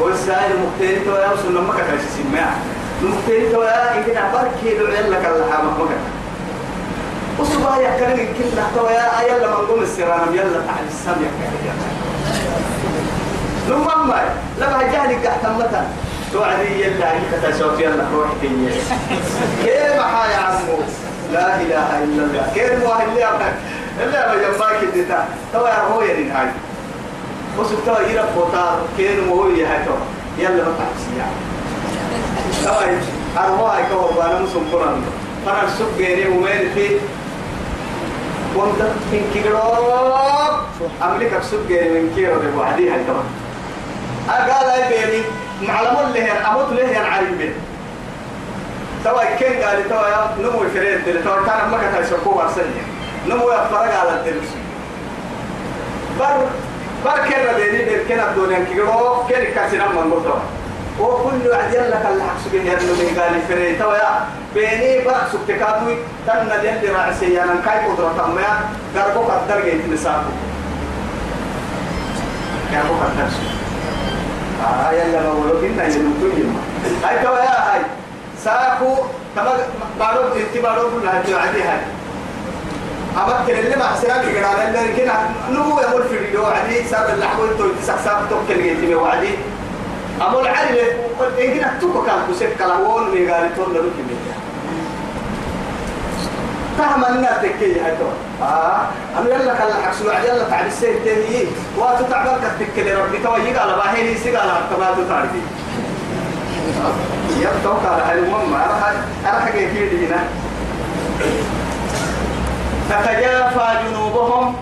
والسائل 0.00 0.52
مختلف 0.66 1.08
ويا 1.08 1.32
وصلنا 1.32 1.60
ما 1.60 1.72
كتاش 1.72 2.00
سماع 2.16 2.50
مختلف 3.02 3.54
ويا 3.58 3.96
يمكن 3.96 4.16
كيلو 4.62 4.86
يلا 4.86 5.18
كلا 5.22 5.44
حامة 5.52 5.70
ما 5.70 5.84
كتاش 5.84 6.04
وصبا 7.38 7.82
لك 7.82 7.96
كل 7.98 8.22
ويا 8.82 9.12
يلا 9.28 9.46
من 9.46 9.66
قوم 9.66 9.82
السرانم 9.82 10.34
يلا 10.34 10.60
تعال 10.66 10.84
السم 10.88 11.10
يحكي 11.24 11.46
لما 13.68 13.94
ما 14.04 14.24
لما 14.58 14.82
جهلك 14.82 15.18
تحت 15.24 15.46
متى 15.46 15.82
توعدي 16.34 16.82
يلا 16.82 17.06
عليك 17.06 17.54
تشوف 17.54 17.80
يلا 17.80 18.04
روح 18.14 18.28
تيجي 18.40 18.68
كيف 19.64 20.00
حا 20.00 20.26
يا 20.30 20.36
عمو؟ 20.36 20.78
لا 21.32 21.60
اله 21.60 22.02
الا 22.04 22.22
الله. 22.24 22.52
كيف 22.54 22.86
واحد 22.88 23.08
اللي 23.08 23.24
أبقى 23.24 23.48
اللي 24.04 24.18
أبقى 24.18 24.36
جنبك 24.40 24.82
الدتا 24.82 25.24
تو 25.52 25.66
يا 25.66 25.80
هو 25.94 26.02
يرين 26.02 26.30
هاي 26.30 26.46
وسب 27.58 27.76
تو 27.86 27.92
يرى 27.92 28.24
فوتار 28.34 28.78
كين 28.96 29.20
مو 29.28 29.42
هي 29.44 29.64
هاي 29.66 29.84
تو 29.86 29.94
يلا 30.38 30.64
ما 30.64 30.74
تحسي 30.78 31.10
يعني 31.18 31.38
تو 32.64 32.74
أرواح 33.40 33.74
هاي 33.74 33.82
كهو 33.82 34.22
أنا 34.22 34.38
مسلم 34.40 34.64
قرآن 34.72 35.02
فأنا 35.46 35.62
السوق 35.64 35.88
جيني 35.98 36.28
ومين 36.28 36.70
في 36.74 36.90
وانت 38.56 38.80
من 39.12 39.30
كيلو 39.34 39.58
أملك 41.02 41.32
السوق 41.40 41.60
جيني 41.68 41.88
من 41.88 42.12
كيلو 42.16 42.34
ده 42.34 42.58
وعدي 42.58 42.90
هاي 42.90 43.04
تو 43.06 43.14
أقال 44.28 44.70
هاي 44.70 44.82
بيني 44.88 45.22
معلم 45.62 46.12
هي 46.14 46.32
أموت 46.32 46.72
له 46.72 46.86
بين 47.38 47.54
توا 49.04 49.24
كين 49.38 49.62
قال 49.62 49.88
توا 49.88 50.42
نمو 50.42 50.68
فريد 50.74 51.08
اللي 51.08 51.22
توا 51.22 51.46
كان 51.46 51.70
ما 51.70 51.78
كان 51.78 52.02
يسكوا 52.02 52.34
ورسني 52.34 52.82
نمو 53.28 53.50
يفرق 53.50 54.00
على 54.00 54.10
الدرس. 54.10 54.50
بر 56.20 56.36
بر 57.04 57.18
كنا 57.28 57.52
بيني 57.56 57.84
بين 57.84 57.98
كنا 58.08 58.30
الدنيا 58.30 58.64
كيرو 58.64 59.14
كن 59.28 59.44
كاسنا 59.54 59.88
من 59.88 60.10
بطوا 60.10 60.40
وكل 61.00 61.46
يلا 61.46 61.98
كان 62.02 62.16
الحق 62.16 62.54
يرنو 62.54 62.92
من 62.92 63.20
قال 63.20 63.42
فريد. 63.48 63.78
توا 63.78 63.96
بيني 64.54 65.04
بر 65.04 65.14
سكتكاتوي 65.32 65.96
تنا 66.26 66.42
اللي 66.42 66.88
رأسي 66.88 67.42
أنا 67.42 67.54
كاي 67.64 67.86
قدرة 67.86 68.12
تمام 68.18 68.60
قربو 68.96 69.20
قدر 69.20 69.64
جيت 69.64 69.86
نسابو 69.92 70.30
قربو 72.72 72.94
قدر. 72.94 73.63
آه 74.62 74.92
يلا 74.92 75.22
ما 75.22 75.30
ولو 75.32 75.60
كنا 75.60 75.84
يلوتون 75.84 76.56
هاي 77.04 77.24
توا 77.24 77.38
يا 77.38 77.72
هاي. 77.72 77.80
ساكو 78.44 78.94
تما 79.36 79.52
بارو 80.00 80.22
انت 80.36 80.62
بارو 80.62 80.88
كنا 80.90 81.10
هاي 81.10 81.34
عادي 81.34 81.62
هاي. 81.62 81.80
أما 83.16 83.44
كل 83.46 83.52
اللي 83.52 83.76
ما 83.76 83.84
حسنا 83.84 84.14
قرار 84.14 84.68
اللي 84.68 84.92
كنا 84.96 85.28
نمو 85.50 85.80
يقول 85.80 86.02
في 86.02 86.14
الفيديو 86.14 86.44
عادي 86.44 86.84
ساب 86.90 87.14
اللحم 87.14 87.38
تو 87.58 87.64
تسحساب 87.82 88.18
توكل 88.30 88.62
جيتي 88.62 88.94
وعدي 88.94 89.28
أما 90.20 90.40
العلي 90.40 90.82
إن 91.40 91.54
كنا 91.54 91.78
توكو 91.80 92.02
كان 92.06 92.18
كسر 92.30 92.46
كلاون 92.58 93.30
قال 93.30 93.56
تون 93.56 93.74
لو 93.74 93.80
كمية 93.82 94.34
فهم 96.78 97.04
الناس 97.04 97.42
تكي 97.42 97.80
هاي 97.80 97.96
تو 97.96 98.04
آه. 98.42 98.80
أنا 99.18 99.28
يلا 99.28 99.54
كلا 99.54 99.74
حكسوا 99.86 100.12
يلا 100.12 100.44
تعب 100.50 100.66
السيد 100.66 101.04
تهي 101.04 101.44
واتو 101.78 102.04
تعبان 102.10 102.38
كتكي 102.58 102.94
ربي. 102.94 103.18
تو 103.18 103.36
يقال 103.36 103.76
باهي 103.76 104.14
سيقال 104.14 104.48
تبادو 104.70 105.08
تعرفي. 105.08 105.40
يبتوك 107.40 107.82
على 107.86 108.18
المهم 108.18 108.54
أنا 109.24 109.40
حاجة 109.40 109.52
كده 109.52 110.06
هنا. 110.06 110.24
تتجافى 112.90 113.68
جنوبهم 113.88 114.56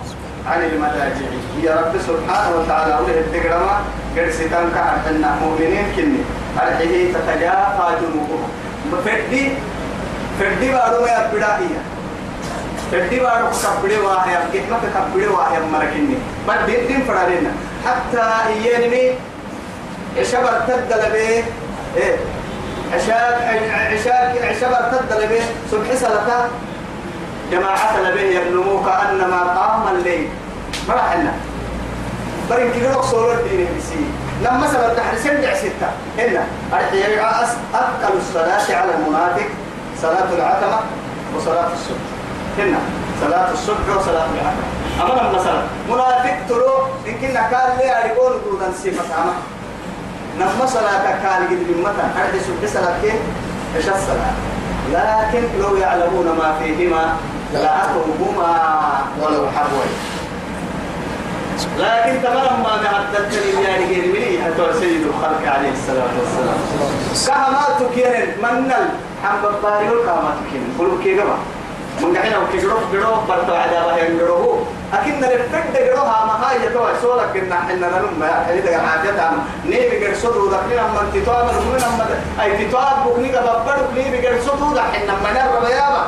عن 0.46 0.62
الملاجع 0.62 1.26
يا 1.62 1.74
رب 1.76 1.94
سبحانه 2.08 2.56
وتعالى 2.56 2.94
أوله 2.94 3.20
التقرما 3.20 3.80
قد 4.16 4.30
ستان 4.30 4.70
كعبنا 4.74 5.36
مؤمنين 5.42 5.86
كني. 5.96 6.22
أرحيه 6.62 7.12
تتجافى 7.12 7.86
جنوبهم. 8.00 8.48
فردي 9.04 9.52
فردي 10.40 10.72
بارو 10.72 11.04
ما 11.04 11.10
يبدأ 11.10 11.46
فردي 11.46 11.68
بارو 12.93 13.49
كبري 13.80 13.97
واحد 13.97 14.38
كتما 14.53 14.78
كبري 14.95 15.26
واحد 15.26 15.62
مركني 15.72 16.16
بل 16.49 16.66
دين 16.66 17.05
فرارنا 17.09 17.53
حتى 17.86 18.22
إياني 18.47 19.14
إشبر 20.18 20.61
تدل 20.68 21.12
به 21.12 21.45
إيه 21.97 22.16
عشاء 22.95 23.61
عشاء 23.93 24.49
عشاء 24.51 25.05
تدل 25.09 25.26
به 25.26 25.43
صبح 25.70 25.95
سلطة 25.95 26.49
جماعة 27.53 28.01
لبه 28.01 28.20
يبنمو 28.20 28.84
كأنما 28.84 29.40
قام 29.43 29.97
الليل 29.97 30.28
ما 30.88 30.95
راح 30.95 31.16
لنا 31.16 31.32
برين 32.51 32.72
كده 32.72 33.03
صور 33.03 33.32
الدين 33.32 33.68
بسي 33.78 34.05
لما 34.45 34.59
مثلا 34.59 34.95
تحت 34.95 35.16
سبع 35.24 35.55
ستة 35.55 35.88
هنا 36.18 36.45
أرحي 36.72 37.20
أثقل 37.74 38.16
الصلاة 38.16 38.76
على 38.76 38.90
المنافق 38.95 39.49
صلاة 40.03 40.32
العتمة 40.32 40.80
وصلاة 41.36 41.72
الصبح 41.72 42.21
هنا 42.59 42.78
صلاة 43.20 43.53
الصبح 43.53 43.96
وصلاة 43.96 44.26
العتمة 44.34 44.66
أما 45.03 45.38
مثلا 45.38 45.62
منافق 45.90 46.36
تلو 46.48 46.74
إن 47.09 47.14
كنا 47.20 47.40
قال 47.40 47.78
لي 47.78 47.98
أريكون 47.98 48.32
دودا 48.44 48.72
صفة 48.84 49.14
عمى 49.14 49.32
نما 50.38 50.66
صلاة 50.66 51.05
قال 51.28 51.48
قد 51.48 51.59
بمتا 51.68 52.05
أرحي 52.18 52.40
صبح 52.40 52.72
صلاة 52.74 53.00
كيف 53.03 53.14
إيش 53.76 53.84
الصلاة 53.88 54.32
لكن 54.92 55.42
لو 55.61 55.76
يعلمون 55.76 56.26
ما 56.26 56.55
فيهما 56.62 57.16
لأتوهما 57.55 58.78
ولو 59.22 59.46
حبوا 59.57 59.82
لكن 61.78 62.22
تمام 62.22 62.62
ما 62.62 62.82
نعدت 62.82 63.34
لي 63.34 63.62
يعني 63.62 63.84
غير 63.84 64.07
مني 64.12 64.44
حتى 64.44 64.80
سيد 64.80 65.07
الخلق 65.07 65.53
عليه 65.53 65.72
الصلاة 65.72 66.11
والسلام. 66.20 66.59
كهمات 67.26 67.92
كيرن 67.94 68.28
منل 68.42 68.88
حم 69.24 69.42
باري 69.62 69.86
كهمات 70.07 70.38
كيرن 70.53 70.68
قلوا 70.78 71.03
كي 71.05 71.14
جماعة 71.14 71.38
من 72.01 72.16
قحنا 72.16 72.38
وكيجرو 72.38 72.76
جرو 72.93 73.14
برتو 73.28 73.55
عذابه 73.55 73.97
ينجرو 73.97 74.59
أكيد 74.93 75.14
نرفد 75.14 75.74
جروها 75.86 76.24
ما 76.26 76.34
هاي 76.43 76.66
يتوه 76.66 77.01
سولك 77.03 77.36
إن 77.36 77.53
إحنا 77.53 77.74
نلم 77.74 78.22
يا 78.22 78.45
حليل 78.47 78.66
يا 78.66 78.78
حاجات 78.78 79.18
عم 79.20 79.38
نيبي 79.66 80.01
جرسود 80.01 80.36
ودخلنا 80.36 80.82
من 80.88 81.11
تتوه 81.14 81.45
من 81.45 81.53
من 81.53 81.82
من 81.99 82.40
أي 82.43 82.66
تتوه 82.66 83.05
بكني 83.05 83.28
كببر 83.28 83.78
نيبي 83.95 84.18
جرسود 84.20 84.62
ودخلنا 84.62 85.14
من 85.24 85.36
الربيابة 85.36 86.05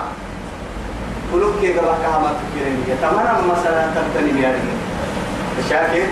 قلوا 1.32 1.52
كي 1.60 1.72
جماعة 1.72 1.96
كهمات 2.02 2.36
كيرن 2.54 2.84
يتمنى 2.88 3.52
مثلا 3.52 3.86
تبتني 3.94 4.42
يعني 4.42 4.58
شاكر 5.70 6.06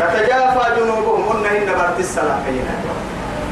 تتجافى 0.00 0.80
جنوبهم. 0.80 1.46
إن 1.46 1.66
برت 1.78 1.98
السلام 1.98 2.38
كينا 2.46 2.74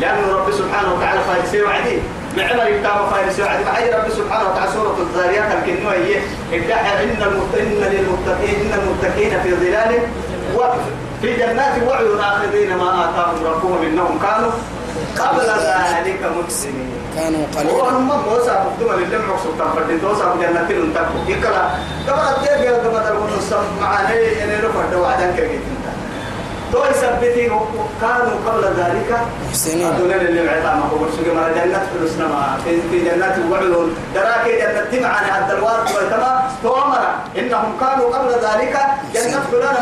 لأن 0.00 0.30
رب 0.30 0.50
سبحانه 0.50 0.94
وتعالى 0.94 1.20
فارسي 1.20 1.62
وعدي. 1.62 1.98
معمر 2.38 2.66
يبتام 2.68 3.10
فارسي 3.10 3.42
وعدي 3.42 3.64
معي 3.64 3.90
رب 3.90 4.08
سبحانه 4.10 4.48
وتعالى 4.50 4.70
سورة 4.72 4.96
الزاريات 5.00 5.48
الكنوة 5.58 5.92
هي 5.92 6.16
ادعى 6.52 7.04
إن 7.04 7.22
المتقين 7.22 7.80
للمتقين 7.92 8.56
إن 8.72 8.78
المتقين 8.80 9.40
في 9.42 9.54
ظلال 9.54 9.92
وفي 10.56 11.36
جنات 11.36 11.74
وعيون 11.88 12.20
آخذين 12.20 12.76
ما 12.76 13.04
آتاهم 13.10 13.44
ربهم 13.44 13.82
إنهم 13.86 14.18
كانوا 14.18 14.50
قبل 15.18 15.40
ذلك 15.40 16.20
محسنين 16.42 16.90
كانوا 17.16 17.46
قليلا. 17.56 17.72
وهم 17.72 18.06
موسى 18.28 18.50
مقدمة 18.64 18.96
للم 18.96 19.22
عقصب 19.30 19.50
تنفردين 19.58 20.00
توسى 20.00 20.24
بجنة 20.24 20.62
تنتقوا 20.68 21.20
يكلا 21.28 21.64
قبل 22.08 22.46
يا 22.46 22.72
قبل 22.76 23.06
الونص 23.12 23.52
معاني 23.80 24.14
يعني 24.20 24.56
رفع 24.66 24.84
دوعدان 24.92 25.36
كريت 25.36 25.60
تو 26.72 26.84
كانوا 28.00 28.36
قبل 28.46 28.64
ذلك. 28.64 29.10
محسنين 29.48 29.86
اللي 30.28 30.40
هو 30.92 30.96
برسوك 30.98 31.26
ما 31.36 31.48
ما 32.28 32.58
في, 32.64 32.98
جنات 33.04 33.38
الوعيون 33.38 33.96
دراك 34.14 34.46
عبد 35.30 35.50
الوارد 35.50 35.86
ويتما 35.96 36.50
توامر. 36.62 37.04
إنهم 37.38 37.76
كانوا 37.80 38.06
قبل 38.16 38.30
ذلك 38.32 38.74
فلان 39.52 39.76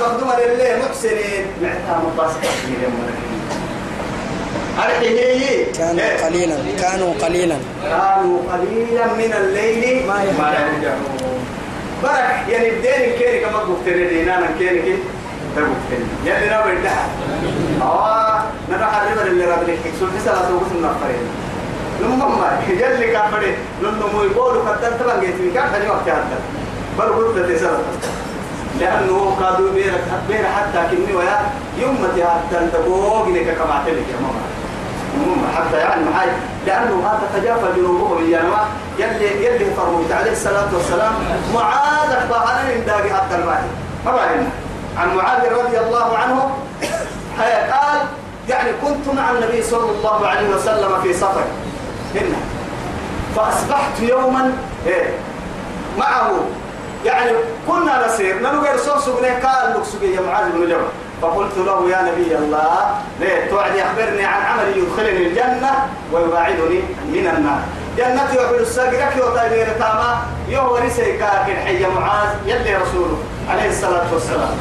لله 0.51 0.71
محسنين. 0.89 1.45
كانوا 1.89 2.11
قليلا. 6.25 6.57
كانوا 6.83 7.15
قليلا. 7.23 7.57
كانوا 7.83 8.39
قليلا 8.53 9.07
من 9.07 9.33
الليل. 9.41 10.07
ما 10.07 10.17
يهجعون. 10.25 11.47
ما 12.03 12.09
برك 12.13 12.49
يعني 12.49 12.71
بدين 12.71 13.01
الكيري 13.11 13.39
كما 13.41 13.59
قلت 13.59 13.87
لي 13.87 14.07
دينا 14.09 14.41
كي 15.57 15.63
تقول 15.63 16.27
يعني 16.27 16.49
أنا 16.49 16.61
بدها 16.67 17.09
آه 17.83 18.43
نرى 18.71 18.85
حرب 18.85 19.27
اللي 19.27 19.45
رد 19.45 19.71
لك 19.71 19.93
سو 20.01 20.07
في 20.07 20.21
سلا 20.25 20.49
سو 20.49 20.59
كنا 20.59 20.93
فرين 21.03 21.27
لما 22.01 22.29
ما 22.29 22.61
يلي 22.69 23.13
كان 23.13 23.31
فرين 23.31 23.57
لما 23.83 24.07
مو 24.13 24.23
يقولوا 24.23 24.69
قدر 24.69 24.93
تبان 25.01 25.21
جيت 25.21 25.35
في 25.35 25.51
كان 25.51 25.69
خلي 25.73 25.89
وقت 25.89 26.09
هذا 26.09 26.39
بل 26.99 27.05
قلت 27.05 27.37
لأنه 28.81 29.37
قادوا 29.41 29.73
بير 29.73 29.93
بير 30.29 30.45
حتى 30.57 30.97
كني 30.97 31.17
ويا 31.17 31.39
يوم 31.79 32.03
ما 32.03 32.09
تهدن 32.17 32.73
تبوغ 32.73 33.29
لك 33.29 33.57
كما 33.59 33.83
تلك 33.87 34.05
يا 34.09 34.47
حتى 35.57 35.77
يعني 35.77 36.31
لأنه 36.67 36.97
ما 36.97 37.21
تتجافى 37.23 37.67
جنوبهم 37.77 38.31
يا 38.31 38.43
نما 38.43 38.65
يلي 38.99 39.47
يلي 39.47 39.75
فرموت 39.77 40.13
عليه 40.13 40.33
الصلاة 40.33 40.75
والسلام 40.75 41.13
معاذ 41.55 42.11
أخبرنا 42.11 42.75
من 42.75 42.85
داقي 42.87 43.11
عبد 43.11 43.33
المالك 43.33 43.71
ما 44.07 44.13
بعدنا 44.13 44.49
عن 44.99 45.17
معاذ 45.17 45.53
رضي 45.53 45.79
الله 45.79 46.19
عنه 46.19 46.51
قال 47.73 48.01
يعني 48.49 48.71
كنت 48.85 49.15
مع 49.15 49.31
النبي 49.31 49.63
صلى 49.63 49.91
الله 49.91 50.27
عليه 50.27 50.49
وسلم 50.49 51.01
في 51.03 51.13
سفر. 51.13 51.45
هنا 52.15 52.37
فأصبحت 53.37 54.01
يوما 54.01 54.53
إيه 54.87 55.11
معه. 55.99 56.31
يعني 57.05 57.31
كنا 57.69 58.07
نسير 58.07 58.39
نلقى 58.43 58.75
رسول 58.75 59.03
سبني 59.03 59.29
قال 59.29 59.75
لك 59.75 59.85
سبي 59.85 60.15
يا 60.15 60.21
معاذ 60.21 60.53
بن 60.53 60.61
جبل. 60.69 60.87
فقلت 61.23 61.59
له 61.59 61.91
يا 61.91 62.03
نبي 62.03 62.37
الله 62.37 62.95
ليه؟ 63.21 63.51
توعد 63.51 63.77
أخبرني 63.77 64.25
عن 64.25 64.43
عمل 64.43 64.77
يدخلني 64.77 65.27
الجنة 65.27 65.73
ويباعدني 66.13 66.81
من 67.09 67.33
النار. 67.37 67.61
جنة 67.97 68.29
يحل 68.35 68.55
الساقرك 68.55 69.17
وطيبير 69.17 69.69
تاما 69.79 70.19
يهو 70.49 70.77
رسيكا 70.77 71.45
كن 71.47 71.57
حي 71.57 71.87
معاذ 71.87 72.29
يلي 72.47 72.77
رسوله 72.77 73.19
عليه 73.51 73.69
الصلاة 73.69 74.07
والسلام. 74.13 74.57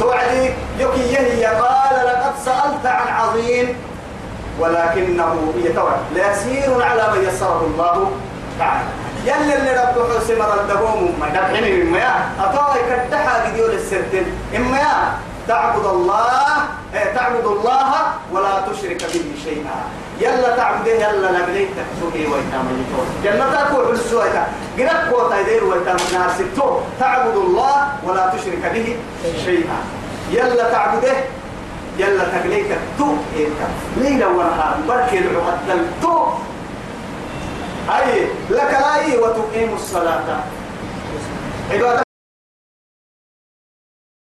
توعدي 0.00 0.50
يكي 0.78 1.44
قال 1.44 2.06
لقد 2.06 2.32
سألت 2.44 2.86
عن 2.86 3.08
عظيم 3.14 3.76
ولكنه 4.60 5.52
يتوعد. 5.56 6.00
ليسير 6.14 6.82
على 6.82 7.04
من 7.12 7.28
يسره 7.28 7.62
الله 7.66 8.10
تعالى. 8.58 8.84
يلي 9.24 9.56
اللي 9.56 9.70
رب 9.70 9.96
حسن 10.16 10.42
ردهم 10.42 11.14
ما 11.20 11.28
دبحني 11.28 11.82
مما 11.82 11.98
يا 11.98 12.14
أطاوي 12.40 12.80
كدحا 12.90 13.46
قديو 13.46 13.66
للسرتين. 13.66 14.26
إما 14.56 14.78
يا 14.78 15.12
تعبد 15.48 15.86
الله 15.86 16.46
إيه 16.94 17.14
تعبد 17.14 17.44
الله 17.44 17.92
ولا 18.32 18.60
تشرك 18.72 19.02
به 19.14 19.26
شيئا. 19.44 19.78
يلا 20.22 20.56
تعبده 20.56 20.92
يلا 20.92 21.28
نبليك 21.38 21.68
تكسوكي 21.78 22.26
ويتام 22.26 22.66
يتوه 22.80 23.06
جنة 23.24 23.68
تقول 23.68 23.84
بالسويتا 23.86 24.46
قرب 24.78 25.12
قوتا 25.12 25.40
يدير 25.40 25.64
ويتام 25.64 25.96
ستو 26.38 26.78
تعبد 27.00 27.36
الله 27.36 27.88
ولا 28.04 28.32
تشرك 28.34 28.64
به 28.74 28.96
شيئا. 29.44 29.78
يلا 30.32 30.70
تعبده 30.70 31.12
يلا 31.98 32.24
تقليك 32.24 32.70
تو 32.98 33.06
إيه 33.36 33.48
ليلة 33.96 34.28
ونهار 34.28 34.76
بركي 34.88 35.18
العقد 35.18 35.86
تو 36.02 36.26
أي 37.90 38.26
لك 38.50 38.72
لا 38.72 39.18
وتقيم 39.20 39.74
الصلاة. 39.74 40.44
عبادة 41.72 42.01